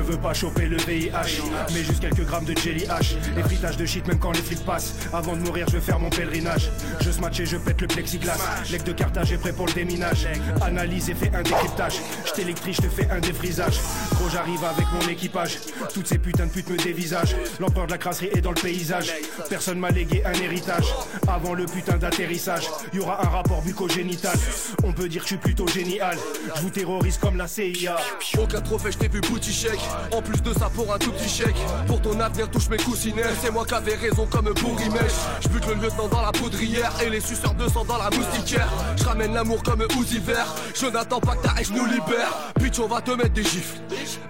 Je 0.06 0.12
veux 0.12 0.18
pas 0.18 0.34
choper 0.34 0.66
le 0.66 0.76
VIH, 0.76 1.42
mais 1.74 1.82
juste 1.82 1.98
quelques 1.98 2.24
grammes 2.24 2.44
de 2.44 2.56
jelly 2.56 2.84
H. 2.84 3.16
Fritages 3.44 3.76
de 3.76 3.84
shit, 3.84 4.06
même 4.06 4.20
quand 4.20 4.30
les 4.30 4.40
flics 4.40 4.64
passent. 4.64 4.94
Avant 5.12 5.34
de 5.34 5.40
mourir, 5.40 5.66
je 5.68 5.78
vais 5.78 5.80
faire 5.80 5.98
mon 5.98 6.10
pèlerinage. 6.10 6.70
Je 7.00 7.10
smatch 7.10 7.40
et 7.40 7.46
je 7.46 7.56
pète 7.56 7.80
le 7.80 7.88
plexiglas. 7.88 8.38
Lec 8.70 8.84
de 8.84 8.92
cartage 8.92 9.32
est 9.32 9.38
prêt 9.38 9.52
pour 9.52 9.66
le 9.66 9.72
déminage. 9.72 10.28
Analyse 10.62 11.10
et 11.10 11.14
fais 11.14 11.34
un 11.34 11.42
décryptage. 11.42 11.94
Je 12.24 12.32
t'électrise, 12.32 12.76
je 12.76 12.82
te 12.82 12.88
fais 12.88 13.10
un 13.10 13.18
défrisage. 13.18 13.80
Gros, 14.14 14.28
j'arrive 14.28 14.62
avec 14.62 14.86
mon 14.92 15.08
équipage. 15.08 15.58
Toutes 15.92 16.06
ces 16.06 16.18
putains 16.18 16.46
de 16.46 16.52
putes 16.52 16.70
me 16.70 16.76
dévisagent. 16.76 17.34
L'empereur 17.58 17.86
de 17.86 17.92
la 17.92 17.98
crasserie 17.98 18.30
est 18.32 18.40
dans 18.40 18.52
le 18.52 18.60
paysage. 18.60 19.12
Personne 19.50 19.80
m'a 19.80 19.90
légué 19.90 20.22
un 20.24 20.34
héritage. 20.34 20.86
Avant 21.26 21.54
le 21.54 21.66
putain 21.66 21.96
d'atterrissage, 21.96 22.68
y 22.92 23.00
aura 23.00 23.26
un 23.26 23.28
rapport 23.28 23.60
bucogénital. 23.62 24.38
On 24.84 24.92
peut 24.92 25.08
dire 25.08 25.22
que 25.22 25.28
je 25.28 25.34
suis 25.34 25.42
plutôt 25.42 25.66
génial. 25.66 26.16
Je 26.54 26.60
vous 26.62 26.70
terrorise 26.70 27.18
comme 27.18 27.36
la 27.36 27.48
CIA. 27.48 27.96
Aucun 28.38 28.60
trophée, 28.60 28.92
je 28.92 28.98
t'ai 28.98 29.08
vu 29.08 29.20
bouti 29.20 29.52
chèque. 29.52 29.80
En 30.12 30.22
plus 30.22 30.42
de 30.42 30.52
ça, 30.52 30.70
pour 30.74 30.92
un 30.92 30.98
tout 30.98 31.12
petit 31.12 31.28
chèque. 31.28 31.56
Pour 31.86 32.00
ton 32.00 32.18
avenir, 32.20 32.50
touche 32.50 32.68
mes 32.68 32.76
coussinets. 32.76 33.22
C'est 33.42 33.50
moi 33.50 33.64
qui 33.64 33.74
avais 33.74 33.94
raison 33.94 34.26
comme 34.26 34.52
bourrimèche. 34.52 35.12
Je 35.40 35.48
bute 35.48 35.66
le 35.66 35.74
lieutenant 35.74 36.08
dans 36.08 36.22
la 36.22 36.32
poudrière 36.32 36.92
et 37.04 37.10
les 37.10 37.20
suceurs 37.20 37.54
de 37.54 37.68
sang 37.68 37.84
dans 37.84 37.98
la 37.98 38.10
moustiquaire. 38.10 38.68
Je 38.96 39.04
ramène 39.04 39.34
l'amour 39.34 39.62
comme 39.62 39.86
Uzi 39.98 40.18
vert. 40.18 40.54
Je 40.74 40.86
n'attends 40.86 41.20
pas 41.20 41.36
que 41.36 41.46
ta 41.46 41.60
haine 41.60 41.74
nous 41.74 41.86
libère. 41.86 42.32
Bitch, 42.60 42.78
on 42.78 42.88
va 42.88 43.00
te 43.00 43.10
mettre 43.10 43.32
des 43.32 43.44
gifles. 43.44 43.78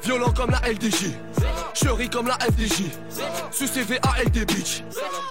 Violent 0.03 0.33
comme 0.33 0.51
la 0.51 0.61
LDJ. 0.71 1.11
Je 1.75 1.89
ris 1.91 2.09
comme 2.09 2.27
la 2.27 2.39
FDJ. 2.39 2.85
Sucé 3.53 3.83
VALD 3.83 4.47
bitch. 4.47 4.83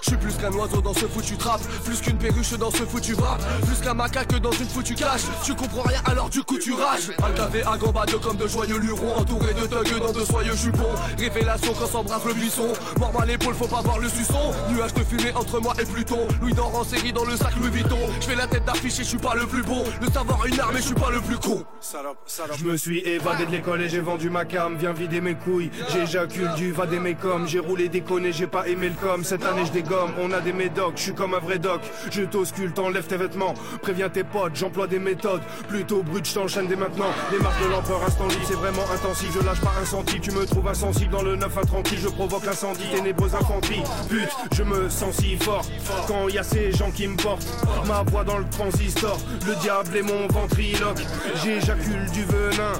Je 0.02 0.08
suis 0.10 0.16
plus 0.16 0.34
qu'un 0.36 0.52
oiseau 0.52 0.80
dans 0.80 0.94
ce 0.94 1.06
foutu 1.06 1.36
trap. 1.36 1.60
Plus 1.84 2.00
qu'une 2.00 2.18
perruche 2.18 2.52
dans 2.52 2.70
ce 2.70 2.84
foutu 2.84 3.14
rap. 3.14 3.40
Plus 3.66 3.80
qu'un 3.84 3.94
macaque 3.94 4.38
dans 4.40 4.52
une 4.52 4.68
foutue 4.68 4.94
cage. 4.94 5.22
Tu 5.42 5.54
comprends 5.54 5.82
rien 5.82 6.00
alors 6.04 6.30
du 6.30 6.42
coup 6.44 6.58
tu 6.58 6.72
rages. 6.72 7.10
Alcavé 7.22 7.62
à 7.64 7.76
gambade 7.76 8.12
comme 8.22 8.36
de 8.36 8.46
joyeux 8.46 8.78
lurons. 8.78 9.16
Entouré 9.16 9.54
de 9.54 9.66
thugs 9.66 9.98
dans 9.98 10.12
de 10.12 10.24
soyeux 10.26 10.56
jupons. 10.56 10.94
Révélation 11.18 11.72
quand 11.78 11.86
s'embrasse 11.86 12.24
le 12.24 12.34
buisson. 12.34 12.68
Mort 12.98 13.12
à 13.20 13.26
l'épaule, 13.26 13.54
faut 13.54 13.68
pas 13.68 13.82
voir 13.82 13.98
le 13.98 14.08
suçon. 14.08 14.52
Nuage 14.70 14.94
de 14.94 15.04
fumée 15.04 15.32
entre 15.34 15.60
moi 15.60 15.74
et 15.80 15.84
Pluton. 15.84 16.26
Louis 16.42 16.52
d'or 16.52 16.74
en 16.74 16.84
série 16.84 17.12
dans 17.12 17.24
le 17.24 17.36
sac 17.36 17.54
Louis 17.56 17.70
Vuitton. 17.70 17.98
Je 18.20 18.26
fais 18.26 18.34
la 18.34 18.46
tête 18.46 18.64
d'affiche 18.64 18.98
et 19.00 19.04
je 19.04 19.08
suis 19.08 19.18
pas 19.18 19.34
le 19.34 19.46
plus 19.46 19.62
bon. 19.62 19.84
Le 20.00 20.08
savoir 20.08 20.44
une 20.46 20.60
arme 20.60 20.76
et 20.76 20.80
je 20.80 20.86
suis 20.86 20.94
pas 20.94 21.10
le 21.10 21.20
plus 21.20 21.38
con. 21.38 21.64
Salope, 21.80 22.18
salope. 22.26 22.56
Je 22.58 22.64
me 22.64 22.76
suis 22.76 22.98
évadé 23.00 23.46
de 23.46 23.52
l'école 23.52 23.82
et 23.82 23.88
j'ai 23.88 24.00
vendu 24.00 24.28
ma 24.30 24.44
cam. 24.44 24.76
Viens 24.76 24.92
vider 24.92 25.20
mes 25.20 25.34
couilles. 25.34 25.70
J'éjacule 25.92 26.52
du 26.56 26.72
va 26.72 26.86
des 26.86 26.96
comme 27.14 27.46
J'ai 27.46 27.58
roulé 27.58 27.88
déconné, 27.88 28.32
j'ai 28.32 28.46
pas 28.46 28.66
aimé 28.66 28.88
le 28.88 28.94
com. 28.94 29.22
Cette 29.22 29.44
année 29.44 29.64
je 29.64 29.72
dégomme, 29.72 30.10
on 30.20 30.32
a 30.32 30.40
des 30.40 30.52
médocs, 30.52 30.94
je 30.96 31.02
suis 31.02 31.14
comme 31.14 31.34
un 31.34 31.38
vrai 31.38 31.58
doc. 31.58 31.80
Je 32.10 32.22
t'auscule, 32.22 32.72
t'enlève 32.72 33.06
tes 33.06 33.16
vêtements. 33.16 33.54
Préviens 33.82 34.08
tes 34.08 34.24
potes, 34.24 34.56
j'emploie 34.56 34.86
des 34.86 34.98
méthodes. 34.98 35.42
Plutôt 35.68 36.02
brut, 36.02 36.26
je 36.26 36.34
t'enchaîne 36.34 36.66
dès 36.66 36.76
maintenant. 36.76 37.10
Les 37.30 37.38
marques 37.38 37.62
de 37.62 37.70
l'empereur 37.70 38.02
instant 38.04 38.26
libre, 38.26 38.44
c'est 38.46 38.54
vraiment 38.54 38.84
intensif. 38.92 39.30
Je 39.34 39.44
lâche 39.44 39.60
pas 39.60 39.72
un 39.80 39.84
centime, 39.84 40.15
tu 40.20 40.30
me 40.30 40.44
trouves 40.46 40.68
insensible 40.68 41.10
dans 41.10 41.22
le 41.22 41.36
9 41.36 41.58
intranquille. 41.58 41.98
Je 41.98 42.08
provoque 42.08 42.44
l'incendie, 42.44 42.84
ténébreuse 42.92 43.34
infanterie. 43.34 43.82
Pute, 44.08 44.28
je 44.52 44.62
me 44.62 44.88
sens 44.88 45.16
si 45.16 45.36
fort 45.36 45.64
quand 46.06 46.28
y 46.28 46.38
a 46.38 46.42
ces 46.42 46.72
gens 46.72 46.90
qui 46.90 47.06
me 47.06 47.16
portent. 47.16 47.46
Ma 47.86 48.02
voix 48.02 48.24
dans 48.24 48.38
le 48.38 48.48
transistor, 48.48 49.18
le 49.46 49.54
diable 49.56 49.96
est 49.96 50.02
mon 50.02 50.26
ventriloque. 50.28 51.00
J'éjacule 51.42 52.10
du 52.12 52.24
venin 52.24 52.72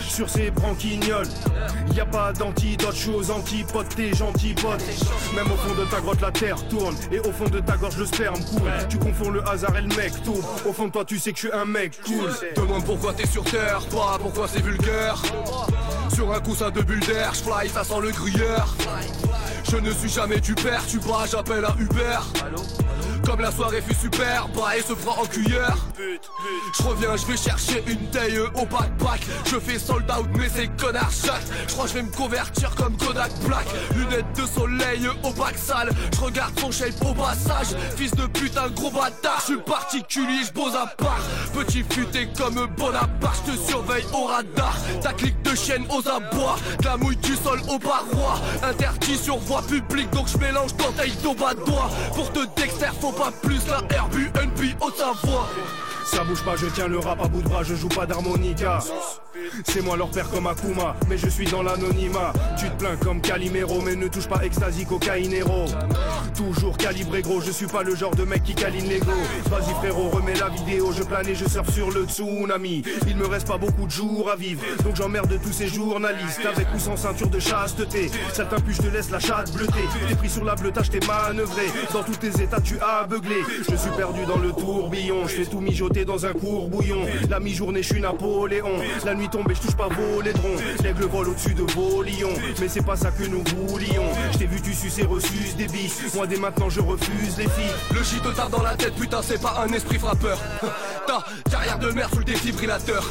sur 0.00 0.28
ces 0.28 0.50
branquignoles. 0.50 1.28
Y 1.94 2.00
a 2.00 2.06
pas 2.06 2.32
d'antidote, 2.32 2.94
chose 2.94 3.30
antipote, 3.30 3.88
t'es 3.94 4.14
gentil 4.14 4.54
pote. 4.54 4.82
Même 5.34 5.50
au 5.50 5.56
fond 5.56 5.74
de 5.74 5.84
ta 5.86 6.00
grotte, 6.00 6.20
la 6.20 6.30
terre 6.30 6.68
tourne. 6.68 6.94
Et 7.12 7.18
au 7.20 7.32
fond 7.32 7.48
de 7.48 7.60
ta 7.60 7.76
gorge, 7.76 7.96
le 7.98 8.06
sperme 8.06 8.42
coule. 8.44 8.70
Tu 8.88 8.98
confonds 8.98 9.30
le 9.30 9.46
hasard 9.48 9.76
et 9.76 9.82
le 9.82 9.94
mec 9.96 10.22
tourne. 10.22 10.42
Au 10.66 10.72
fond 10.72 10.86
de 10.86 10.92
toi, 10.92 11.04
tu 11.04 11.18
sais 11.18 11.32
que 11.32 11.38
je 11.38 11.48
suis 11.48 11.56
un 11.56 11.64
mec 11.64 12.00
cool. 12.04 12.30
Demande 12.56 12.84
pourquoi 12.84 13.12
t'es 13.12 13.26
sur 13.26 13.44
terre, 13.44 13.80
pas 13.90 14.18
pourquoi 14.20 14.48
c'est 14.48 14.62
vulgaire. 14.62 15.20
Sur 16.14 16.32
un 16.32 16.40
coussin 16.40 16.70
de 16.70 16.80
bulle 16.80 17.00
d'air, 17.00 17.34
fly, 17.34 17.68
ça 17.68 17.84
sent 17.84 18.00
le 18.00 18.10
gruyère. 18.10 18.74
Je 19.70 19.76
ne 19.76 19.92
suis 19.92 20.08
jamais 20.08 20.40
du 20.40 20.54
père, 20.54 20.82
tu 20.86 20.98
bras, 20.98 21.26
j'appelle 21.26 21.64
un 21.64 21.76
Uber. 21.78 22.18
Comme 23.28 23.42
la 23.42 23.52
soirée 23.52 23.82
fut 23.82 23.94
super, 23.94 24.48
bah 24.56 24.74
et 24.78 24.80
se 24.80 24.94
fera 24.94 25.20
en 25.20 25.26
cuillère. 25.26 25.76
Je 26.78 26.82
reviens, 26.82 27.14
je 27.14 27.26
vais 27.26 27.36
chercher 27.36 27.84
une 27.86 28.08
taille 28.10 28.38
au 28.38 28.64
backpack. 28.64 29.20
Je 29.44 29.58
fais 29.58 29.78
sold 29.78 30.10
out, 30.10 30.26
mais 30.34 30.48
c'est 30.48 30.68
connard 30.78 31.10
chaque. 31.10 31.42
Je 31.66 31.74
crois 31.74 31.86
je 31.86 31.92
vais 31.92 32.02
me 32.04 32.10
convertir 32.10 32.74
comme 32.74 32.96
Kodak 32.96 33.30
Black. 33.40 33.66
Lunettes 33.94 34.32
de 34.34 34.46
soleil 34.46 35.06
au 35.22 35.30
bac 35.34 35.58
sale. 35.58 35.90
Je 36.14 36.20
regarde 36.20 36.58
son 36.58 36.70
shape 36.70 37.04
au 37.04 37.12
passage. 37.12 37.76
Fils 37.96 38.12
de 38.12 38.26
putain, 38.28 38.68
gros 38.70 38.90
bâtard. 38.90 39.40
Je 39.40 39.52
suis 39.52 39.60
particulier, 39.60 40.44
je 40.46 40.52
pose 40.52 40.74
à 40.74 40.86
part. 40.86 41.20
Petit 41.52 41.84
futé 41.90 42.30
comme 42.34 42.66
Bonaparte, 42.78 43.44
je 43.46 43.52
te 43.52 43.58
surveille 43.58 44.06
au 44.14 44.24
radar. 44.24 44.74
Ta 45.02 45.12
clique 45.12 45.42
de 45.42 45.54
chaîne 45.54 45.84
aux 45.90 46.08
abois. 46.08 46.56
De 46.80 46.84
la 46.86 46.96
mouille 46.96 47.16
du 47.16 47.36
sol 47.36 47.60
aux 47.68 47.78
parois. 47.78 48.40
Interdit 48.62 49.18
sur 49.18 49.36
voie 49.36 49.62
publique, 49.62 50.08
donc 50.10 50.28
je 50.28 50.38
mélange 50.38 50.70
taille 50.96 51.12
d'au 51.22 51.34
bas 51.34 51.54
doigt. 51.54 51.90
Pour 52.14 52.32
te 52.32 52.40
dexter, 52.56 52.86
pas 53.18 53.32
plus 53.42 53.66
la 53.66 53.78
RBNP 53.78 54.76
au 54.80 54.90
Savoie. 54.90 55.48
Ça 56.10 56.24
bouge 56.24 56.42
pas, 56.42 56.56
je 56.56 56.66
tiens 56.66 56.88
le 56.88 56.98
rap 56.98 57.22
à 57.22 57.28
bout 57.28 57.42
de 57.42 57.48
bras, 57.48 57.62
je 57.62 57.74
joue 57.74 57.88
pas 57.88 58.06
d'harmonica. 58.06 58.78
C'est 59.66 59.82
moi 59.82 59.96
leur 59.96 60.10
père 60.10 60.28
comme 60.30 60.46
Akuma, 60.46 60.96
mais 61.08 61.18
je 61.18 61.28
suis 61.28 61.44
dans 61.44 61.62
l'anonymat. 61.62 62.32
Tu 62.58 62.64
te 62.70 62.76
plains 62.76 62.96
comme 62.96 63.20
Calimero, 63.20 63.82
mais 63.82 63.94
ne 63.94 64.08
touche 64.08 64.26
pas 64.26 64.42
ecstasy, 64.42 64.86
cocaïnero. 64.86 65.66
Toujours 66.34 66.76
calibré 66.76 67.20
gros, 67.20 67.40
je 67.40 67.50
suis 67.50 67.66
pas 67.66 67.82
le 67.82 67.94
genre 67.94 68.14
de 68.14 68.24
mec 68.24 68.42
qui 68.42 68.54
câline 68.54 68.88
l'ego. 68.88 69.12
Vas-y 69.50 69.74
frérot, 69.74 70.08
remets 70.08 70.34
la 70.34 70.48
vidéo, 70.48 70.92
je 70.96 71.02
plane 71.02 71.28
et 71.28 71.34
je 71.34 71.46
surfe 71.46 71.72
sur 71.72 71.90
le 71.90 72.04
tsunami. 72.04 72.82
Il 73.06 73.16
me 73.16 73.26
reste 73.26 73.46
pas 73.46 73.58
beaucoup 73.58 73.84
de 73.86 73.90
jours 73.90 74.30
à 74.30 74.36
vivre, 74.36 74.62
donc 74.84 74.96
j'emmerde 74.96 75.38
tous 75.42 75.52
ces 75.52 75.68
journalistes. 75.68 76.40
Avec 76.46 76.68
ou 76.74 76.78
sans 76.78 76.96
ceinture 76.96 77.28
de 77.28 77.38
chasteté, 77.38 78.10
certains 78.32 78.60
plus 78.60 78.74
je 78.74 78.82
te 78.82 78.88
laisse 78.88 79.10
la 79.10 79.20
chatte 79.20 79.52
bleutée. 79.52 79.84
T'es 80.08 80.14
pris 80.14 80.30
sur 80.30 80.44
la 80.44 80.54
bleutage, 80.54 80.90
t'es 80.90 81.00
manœuvré. 81.06 81.66
Dans 81.92 82.02
tous 82.02 82.16
tes 82.16 82.42
états, 82.42 82.60
tu 82.60 82.78
as 82.80 83.04
beuglé. 83.06 83.36
Je 83.68 83.76
suis 83.76 83.90
perdu 83.90 84.24
dans 84.26 84.38
le 84.38 84.52
tourbillon, 84.52 85.26
je 85.26 85.34
fais 85.34 85.46
tout 85.46 85.60
mijoter 85.60 85.97
dans 86.04 86.26
un 86.26 86.32
courbouillon. 86.32 87.06
La 87.30 87.40
mi-journée, 87.40 87.82
je 87.82 87.92
suis 87.92 88.00
Napoléon. 88.00 88.78
La 89.04 89.14
nuit 89.14 89.28
tombe 89.28 89.50
et 89.50 89.54
je 89.54 89.60
touche 89.60 89.76
pas 89.76 89.88
vos 89.88 90.20
laidrons. 90.20 90.56
L'aigle 90.82 91.04
vole 91.04 91.28
au-dessus 91.28 91.54
de 91.54 91.62
vos 91.72 92.02
lions. 92.02 92.34
Mais 92.60 92.68
c'est 92.68 92.84
pas 92.84 92.96
ça 92.96 93.10
que 93.10 93.24
nous 93.24 93.42
voulions. 93.56 94.04
Je 94.32 94.38
t'ai 94.38 94.46
vu, 94.46 94.60
tu 94.60 94.74
suces 94.74 94.98
et 94.98 95.04
reçus 95.04 95.54
des 95.56 95.66
bis. 95.66 96.14
Moi, 96.14 96.26
dès 96.26 96.36
maintenant, 96.36 96.68
je 96.68 96.80
refuse 96.80 97.36
les 97.38 97.44
filles. 97.44 97.74
Le 97.94 98.02
shit 98.02 98.22
te 98.22 98.28
tape 98.28 98.50
dans 98.50 98.62
la 98.62 98.74
tête, 98.74 98.94
putain, 98.94 99.20
c'est 99.22 99.40
pas 99.40 99.64
un 99.66 99.72
esprit 99.72 99.98
frappeur. 99.98 100.38
Ta 101.06 101.24
carrière 101.50 101.78
de 101.78 101.90
merde 101.90 102.12
sous 102.12 102.18
le 102.18 102.24
défibrillateur. 102.24 103.04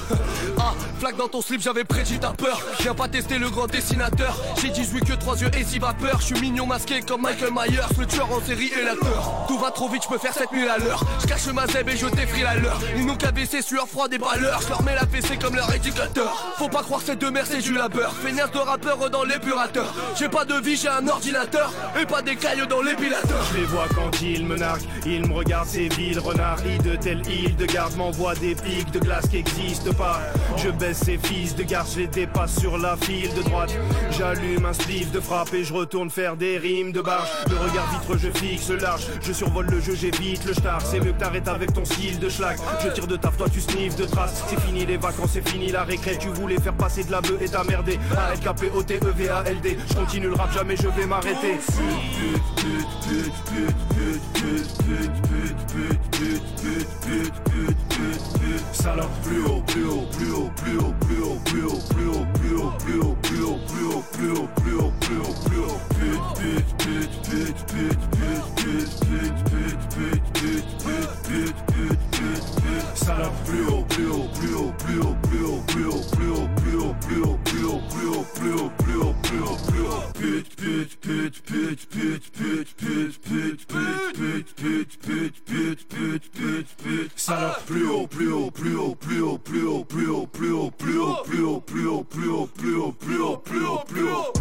Ah, 0.59 0.73
flaque 0.99 1.17
dans 1.17 1.27
ton 1.27 1.41
slip, 1.41 1.61
j'avais 1.61 1.83
prédit 1.83 2.19
ta 2.19 2.29
peur. 2.29 2.61
Viens 2.79 2.93
pas 2.93 3.07
tester 3.07 3.37
le 3.37 3.49
grand 3.49 3.67
dessinateur. 3.67 4.37
J'ai 4.61 4.69
18 4.69 5.05
que 5.05 5.13
3 5.13 5.41
yeux 5.41 5.51
et 5.57 5.63
6 5.63 5.79
vapeurs. 5.79 6.19
Je 6.21 6.25
suis 6.27 6.41
mignon 6.41 6.65
masqué 6.65 7.01
comme 7.01 7.21
Michael 7.21 7.51
Myers, 7.51 7.81
le 7.97 8.05
tueur 8.05 8.31
en 8.31 8.41
série 8.41 8.71
et 8.79 8.83
l'acteur. 8.83 9.45
Tout 9.47 9.57
va 9.57 9.71
trop 9.71 9.89
vite, 9.89 10.03
je 10.03 10.09
peux 10.09 10.17
faire 10.17 10.33
7000 10.33 10.67
à 10.67 10.77
l'heure. 10.77 11.03
Je 11.21 11.27
cache 11.27 11.47
ma 11.47 11.65
zèbe 11.67 11.89
et 11.89 11.97
je 11.97 12.07
défrie 12.07 12.43
la 12.43 12.55
leur. 12.55 12.76
Ils 12.95 13.05
n'ont 13.05 13.15
qu'à 13.15 13.31
baisser 13.31 13.61
sueur 13.61 13.87
froid 13.87 14.07
des 14.07 14.17
balleurs. 14.17 14.61
Je 14.61 14.69
leur 14.69 14.83
mets 14.83 14.95
la 14.95 15.05
PC 15.05 15.37
comme 15.37 15.55
leur 15.55 15.73
éducateur. 15.73 16.53
Faut 16.57 16.69
pas 16.69 16.83
croire 16.83 17.01
cette 17.01 17.17
deux 17.19 17.31
mères, 17.31 17.45
c'est 17.45 17.61
du 17.61 17.73
labeur. 17.73 18.13
Feignasse 18.13 18.51
de 18.51 18.59
rappeur 18.59 19.09
dans 19.09 19.23
l'épurateur. 19.23 19.93
J'ai 20.15 20.29
pas 20.29 20.45
de 20.45 20.53
vie, 20.55 20.75
j'ai 20.75 20.87
un 20.87 21.07
ordinateur. 21.07 21.71
Et 21.99 22.05
pas 22.05 22.21
des 22.21 22.35
cailloux 22.35 22.65
dans 22.65 22.81
l'épilateur. 22.81 23.43
Je 23.51 23.57
les 23.59 23.65
vois 23.65 23.87
quand 23.95 24.21
ils 24.21 24.45
me 24.45 24.55
narguent, 24.55 24.83
ils 25.05 25.27
me 25.27 25.33
regardent 25.33 25.67
ces 25.67 25.87
villes 25.89 26.19
renards. 26.19 26.57
De 26.83 26.95
telle 26.95 27.21
île 27.27 27.55
de 27.55 27.65
garde 27.65 27.95
m'envoient 27.95 28.35
des 28.35 28.55
pics 28.55 28.91
de 28.91 28.99
glace 28.99 29.27
qui 29.29 29.37
existent 29.37 29.93
pas. 29.93 30.19
Je 30.57 30.69
baisse 30.69 30.99
ces 30.99 31.17
fils 31.17 31.55
de 31.55 31.63
garde, 31.63 31.87
je 31.93 31.99
les 32.01 32.07
dépasse 32.07 32.59
sur 32.59 32.77
la 32.77 32.97
file 32.97 33.33
de 33.33 33.41
droite. 33.41 33.73
J'allume 34.11 34.65
un 34.65 34.73
sleeve 34.73 35.11
de 35.11 35.19
frappe 35.19 35.53
et 35.53 35.63
je 35.63 35.73
retourne 35.73 36.09
faire 36.09 36.35
des 36.35 36.57
rimes 36.57 36.91
de 36.91 37.01
barge. 37.01 37.29
Le 37.49 37.55
regard 37.57 37.89
vitre, 37.91 38.17
je 38.17 38.29
fixe 38.37 38.69
large. 38.69 39.07
Je 39.21 39.33
survole 39.33 39.67
le 39.67 39.79
jeu, 39.81 39.95
j'évite 39.95 40.45
le 40.45 40.53
star. 40.53 40.81
C'est 40.81 40.99
mieux 40.99 41.13
que 41.13 41.19
t'arrêtes 41.19 41.47
avec 41.47 41.73
ton 41.73 41.85
style 41.85 42.19
de 42.19 42.29
schlag. 42.29 42.56
Je 42.83 42.89
tire 42.89 43.07
de 43.07 43.15
taf, 43.15 43.37
toi 43.37 43.47
tu 43.49 43.61
sniffes 43.61 43.95
de 43.95 44.05
traces. 44.05 44.43
C'est 44.47 44.59
fini 44.61 44.85
les 44.85 44.97
vacances, 44.97 45.31
c'est 45.33 45.47
fini 45.47 45.71
la 45.71 45.83
récré. 45.83 46.17
Tu 46.17 46.29
voulais 46.29 46.59
faire 46.59 46.73
passer 46.73 47.03
de 47.03 47.11
la 47.11 47.21
bœuf 47.21 47.41
et 47.41 47.49
t'as 47.49 47.63
merdé. 47.63 47.99
A 48.15 48.33
L 48.33 48.39
K 48.39 48.53
P 48.59 48.71
O 48.73 48.83
T 48.83 48.95
E 48.95 49.13
V 49.15 49.29
A 49.29 49.43
L 49.45 49.59
D. 49.61 49.77
Je 49.89 49.93
continue 49.95 50.27
le 50.27 50.35
rap, 50.35 50.51
jamais 50.53 50.75
je 50.75 50.87
vais 50.87 51.05
m'arrêter. 51.05 51.57
Plus 51.57 51.73
pute, 52.55 52.83
pute, 53.05 53.37
pute, 53.45 53.75
pute, 53.93 54.21
pute, 54.33 54.77
pute, 54.83 55.17
pute, 55.21 56.01
pute, 56.11 56.47
pute, 56.51 56.57
Salope 72.95 73.31
plus 73.45 73.65
haut, 73.67 73.83
plus 73.89 74.09
haut, 74.09 74.27
plus 74.33 74.55
haut, 74.55 74.73
plus 74.79 74.99
haut, 74.99 75.13
plus 75.27 75.45
haut, 75.45 75.63
plus 75.67 75.87
haut, 75.87 76.03
plus 76.11 76.31
haut, 76.31 76.47
plus 76.57 76.77
haut, 76.77 76.95
plus 77.01 77.23
haut, 77.23 77.37
plus 77.47 77.63
haut, 77.63 77.79
plus 77.93 78.09
haut, 78.09 78.29
plus 78.33 78.53
haut, 78.53 78.71
plus 78.77 78.99
haut, 78.99 79.13
plus 79.21 79.41
haut, 79.41 79.57
plus 79.67 79.81
haut, 79.87 80.01
pute, 80.13 80.55
pute, 80.55 80.99
pute, 81.01 81.41
pute, 81.45 81.87
pute, 81.89 82.31
pute, 82.31 82.75
pute, 82.77 83.17
pute, 83.21 83.67
pute, 83.67 84.17
pute, 84.17 84.55
pute, 84.55 84.99
pute, 85.01 85.45
pute, 85.45 85.87
pute, 85.89 86.31
pute, 86.31 86.77
pute, 86.77 87.11
Salope 87.15 87.65
plus 87.65 87.87
haut, 87.87 88.07
plus 88.07 88.31
haut, 88.33 88.51
plus 88.51 88.75
haut, 88.77 88.95
plus 88.95 89.21
haut, 89.21 89.37
plus 89.37 89.67
haut, 89.67 89.85
plus 89.85 90.09
haut, 90.09 90.25
plus 90.27 90.51
haut, 90.51 90.71
plus 90.71 90.99
haut, 90.99 91.21
plus 91.21 91.45
haut, 91.45 91.61
plus 91.61 91.87
haut, 91.87 92.03
plus 92.03 92.29
haut, 92.29 92.47
plus 92.47 92.75
haut, 92.75 92.91
plus 92.93 93.19
haut, 93.21 93.37
plus 93.37 93.65
haut, 93.65 93.83
plus 93.87 94.09
haut. 94.09 94.33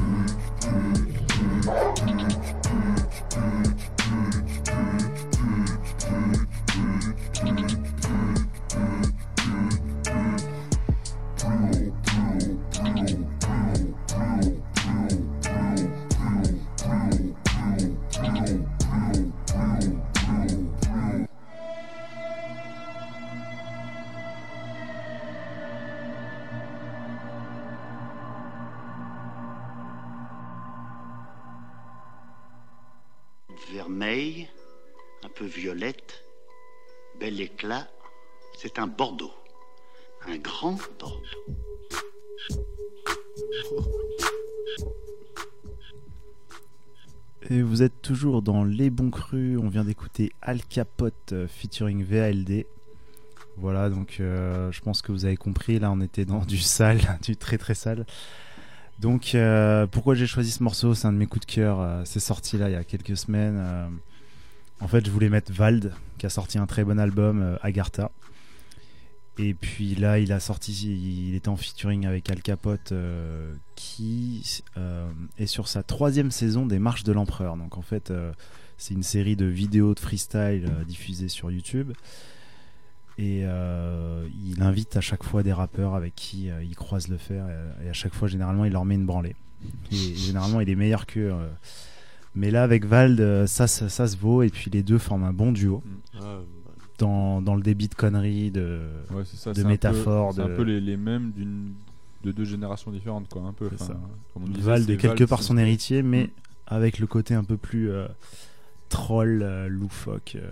Vermeil, 33.73 34.49
un 35.25 35.29
peu 35.29 35.45
violette, 35.45 36.23
bel 37.19 37.41
éclat, 37.41 37.89
c'est 38.57 38.79
un 38.79 38.87
Bordeaux. 38.87 39.33
Un 40.27 40.39
grand 40.39 40.79
Bordeaux. 40.99 41.23
Et 47.49 47.63
vous 47.63 47.83
êtes 47.83 48.03
toujours 48.03 48.43
dans 48.43 48.65
Les 48.65 48.91
Bons 48.91 49.11
Crus. 49.11 49.59
On 49.59 49.69
vient 49.69 49.85
d'écouter 49.85 50.33
Al 50.43 50.63
Capote 50.65 51.33
euh, 51.33 51.47
featuring 51.47 52.05
VALD. 52.05 52.67
Voilà, 53.57 53.89
donc 53.89 54.19
euh, 54.19 54.71
je 54.73 54.81
pense 54.81 55.01
que 55.01 55.13
vous 55.13 55.25
avez 55.25 55.37
compris. 55.37 55.79
Là, 55.79 55.91
on 55.93 56.01
était 56.01 56.25
dans 56.25 56.45
du 56.45 56.59
sale, 56.59 57.19
du 57.23 57.37
très 57.37 57.57
très 57.57 57.75
sale. 57.75 58.05
Donc, 58.99 59.35
euh, 59.35 59.87
pourquoi 59.87 60.15
j'ai 60.15 60.27
choisi 60.27 60.51
ce 60.51 60.63
morceau? 60.63 60.95
C'est 60.95 61.07
un 61.07 61.13
de 61.13 61.19
mes 61.19 61.27
coups 61.27 61.47
de 61.47 61.53
cœur. 61.53 61.81
euh, 61.81 62.03
c'est 62.05 62.21
sorti 62.21 62.57
là 62.57 62.69
il 62.71 62.73
y 62.73 62.77
a 62.77 62.85
quelques 62.85 63.17
semaines. 63.17 63.57
euh. 63.59 63.89
en 64.81 64.89
fait, 64.89 65.05
je 65.05 65.11
voulais 65.11 65.29
mettre 65.29 65.53
Vald, 65.53 65.93
qui 66.19 66.27
a 66.27 66.31
sorti 66.31 66.59
un 66.59 66.67
très 66.67 66.85
bon 66.85 66.99
album, 66.99 67.59
Agartha. 67.63 68.11
Et 69.39 69.53
puis 69.53 69.95
là, 69.95 70.19
il 70.19 70.33
a 70.33 70.41
sorti, 70.41 70.73
il 70.73 71.35
était 71.35 71.51
en 71.51 71.57
featuring 71.57 72.07
avec 72.07 72.31
Al 72.31 72.41
Capote, 72.41 72.95
qui 73.75 74.63
est 75.37 75.47
sur 75.47 75.69
sa 75.69 75.83
troisième 75.83 76.31
saison 76.31 76.65
des 76.65 76.79
Marches 76.79 77.05
de 77.05 77.13
l'Empereur. 77.13 77.59
Donc 77.59 77.77
en 77.77 77.83
fait, 77.83 78.11
c'est 78.79 78.95
une 78.95 79.03
série 79.03 79.37
de 79.37 79.45
vidéos 79.45 79.95
de 79.95 80.01
freestyle 80.01 80.71
diffusées 80.87 81.29
sur 81.29 81.51
YouTube. 81.51 81.93
Et 83.19 83.43
euh, 83.45 84.27
il 84.45 84.63
invite 84.63 84.97
à 84.97 85.01
chaque 85.01 85.23
fois 85.25 85.43
des 85.43 85.53
rappeurs 85.53 85.95
avec 85.95 86.15
qui 86.15 86.51
euh, 86.51 86.63
il 86.63 86.77
croise 86.77 87.09
le 87.09 87.17
fer. 87.17 87.47
Et, 87.81 87.87
et 87.87 87.89
à 87.89 87.93
chaque 87.95 88.15
fois, 88.15 88.29
généralement, 88.29 88.65
il 88.67 88.73
leur 88.73 88.85
met 88.85 88.95
une 88.95 89.07
branlée. 89.07 89.35
Et 89.91 89.97
généralement, 90.15 90.61
il 90.61 90.69
est 90.69 90.75
meilleur 90.75 91.07
qu'eux. 91.07 91.31
euh. 91.33 91.49
Mais 92.35 92.51
là, 92.51 92.63
avec 92.63 92.85
Vald, 92.85 93.47
ça, 93.47 93.67
ça, 93.67 93.89
ça 93.89 94.07
se 94.07 94.17
vaut. 94.19 94.43
Et 94.43 94.51
puis 94.51 94.71
les 94.71 94.83
deux 94.83 94.99
forment 94.99 95.25
un 95.25 95.33
bon 95.33 95.53
duo. 95.53 95.83
Ah, 96.21 96.41
Dans, 96.99 97.41
dans 97.41 97.55
le 97.55 97.63
débit 97.63 97.89
de 97.89 97.95
conneries, 97.95 98.51
de, 98.51 98.81
Ouais, 99.11 99.23
ça, 99.25 99.53
métaphores. 99.65 100.35
C'est 100.35 100.43
de... 100.45 100.53
un 100.53 100.57
peu 100.57 100.63
les, 100.63 100.81
les 100.81 100.97
mêmes 100.99 101.31
d'une 101.33 101.73
de 102.25 102.33
deux 102.33 102.45
générations 102.45 102.91
différentes, 102.91 103.29
quoi. 103.29 103.43
Un 103.43 103.53
peu. 103.53 103.71
Ça. 103.79 103.97
comme 104.35 104.45
on 104.45 104.49
disait, 104.49 104.61
Vald 104.63 104.87
c'est 104.87 104.93
est 104.95 104.97
quelque 104.97 105.19
Vald, 105.21 105.29
part 105.31 105.43
son 105.43 105.57
héritier, 105.59 106.03
mais 106.03 106.25
Mm. 106.25 106.31
avec 106.75 106.99
le 106.99 107.07
côté 107.07 107.35
un 107.35 107.45
peu 107.45 107.57
plus 107.57 107.91
euh, 107.91 108.07
troll, 108.89 109.43
euh, 109.43 109.69
loufoque, 109.69 110.37
euh, 110.37 110.51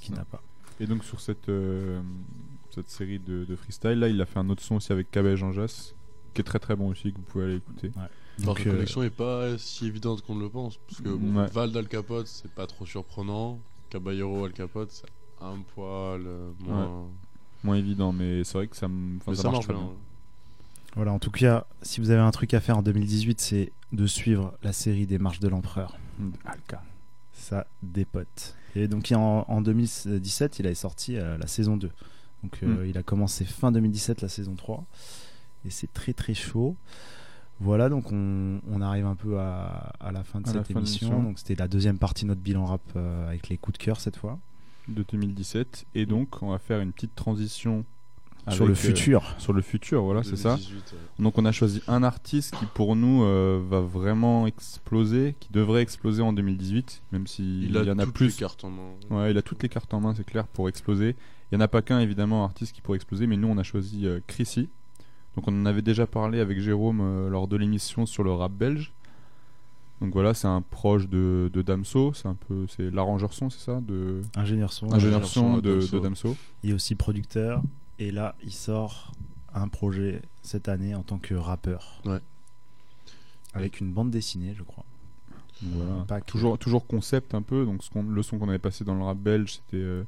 qui 0.00 0.12
n'a 0.12 0.24
pas. 0.24 0.40
Et 0.80 0.86
donc 0.86 1.04
sur 1.04 1.20
cette, 1.20 1.48
euh, 1.48 2.00
cette 2.70 2.90
série 2.90 3.18
de, 3.18 3.44
de 3.44 3.56
freestyle, 3.56 3.98
là, 3.98 4.08
il 4.08 4.20
a 4.20 4.26
fait 4.26 4.38
un 4.38 4.48
autre 4.50 4.62
son 4.62 4.76
aussi 4.76 4.92
avec 4.92 5.10
Cabet 5.10 5.36
Jean 5.36 5.52
Jass, 5.52 5.94
qui 6.34 6.40
est 6.42 6.44
très 6.44 6.58
très 6.58 6.76
bon 6.76 6.88
aussi, 6.88 7.12
que 7.12 7.16
vous 7.16 7.22
pouvez 7.24 7.44
aller 7.44 7.56
écouter. 7.56 7.92
Alors 7.96 8.08
Donc, 8.44 8.64
la 8.64 8.70
euh, 8.70 8.74
connexion 8.74 9.02
est 9.02 9.10
pas 9.10 9.56
si 9.58 9.86
évidente 9.86 10.22
qu'on 10.22 10.34
ne 10.34 10.42
le 10.42 10.50
pense. 10.50 10.78
Parce 10.88 11.00
que 11.00 11.08
bon, 11.08 11.40
Ouais. 11.40 11.46
Val 11.48 11.72
d'Al 11.72 11.88
Capote, 11.88 12.26
c'est 12.26 12.50
pas 12.50 12.66
trop 12.66 12.84
surprenant. 12.84 13.58
Caballero 13.88 14.44
Al 14.44 14.52
Capote, 14.52 14.90
c'est 14.90 15.06
un 15.40 15.58
poil 15.74 16.22
euh, 16.26 16.50
moins. 16.60 17.06
Moins 17.64 17.76
évident, 17.76 18.12
mais 18.12 18.44
c'est 18.44 18.58
vrai 18.58 18.66
que 18.66 18.76
ça, 18.76 18.86
ça, 19.24 19.34
ça 19.34 19.50
marche, 19.50 19.68
marche 19.68 19.68
bien. 19.68 19.90
Voilà, 20.94 21.12
en 21.12 21.18
tout 21.18 21.30
cas, 21.30 21.66
si 21.82 22.00
vous 22.00 22.10
avez 22.10 22.20
un 22.20 22.30
truc 22.30 22.54
à 22.54 22.60
faire 22.60 22.78
en 22.78 22.82
2018, 22.82 23.40
c'est 23.40 23.72
de 23.92 24.06
suivre 24.06 24.56
la 24.62 24.72
série 24.72 25.06
des 25.06 25.18
Marches 25.18 25.40
de 25.40 25.48
l'Empereur. 25.48 25.96
Mm. 26.18 26.30
Alka. 26.44 26.82
Ça 27.32 27.66
dépote. 27.82 28.54
Et 28.76 28.88
donc 28.88 29.10
en, 29.12 29.44
en 29.48 29.60
2017, 29.62 30.58
il 30.58 30.66
a 30.66 30.74
sorti 30.74 31.16
euh, 31.16 31.38
la 31.38 31.46
saison 31.46 31.76
2. 31.76 31.90
Donc 32.42 32.58
euh, 32.62 32.84
Mm. 32.84 32.88
il 32.88 32.98
a 32.98 33.02
commencé 33.02 33.44
fin 33.44 33.72
2017 33.72 34.20
la 34.20 34.28
saison 34.28 34.54
3. 34.54 34.84
Et 35.64 35.70
c'est 35.70 35.92
très 35.92 36.12
très 36.12 36.34
chaud. 36.34 36.76
Voilà, 37.58 37.88
donc 37.88 38.12
on, 38.12 38.60
on 38.70 38.82
arrive 38.82 39.06
un 39.06 39.14
peu 39.14 39.38
à, 39.40 39.94
à 39.98 40.12
la 40.12 40.22
fin 40.22 40.40
de 40.40 40.48
À 40.48 40.52
cette 40.52 40.68
de 40.72 40.78
émission. 40.78 41.22
Donc 41.22 41.38
c'était 41.38 41.54
la 41.54 41.68
deuxième 41.68 41.98
partie 41.98 42.24
de 42.24 42.28
notre 42.28 42.42
bilan 42.42 42.66
rap 42.66 42.82
euh, 42.96 43.26
avec 43.26 43.48
les 43.48 43.56
coups 43.56 43.78
de 43.78 43.82
cœur 43.84 43.98
cette 43.98 44.16
fois. 44.16 44.38
De 44.88 45.04
2017. 45.10 45.86
Et 45.94 46.06
donc, 46.06 46.42
on 46.42 46.50
va 46.50 46.58
faire 46.58 46.80
une 46.80 46.92
petite 46.92 47.14
transition. 47.16 47.84
Sur 48.52 48.64
le 48.66 48.72
euh, 48.72 48.74
futur. 48.76 49.34
sur 49.38 49.52
le 49.52 49.60
futur, 49.62 50.02
voilà, 50.02 50.22
c'est 50.22 50.36
ça. 50.36 50.50
2018, 50.56 50.76
ouais. 50.76 50.98
Donc, 51.24 51.36
on 51.38 51.44
a 51.44 51.52
choisi 51.52 51.82
un 51.88 52.02
artiste 52.02 52.54
qui, 52.56 52.64
pour 52.66 52.94
nous, 52.94 53.24
euh, 53.24 53.60
va 53.68 53.80
vraiment 53.80 54.46
exploser, 54.46 55.34
qui 55.40 55.50
devrait 55.52 55.82
exploser 55.82 56.22
en 56.22 56.32
2018, 56.32 57.02
même 57.12 57.26
s'il 57.26 57.64
Il 57.64 57.76
a 57.76 57.82
y 57.82 57.90
en 57.90 57.98
a 57.98 58.04
toutes 58.04 58.14
plus. 58.14 58.26
les 58.28 58.32
cartes 58.32 58.64
en 58.64 58.70
main. 58.70 58.90
Ouais, 59.10 59.30
il 59.32 59.38
a 59.38 59.42
toutes 59.42 59.62
les 59.62 59.68
cartes 59.68 59.92
en 59.94 60.00
main, 60.00 60.14
c'est 60.16 60.24
clair, 60.24 60.46
pour 60.46 60.68
exploser. 60.68 61.16
Il 61.50 61.56
n'y 61.58 61.62
en 61.62 61.64
a 61.64 61.68
pas 61.68 61.82
qu'un, 61.82 61.98
évidemment, 62.00 62.44
artiste 62.44 62.72
qui 62.74 62.80
pourrait 62.80 62.96
exploser, 62.96 63.26
mais 63.26 63.36
nous, 63.36 63.48
on 63.48 63.58
a 63.58 63.62
choisi 63.64 64.06
euh, 64.06 64.20
Chrissy. 64.26 64.68
Donc, 65.36 65.48
on 65.48 65.60
en 65.62 65.66
avait 65.66 65.82
déjà 65.82 66.06
parlé 66.06 66.38
avec 66.40 66.60
Jérôme 66.60 67.00
euh, 67.02 67.28
lors 67.28 67.48
de 67.48 67.56
l'émission 67.56 68.06
sur 68.06 68.22
le 68.22 68.32
rap 68.32 68.52
belge. 68.52 68.92
Donc 70.02 70.12
voilà, 70.12 70.34
c'est 70.34 70.46
un 70.46 70.60
proche 70.60 71.08
de, 71.08 71.50
de 71.50 71.62
Damso, 71.62 72.12
c'est 72.12 72.28
un 72.28 72.34
peu, 72.34 72.66
c'est 72.68 72.90
l'arrangeur 72.90 73.32
son, 73.32 73.48
c'est 73.48 73.60
ça, 73.64 73.80
de 73.80 74.20
Ingénieur 74.36 74.70
son. 74.70 74.92
ingénieur 74.92 75.20
Ingénieur 75.22 75.24
son 75.26 75.52
son 75.54 75.58
de, 75.58 75.72
Damso. 75.72 75.96
de 75.98 76.02
Damso. 76.02 76.36
Il 76.62 76.70
est 76.70 76.72
aussi 76.74 76.94
producteur. 76.96 77.62
Et 77.98 78.10
là, 78.10 78.34
il 78.42 78.52
sort 78.52 79.12
un 79.54 79.68
projet 79.68 80.20
cette 80.42 80.68
année 80.68 80.94
en 80.94 81.02
tant 81.02 81.18
que 81.18 81.34
rappeur. 81.34 82.00
Ouais. 82.04 82.20
Avec 83.54 83.80
une 83.80 83.92
bande 83.92 84.10
dessinée, 84.10 84.54
je 84.56 84.62
crois. 84.62 84.84
Donc 85.62 85.72
Voilà. 85.74 86.04
Pas 86.04 86.20
que- 86.20 86.26
Toujours, 86.26 86.58
toujours 86.58 86.86
concept 86.86 87.34
un 87.34 87.42
peu. 87.42 87.64
Donc 87.64 87.82
ce 87.82 87.90
qu'on- 87.90 88.02
le 88.02 88.22
son 88.22 88.38
qu'on 88.38 88.48
avait 88.48 88.58
passé 88.58 88.84
dans 88.84 88.94
le 88.94 89.02
rap 89.02 89.16
belge, 89.18 89.54
c'était 89.54 89.76
euh, 89.82 90.04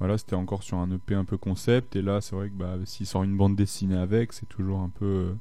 voilà, 0.00 0.18
c'était 0.18 0.34
encore 0.34 0.62
sur 0.62 0.76
un 0.76 0.90
EP 0.90 1.14
un 1.14 1.24
peu 1.24 1.38
concept. 1.38 1.96
Et 1.96 2.02
là, 2.02 2.20
c'est 2.20 2.36
vrai 2.36 2.48
que 2.50 2.54
bah, 2.54 2.76
s'il 2.84 3.06
sort 3.06 3.22
une 3.24 3.36
bande 3.36 3.56
dessinée 3.56 3.96
avec, 3.96 4.32
c'est 4.34 4.48
toujours 4.48 4.80
un 4.80 4.90
peu 4.90 5.04
euh, 5.06 5.34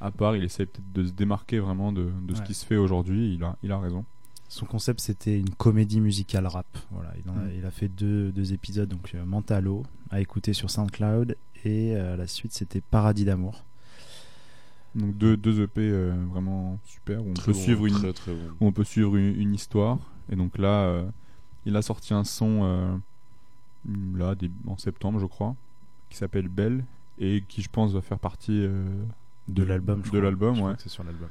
à 0.00 0.10
part. 0.10 0.34
Il 0.34 0.42
essaie 0.42 0.66
peut-être 0.66 0.92
de 0.92 1.04
se 1.06 1.12
démarquer 1.12 1.60
vraiment 1.60 1.92
de, 1.92 2.10
de 2.26 2.34
ce 2.34 2.40
Ouais. 2.40 2.46
qui 2.46 2.54
se 2.54 2.66
fait 2.66 2.76
aujourd'hui. 2.76 3.34
Il 3.34 3.44
a, 3.44 3.56
il 3.62 3.70
a 3.70 3.78
raison. 3.78 4.04
Son 4.52 4.66
concept, 4.66 5.00
c'était 5.00 5.38
une 5.38 5.48
comédie 5.48 5.98
musicale 5.98 6.46
rap. 6.46 6.66
Voilà, 6.90 7.14
il, 7.24 7.30
en 7.30 7.34
a, 7.38 7.44
Mm. 7.44 7.50
il 7.56 7.64
a 7.64 7.70
fait 7.70 7.88
deux, 7.88 8.30
deux 8.32 8.52
épisodes, 8.52 8.86
donc 8.86 9.14
euh, 9.14 9.24
Mentalo, 9.24 9.82
à 10.10 10.20
écouter 10.20 10.52
sur 10.52 10.68
SoundCloud. 10.70 11.38
Et 11.64 11.96
euh, 11.96 12.16
la 12.18 12.26
suite, 12.26 12.52
c'était 12.52 12.82
Paradis 12.82 13.24
d'amour. 13.24 13.64
Donc 14.94 15.16
deux, 15.16 15.38
deux 15.38 15.62
EP 15.62 15.80
euh, 15.80 16.12
vraiment 16.30 16.78
super. 16.84 17.24
Où 17.24 17.30
on 17.30 17.32
peut 17.32 17.52
bon, 17.52 17.58
suivre 17.58 17.86
une, 17.86 17.94
très, 17.94 18.12
très 18.12 18.34
bon. 18.34 18.48
où 18.60 18.66
on 18.66 18.72
peut 18.72 18.84
suivre 18.84 19.16
une, 19.16 19.34
une 19.40 19.54
histoire. 19.54 19.98
Et 20.30 20.36
donc 20.36 20.58
là, 20.58 20.82
euh, 20.82 21.06
il 21.64 21.74
a 21.76 21.80
sorti 21.80 22.12
un 22.12 22.24
son 22.24 22.60
euh, 22.64 22.94
là 24.14 24.34
en 24.66 24.76
septembre, 24.76 25.18
je 25.18 25.24
crois, 25.24 25.56
qui 26.10 26.18
s'appelle 26.18 26.48
Belle 26.48 26.84
et 27.18 27.42
qui, 27.48 27.62
je 27.62 27.70
pense, 27.70 27.92
va 27.92 28.02
faire 28.02 28.18
partie 28.18 28.66
euh, 28.66 28.84
De 29.48 29.62
l'album, 29.62 30.02
De 30.12 30.18
l'album, 30.18 30.60
ouais. 30.60 30.74
c'est 30.76 30.90
sur 30.90 31.04
l'album. 31.04 31.30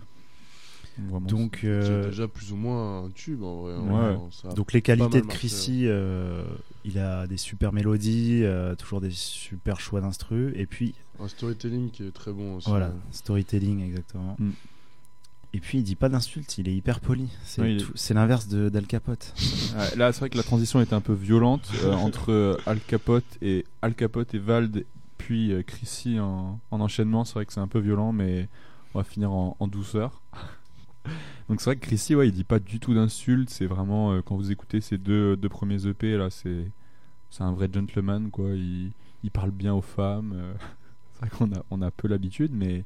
Donc, 0.98 1.60
vraiment, 1.64 1.76
euh, 1.76 2.06
déjà 2.10 2.28
plus 2.28 2.52
ou 2.52 2.56
moins 2.56 3.06
un 3.06 3.10
tube 3.10 3.42
en 3.44 3.62
vrai. 3.62 3.74
hein. 3.74 4.20
Ça 4.32 4.50
donc 4.50 4.74
les 4.74 4.82
qualités 4.82 5.22
de 5.22 5.26
Chrissy, 5.28 5.84
euh, 5.86 6.44
il 6.86 7.00
a 7.00 7.28
des 7.28 7.38
super 7.38 7.74
mélodies, 7.74 8.42
euh, 8.44 8.76
toujours 8.76 9.02
des 9.02 9.12
super 9.12 9.80
choix 9.80 10.02
d'instru. 10.02 10.54
Et 10.56 10.66
puis, 10.66 10.94
Un 11.20 11.28
storytelling 11.28 11.90
qui 11.92 12.04
est 12.06 12.12
très 12.12 12.32
bon 12.32 12.56
aussi. 12.58 12.70
Voilà, 12.70 12.92
storytelling 13.12 13.82
exactement. 13.84 14.36
Mm. 14.40 14.52
Et 15.54 15.60
puis 15.60 15.80
il 15.80 15.84
dit 15.84 15.96
pas 15.96 16.08
d'insultes, 16.08 16.58
il 16.58 16.70
est 16.70 16.74
hyper 16.74 17.02
poli. 17.02 17.28
C'est 17.44 17.62
Oui, 17.62 17.78
est- 17.78 18.14
l'inverse 18.14 18.48
de 18.48 18.70
d'Al 18.70 18.88
Capote. 18.88 19.34
Ouais, 19.78 19.96
là, 19.98 20.12
c'est 20.14 20.20
vrai 20.22 20.30
que 20.30 20.38
la 20.38 20.44
transition 20.44 20.80
était 20.82 20.94
un 20.94 21.02
peu 21.02 21.14
violente 21.14 21.70
euh, 21.84 21.94
entre 22.06 22.58
Al 22.66 22.80
Capote 22.80 23.26
et 23.42 23.66
Al 23.82 23.94
Capote 23.96 24.34
et 24.34 24.40
Vald, 24.40 24.86
puis 25.18 25.52
euh, 25.52 25.62
Chrissy 25.62 26.20
en, 26.20 26.60
en 26.72 26.80
enchaînement. 26.82 27.26
C'est 27.26 27.34
vrai 27.36 27.46
que 27.46 27.54
c'est 27.54 27.60
un 27.60 27.68
peu 27.68 27.80
violent, 27.80 28.12
mais 28.14 28.48
on 28.94 29.00
va 29.00 29.04
finir 29.04 29.32
en, 29.32 29.56
en 29.60 29.68
douceur. 29.68 30.22
Donc 31.50 31.60
c'est 31.62 31.66
vrai 31.72 31.76
que 31.76 31.86
Chrissy, 31.86 32.16
ouais, 32.16 32.28
il 32.28 32.32
dit 32.32 32.44
pas 32.44 32.60
du 32.60 32.80
tout 32.80 32.94
d'insultes. 32.94 33.50
C'est 33.50 33.66
vraiment 33.66 34.12
euh, 34.14 34.22
quand 34.24 34.36
vous 34.36 34.52
écoutez 34.52 34.80
ces 34.82 34.98
deux, 34.98 35.36
deux 35.36 35.50
premiers 35.50 35.86
EP 35.88 36.18
là, 36.18 36.30
c'est 36.30 36.70
c'est 37.30 37.44
un 37.44 37.52
vrai 37.54 37.70
gentleman 37.74 38.30
quoi. 38.30 38.50
Il, 38.52 38.92
il 39.24 39.32
parle 39.32 39.52
bien 39.52 39.74
aux 39.74 39.82
femmes. 39.82 40.34
euh. 40.36 40.54
c'est 41.14 41.20
vrai 41.28 41.30
qu'on 41.38 41.54
a 41.56 41.64
on 41.72 41.82
a 41.82 41.92
peu 41.92 42.08
l'habitude, 42.08 42.52
mais 42.54 42.84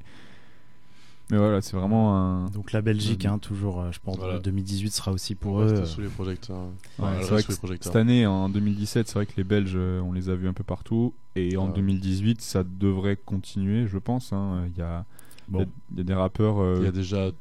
mais 1.31 1.37
voilà, 1.37 1.59
c'est 1.61 1.75
vraiment 1.75 2.15
un. 2.15 2.45
Donc 2.51 2.71
la 2.71 2.83
Belgique, 2.83 3.25
hein, 3.25 3.39
toujours, 3.39 3.81
euh, 3.81 3.91
je 3.91 3.99
pense, 3.99 4.17
Voilà. 4.17 4.37
2018 4.39 4.91
sera 4.93 5.11
aussi 5.11 5.33
pour 5.33 5.55
On 5.55 5.61
eux. 5.61 5.65
reste 5.73 5.85
sous 5.85 6.01
les 6.01 6.07
projecteurs. 6.07 6.57
Ouais, 6.99 7.05
Ouais, 7.05 7.09
elle 7.09 7.13
c'est 7.13 7.17
reste 7.17 7.29
vrai 7.31 7.41
sous 7.41 7.47
que 7.47 7.51
les 7.53 7.57
projecteurs. 7.57 7.93
cette 7.93 7.99
année, 7.99 8.27
en 8.27 8.47
2017, 8.47 9.07
c'est 9.07 9.13
vrai 9.15 9.25
que 9.25 9.33
les 9.35 9.43
Belges, 9.43 9.75
on 9.75 10.11
les 10.13 10.29
a 10.29 10.35
vus 10.35 10.47
un 10.47 10.53
peu 10.53 10.63
partout. 10.63 11.15
Et 11.35 11.57
en 11.57 11.67
Ouais. 11.67 11.73
2018, 11.73 12.41
ça 12.41 12.63
devrait 12.63 13.15
continuer, 13.17 13.87
je 13.87 13.97
pense. 13.97 14.33
hein. 14.33 14.67
Il 14.71 14.77
y, 14.77 14.83
a, 14.83 15.03
Bon. 15.47 15.59
il 15.59 15.61
y 15.61 15.65
a- 15.65 15.69
il 15.93 15.97
y 15.97 16.01
a 16.01 16.03
des 16.03 16.13
rappeurs. 16.13 16.59
euh, 16.59 16.75
Il 16.79 16.85
y 16.85 16.87
a 16.87 16.91
déjà 16.91 17.31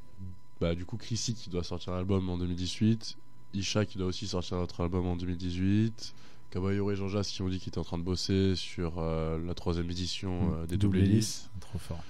bah, 0.61 0.75
du 0.75 0.85
coup 0.85 0.97
Chrissy 0.97 1.35
qui 1.35 1.51
doit 1.51 1.65
sortir 1.65 1.93
un 1.93 1.99
album 1.99 2.29
en 2.29 2.39
2018, 2.39 3.17
Isha 3.55 3.85
qui 3.85 3.99
doit 3.99 4.07
aussi 4.07 4.27
sortir 4.27 4.57
notre 4.59 4.81
album 4.83 5.07
en 5.07 5.17
2018, 5.17 6.15
Caballero 6.51 6.91
et 6.93 6.97
Jean 6.97 7.09
Jas 7.09 7.23
qui 7.33 7.43
ont 7.43 7.49
dit 7.49 7.59
qu'ils 7.59 7.69
étaient 7.69 7.79
en 7.79 7.85
train 7.85 7.99
de 7.99 8.03
bosser 8.05 8.55
sur 8.57 8.95
euh, 8.99 9.39
la 9.45 9.55
troisième 9.55 9.91
édition 9.91 10.53
euh, 10.55 10.67
des 10.67 10.77
double 10.77 10.99
hélices. 10.99 11.51
Trop 11.61 11.79
fort. 11.79 12.03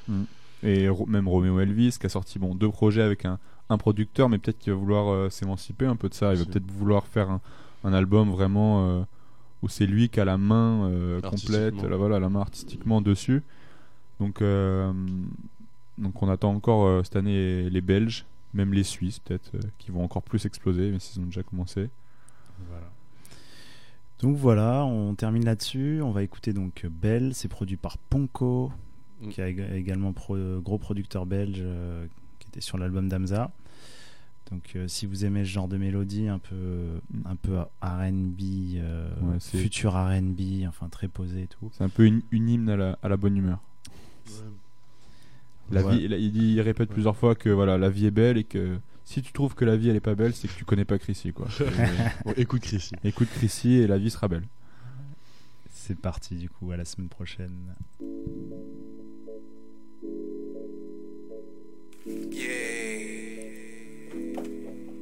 Et 0.62 0.88
Ro- 0.88 1.06
même 1.06 1.28
Romeo 1.28 1.60
Elvis 1.60 1.96
qui 1.98 2.06
a 2.06 2.08
sorti 2.08 2.38
bon, 2.38 2.54
deux 2.54 2.70
projets 2.70 3.02
avec 3.02 3.24
un, 3.24 3.38
un 3.70 3.78
producteur, 3.78 4.28
mais 4.28 4.38
peut-être 4.38 4.58
qu'il 4.58 4.72
va 4.72 4.78
vouloir 4.78 5.08
euh, 5.12 5.30
s'émanciper 5.30 5.86
un 5.86 5.96
peu 5.96 6.08
de 6.08 6.14
ça. 6.14 6.32
Il 6.32 6.38
va 6.38 6.44
peut-être 6.52 6.70
vouloir 6.70 7.06
faire 7.06 7.30
un, 7.30 7.40
un 7.84 7.92
album 7.92 8.30
vraiment 8.30 8.88
euh, 8.88 9.02
où 9.62 9.68
c'est 9.68 9.86
lui 9.86 10.08
qui 10.10 10.20
a 10.20 10.24
la 10.24 10.36
main 10.38 10.88
euh, 10.90 11.20
complète, 11.30 11.74
la, 11.90 11.96
voilà, 11.96 12.18
la 12.20 12.28
main 12.28 12.40
artistiquement 12.40 13.00
dessus. 13.00 13.42
Donc, 14.20 14.40
euh, 14.42 14.92
donc 15.98 16.22
on 16.22 16.28
attend 16.28 16.54
encore 16.54 16.86
euh, 16.86 17.02
cette 17.02 17.16
année 17.16 17.68
les 17.70 17.80
Belges, 17.80 18.24
même 18.54 18.72
les 18.72 18.84
Suisses 18.84 19.18
peut-être, 19.18 19.54
euh, 19.56 19.60
qui 19.78 19.90
vont 19.90 20.02
encore 20.04 20.22
plus 20.22 20.46
exploser, 20.46 20.90
mais 20.90 20.98
s'ils 20.98 21.20
ont 21.22 21.26
déjà 21.26 21.42
commencé. 21.42 21.90
Voilà. 22.68 22.90
Donc 24.20 24.36
voilà, 24.36 24.84
on 24.84 25.14
termine 25.14 25.44
là-dessus. 25.44 26.00
On 26.02 26.12
va 26.12 26.22
écouter 26.22 26.52
donc 26.52 26.86
Belle, 26.86 27.34
c'est 27.34 27.48
produit 27.48 27.76
par 27.76 27.98
Ponko, 27.98 28.72
Mm. 29.20 29.28
qui 29.28 29.40
est 29.40 29.52
ég- 29.52 29.72
également 29.74 30.12
pro- 30.12 30.60
gros 30.60 30.78
producteur 30.78 31.26
belge, 31.26 31.58
euh, 31.60 32.06
qui 32.40 32.48
était 32.48 32.60
sur 32.60 32.78
l'album 32.78 33.08
d'Amza. 33.08 33.50
Donc 34.50 34.72
euh, 34.76 34.88
si 34.88 35.06
vous 35.06 35.24
aimez 35.24 35.44
ce 35.44 35.48
genre 35.50 35.68
de 35.68 35.76
mélodie, 35.78 36.28
un 36.28 36.38
peu, 36.38 37.00
un 37.24 37.36
peu 37.36 37.58
R&B, 37.80 38.76
euh, 38.76 39.08
Ouais, 39.22 39.40
futur 39.40 39.94
R&B, 39.94 40.66
enfin 40.68 40.88
très 40.88 41.08
posé 41.08 41.42
et 41.42 41.46
tout. 41.46 41.70
C'est 41.72 41.84
un 41.84 41.88
peu 41.88 42.04
une, 42.06 42.22
une 42.30 42.48
hymne 42.48 42.68
à 42.68 42.76
la, 42.76 42.98
à 43.02 43.08
la 43.08 43.16
bonne 43.16 43.36
humeur. 43.36 43.58
La 45.70 45.82
Ouais. 45.82 45.96
vie, 45.96 46.04
il, 46.04 46.12
il 46.12 46.32
dit, 46.32 46.52
il 46.54 46.60
répète 46.60 46.90
plusieurs 46.90 47.16
fois 47.16 47.34
que 47.34 47.48
voilà, 47.48 47.78
la 47.78 47.88
vie 47.90 48.06
est 48.06 48.10
belle 48.10 48.36
et 48.38 48.44
que 48.44 48.76
si 49.04 49.22
tu 49.22 49.32
trouves 49.32 49.54
que 49.54 49.64
la 49.64 49.76
vie 49.76 49.88
elle 49.90 49.96
est 49.96 50.00
pas 50.00 50.14
belle, 50.14 50.34
c'est 50.34 50.48
que 50.48 50.54
tu 50.54 50.64
connais 50.64 50.84
pas 50.84 50.98
Chrissy 50.98 51.32
quoi. 51.32 51.48
Bon, 52.24 52.32
écoute 52.36 52.62
Chrissy. 52.62 52.94
Écoute 53.04 53.28
Chrissy 53.34 53.74
et 53.74 53.86
la 53.86 53.98
vie 53.98 54.10
sera 54.10 54.28
belle. 54.28 54.44
C'est 55.72 55.98
parti 55.98 56.36
du 56.36 56.48
coup, 56.48 56.70
à 56.72 56.76
la 56.76 56.84
semaine 56.84 57.08
prochaine. 57.10 57.74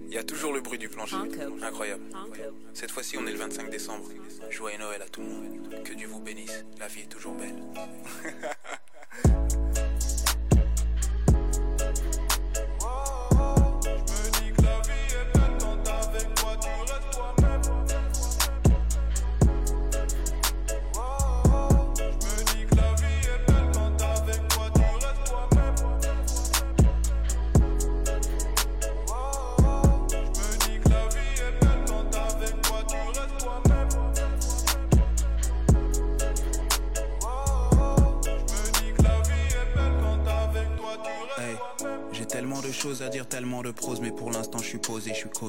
Il 0.08 0.14
y 0.14 0.18
a 0.18 0.24
toujours 0.24 0.52
le 0.52 0.60
bruit 0.60 0.78
du 0.78 0.88
plancher. 0.88 1.16
Incroyable. 1.62 2.02
Cette 2.74 2.90
fois-ci, 2.90 3.16
on 3.18 3.26
est 3.26 3.32
le 3.32 3.38
25 3.38 3.70
décembre. 3.70 4.04
Joyeux 4.50 4.78
Noël 4.78 5.00
à 5.02 5.08
tout 5.08 5.20
le 5.22 5.28
monde. 5.28 5.84
Que 5.84 5.94
Dieu 5.94 6.06
vous 6.06 6.20
bénisse. 6.20 6.64
La 6.78 6.88
vie 6.88 7.00
est 7.00 7.08
toujours 7.10 7.34
belle. 7.34 7.56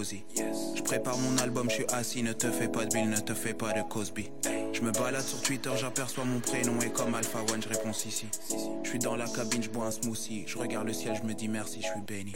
Je 0.02 0.82
prépare 0.82 1.18
mon 1.20 1.38
album, 1.38 1.70
je 1.70 1.76
suis 1.76 1.86
assis, 1.94 2.24
ne 2.24 2.34
te 2.34 2.50
fais 2.50 2.68
pas 2.68 2.86
de 2.86 2.94
bill, 2.96 3.10
ne 3.12 3.18
te 3.18 3.36
fais 3.36 3.54
pas 3.54 3.74
de 3.74 3.82
Cosby. 3.88 4.32
Je 4.74 4.82
me 4.82 4.92
balade 4.92 5.22
sur 5.22 5.40
Twitter, 5.40 5.70
j'aperçois 5.80 6.26
mon 6.26 6.40
prénom 6.40 6.80
et 6.82 6.90
comme 6.90 7.14
Alpha 7.14 7.40
One, 7.54 7.62
je 7.62 7.70
réponds 7.70 7.92
ici. 7.92 8.26
Je 8.84 8.90
suis 8.90 8.98
dans 8.98 9.16
la 9.16 9.28
cabine, 9.28 9.62
je 9.62 9.70
bois 9.70 9.86
un 9.86 9.92
smoothie, 9.92 10.46
je 10.48 10.58
regarde 10.58 10.88
le 10.88 10.94
ciel, 10.94 11.14
je 11.22 11.28
me 11.28 11.36
dis 11.36 11.48
merci, 11.48 11.80
je 11.82 11.88
suis 11.88 12.02
béni. 12.08 12.34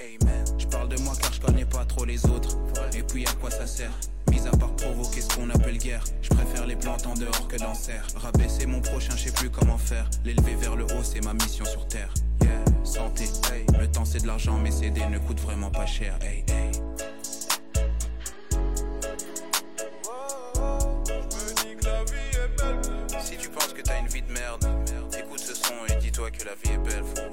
Je 0.59 0.67
parle 0.67 0.89
de 0.89 1.01
moi 1.01 1.13
car 1.19 1.33
je 1.33 1.41
connais 1.41 1.65
pas 1.65 1.83
trop 1.85 2.05
les 2.05 2.23
autres. 2.27 2.59
Et 2.95 3.01
puis 3.01 3.25
à 3.25 3.31
quoi 3.41 3.49
ça 3.49 3.65
sert? 3.65 3.91
Mis 4.29 4.45
à 4.47 4.55
part 4.55 4.75
provoquer 4.75 5.21
ce 5.21 5.29
qu'on 5.35 5.49
appelle 5.49 5.79
guerre, 5.79 6.03
je 6.21 6.29
préfère 6.29 6.67
les 6.67 6.75
plantes 6.75 7.07
en 7.07 7.15
dehors 7.15 7.47
que 7.47 7.57
dans 7.57 7.73
serre. 7.73 8.05
Rabaisser 8.17 8.67
mon 8.67 8.81
prochain, 8.81 9.15
je 9.17 9.23
sais 9.23 9.31
plus 9.31 9.49
comment 9.49 9.79
faire. 9.79 10.07
L'élever 10.23 10.53
vers 10.53 10.75
le 10.75 10.83
haut, 10.83 11.03
c'est 11.03 11.23
ma 11.23 11.33
mission 11.33 11.65
sur 11.65 11.87
terre. 11.87 12.13
Santé, 12.83 13.25
hey. 13.51 13.65
le 13.79 13.87
temps 13.87 14.05
c'est 14.05 14.21
de 14.21 14.27
l'argent, 14.27 14.57
mais 14.59 14.71
céder 14.71 15.05
ne 15.07 15.17
coûte 15.17 15.41
vraiment 15.41 15.71
pas 15.71 15.85
cher. 15.85 16.17
Son 26.27 26.33
et 26.33 26.37
dis-toi 26.37 26.39
que 26.39 26.45
la 26.45 26.55
vie 26.55 26.71
est 26.73 26.77
belle, 26.77 27.03
for 27.03 27.27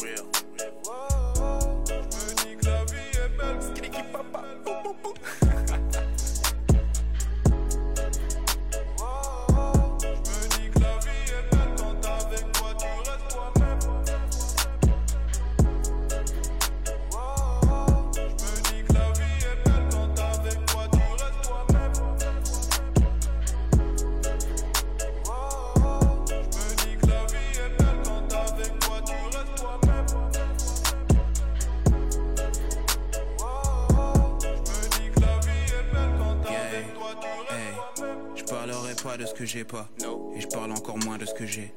j'ai 39.55 39.63
pas, 39.63 39.89
et 40.35 40.41
je 40.41 40.49
parle 40.49 40.73
encore 40.73 40.99
moins 41.05 41.17
de 41.17 41.25
ce 41.25 41.33
que 41.33 41.47
j'ai. 41.47 41.73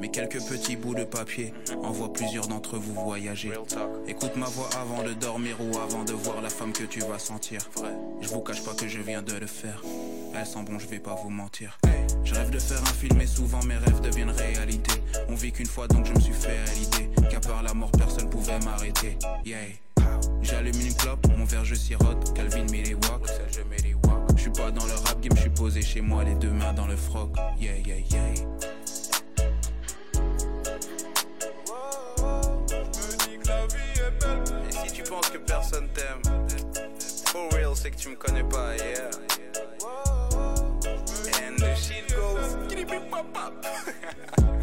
Mais 0.00 0.08
quelques 0.08 0.42
petits 0.48 0.74
bouts 0.74 0.96
de 0.96 1.04
papier 1.04 1.54
envoient 1.84 2.12
plusieurs 2.12 2.48
d'entre 2.48 2.76
vous 2.76 2.92
voyager. 2.92 3.52
Écoute 4.08 4.34
ma 4.34 4.46
voix 4.46 4.68
avant 4.80 5.04
de 5.04 5.12
dormir 5.12 5.56
ou 5.60 5.78
avant 5.78 6.02
de 6.02 6.12
voir 6.12 6.42
la 6.42 6.48
femme 6.48 6.72
que 6.72 6.82
tu 6.82 6.98
vas 7.00 7.20
sentir. 7.20 7.60
Je 8.20 8.26
vous 8.26 8.40
cache 8.40 8.64
pas 8.64 8.74
que 8.74 8.88
je 8.88 8.98
viens 8.98 9.22
de 9.22 9.32
le 9.34 9.46
faire. 9.46 9.80
Elle 10.34 10.44
sent 10.44 10.64
bon, 10.66 10.80
je 10.80 10.88
vais 10.88 10.98
pas 10.98 11.14
vous 11.22 11.30
mentir. 11.30 11.78
Je 12.24 12.34
rêve 12.34 12.50
de 12.50 12.58
faire 12.58 12.82
un 12.82 12.94
film 12.94 13.20
et 13.20 13.28
souvent 13.28 13.62
mes 13.62 13.76
rêves 13.76 14.00
deviennent 14.00 14.30
réalité. 14.30 14.94
On 15.28 15.36
vit 15.36 15.52
qu'une 15.52 15.66
fois 15.66 15.86
donc 15.86 16.06
je 16.06 16.14
me 16.14 16.20
suis 16.20 16.34
fait 16.34 16.58
à 16.66 16.74
l'idée 16.74 17.10
qu'à 17.30 17.38
part 17.38 17.62
la 17.62 17.74
mort 17.74 17.92
personne 17.92 18.28
pouvait 18.28 18.58
m'arrêter. 18.64 19.16
Yeah. 19.44 19.58
J'allume 20.42 20.80
une 20.80 20.94
clope, 20.94 21.26
mon 21.38 21.44
verre 21.44 21.64
je 21.64 21.76
sirote, 21.76 22.34
Calvin 22.34 22.66
walks, 22.66 23.30
je 23.52 23.60
mets 23.70 23.82
les 23.84 23.94
suis 24.44 24.62
pas 24.62 24.70
dans 24.70 24.84
le 24.84 24.92
rap 25.06 25.18
game, 25.20 25.32
je 25.36 25.40
suis 25.40 25.50
posé 25.50 25.80
chez 25.80 26.02
moi, 26.02 26.22
les 26.22 26.34
deux 26.34 26.50
mains 26.50 26.74
dans 26.74 26.86
le 26.86 26.96
froc. 26.96 27.30
Yeah, 27.58 27.78
yeah, 27.78 27.96
yeah. 28.10 28.34
Et 34.68 34.72
si 34.72 34.92
tu 34.92 35.02
penses 35.02 35.30
que 35.30 35.38
personne 35.38 35.88
t'aime, 35.94 36.20
for 37.24 37.50
real, 37.52 37.74
c'est 37.74 37.90
que 37.90 37.96
tu 37.96 38.10
me 38.10 38.16
connais 38.16 38.44
pas, 38.44 38.76
yeah. 38.76 39.08
And 41.40 41.56
the 41.56 41.74
shit 41.74 42.14
goes, 42.14 42.56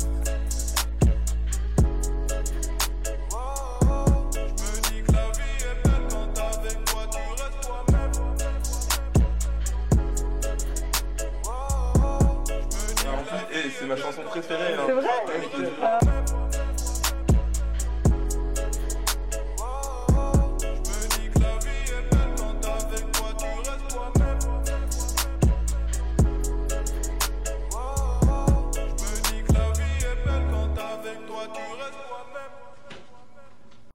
c'est 13.82 13.88
ma 13.88 13.96
chanson 13.96 14.22
préférée. 14.22 14.74
hein. 14.76 14.84
C'est 14.86 14.92
vrai 14.94 16.31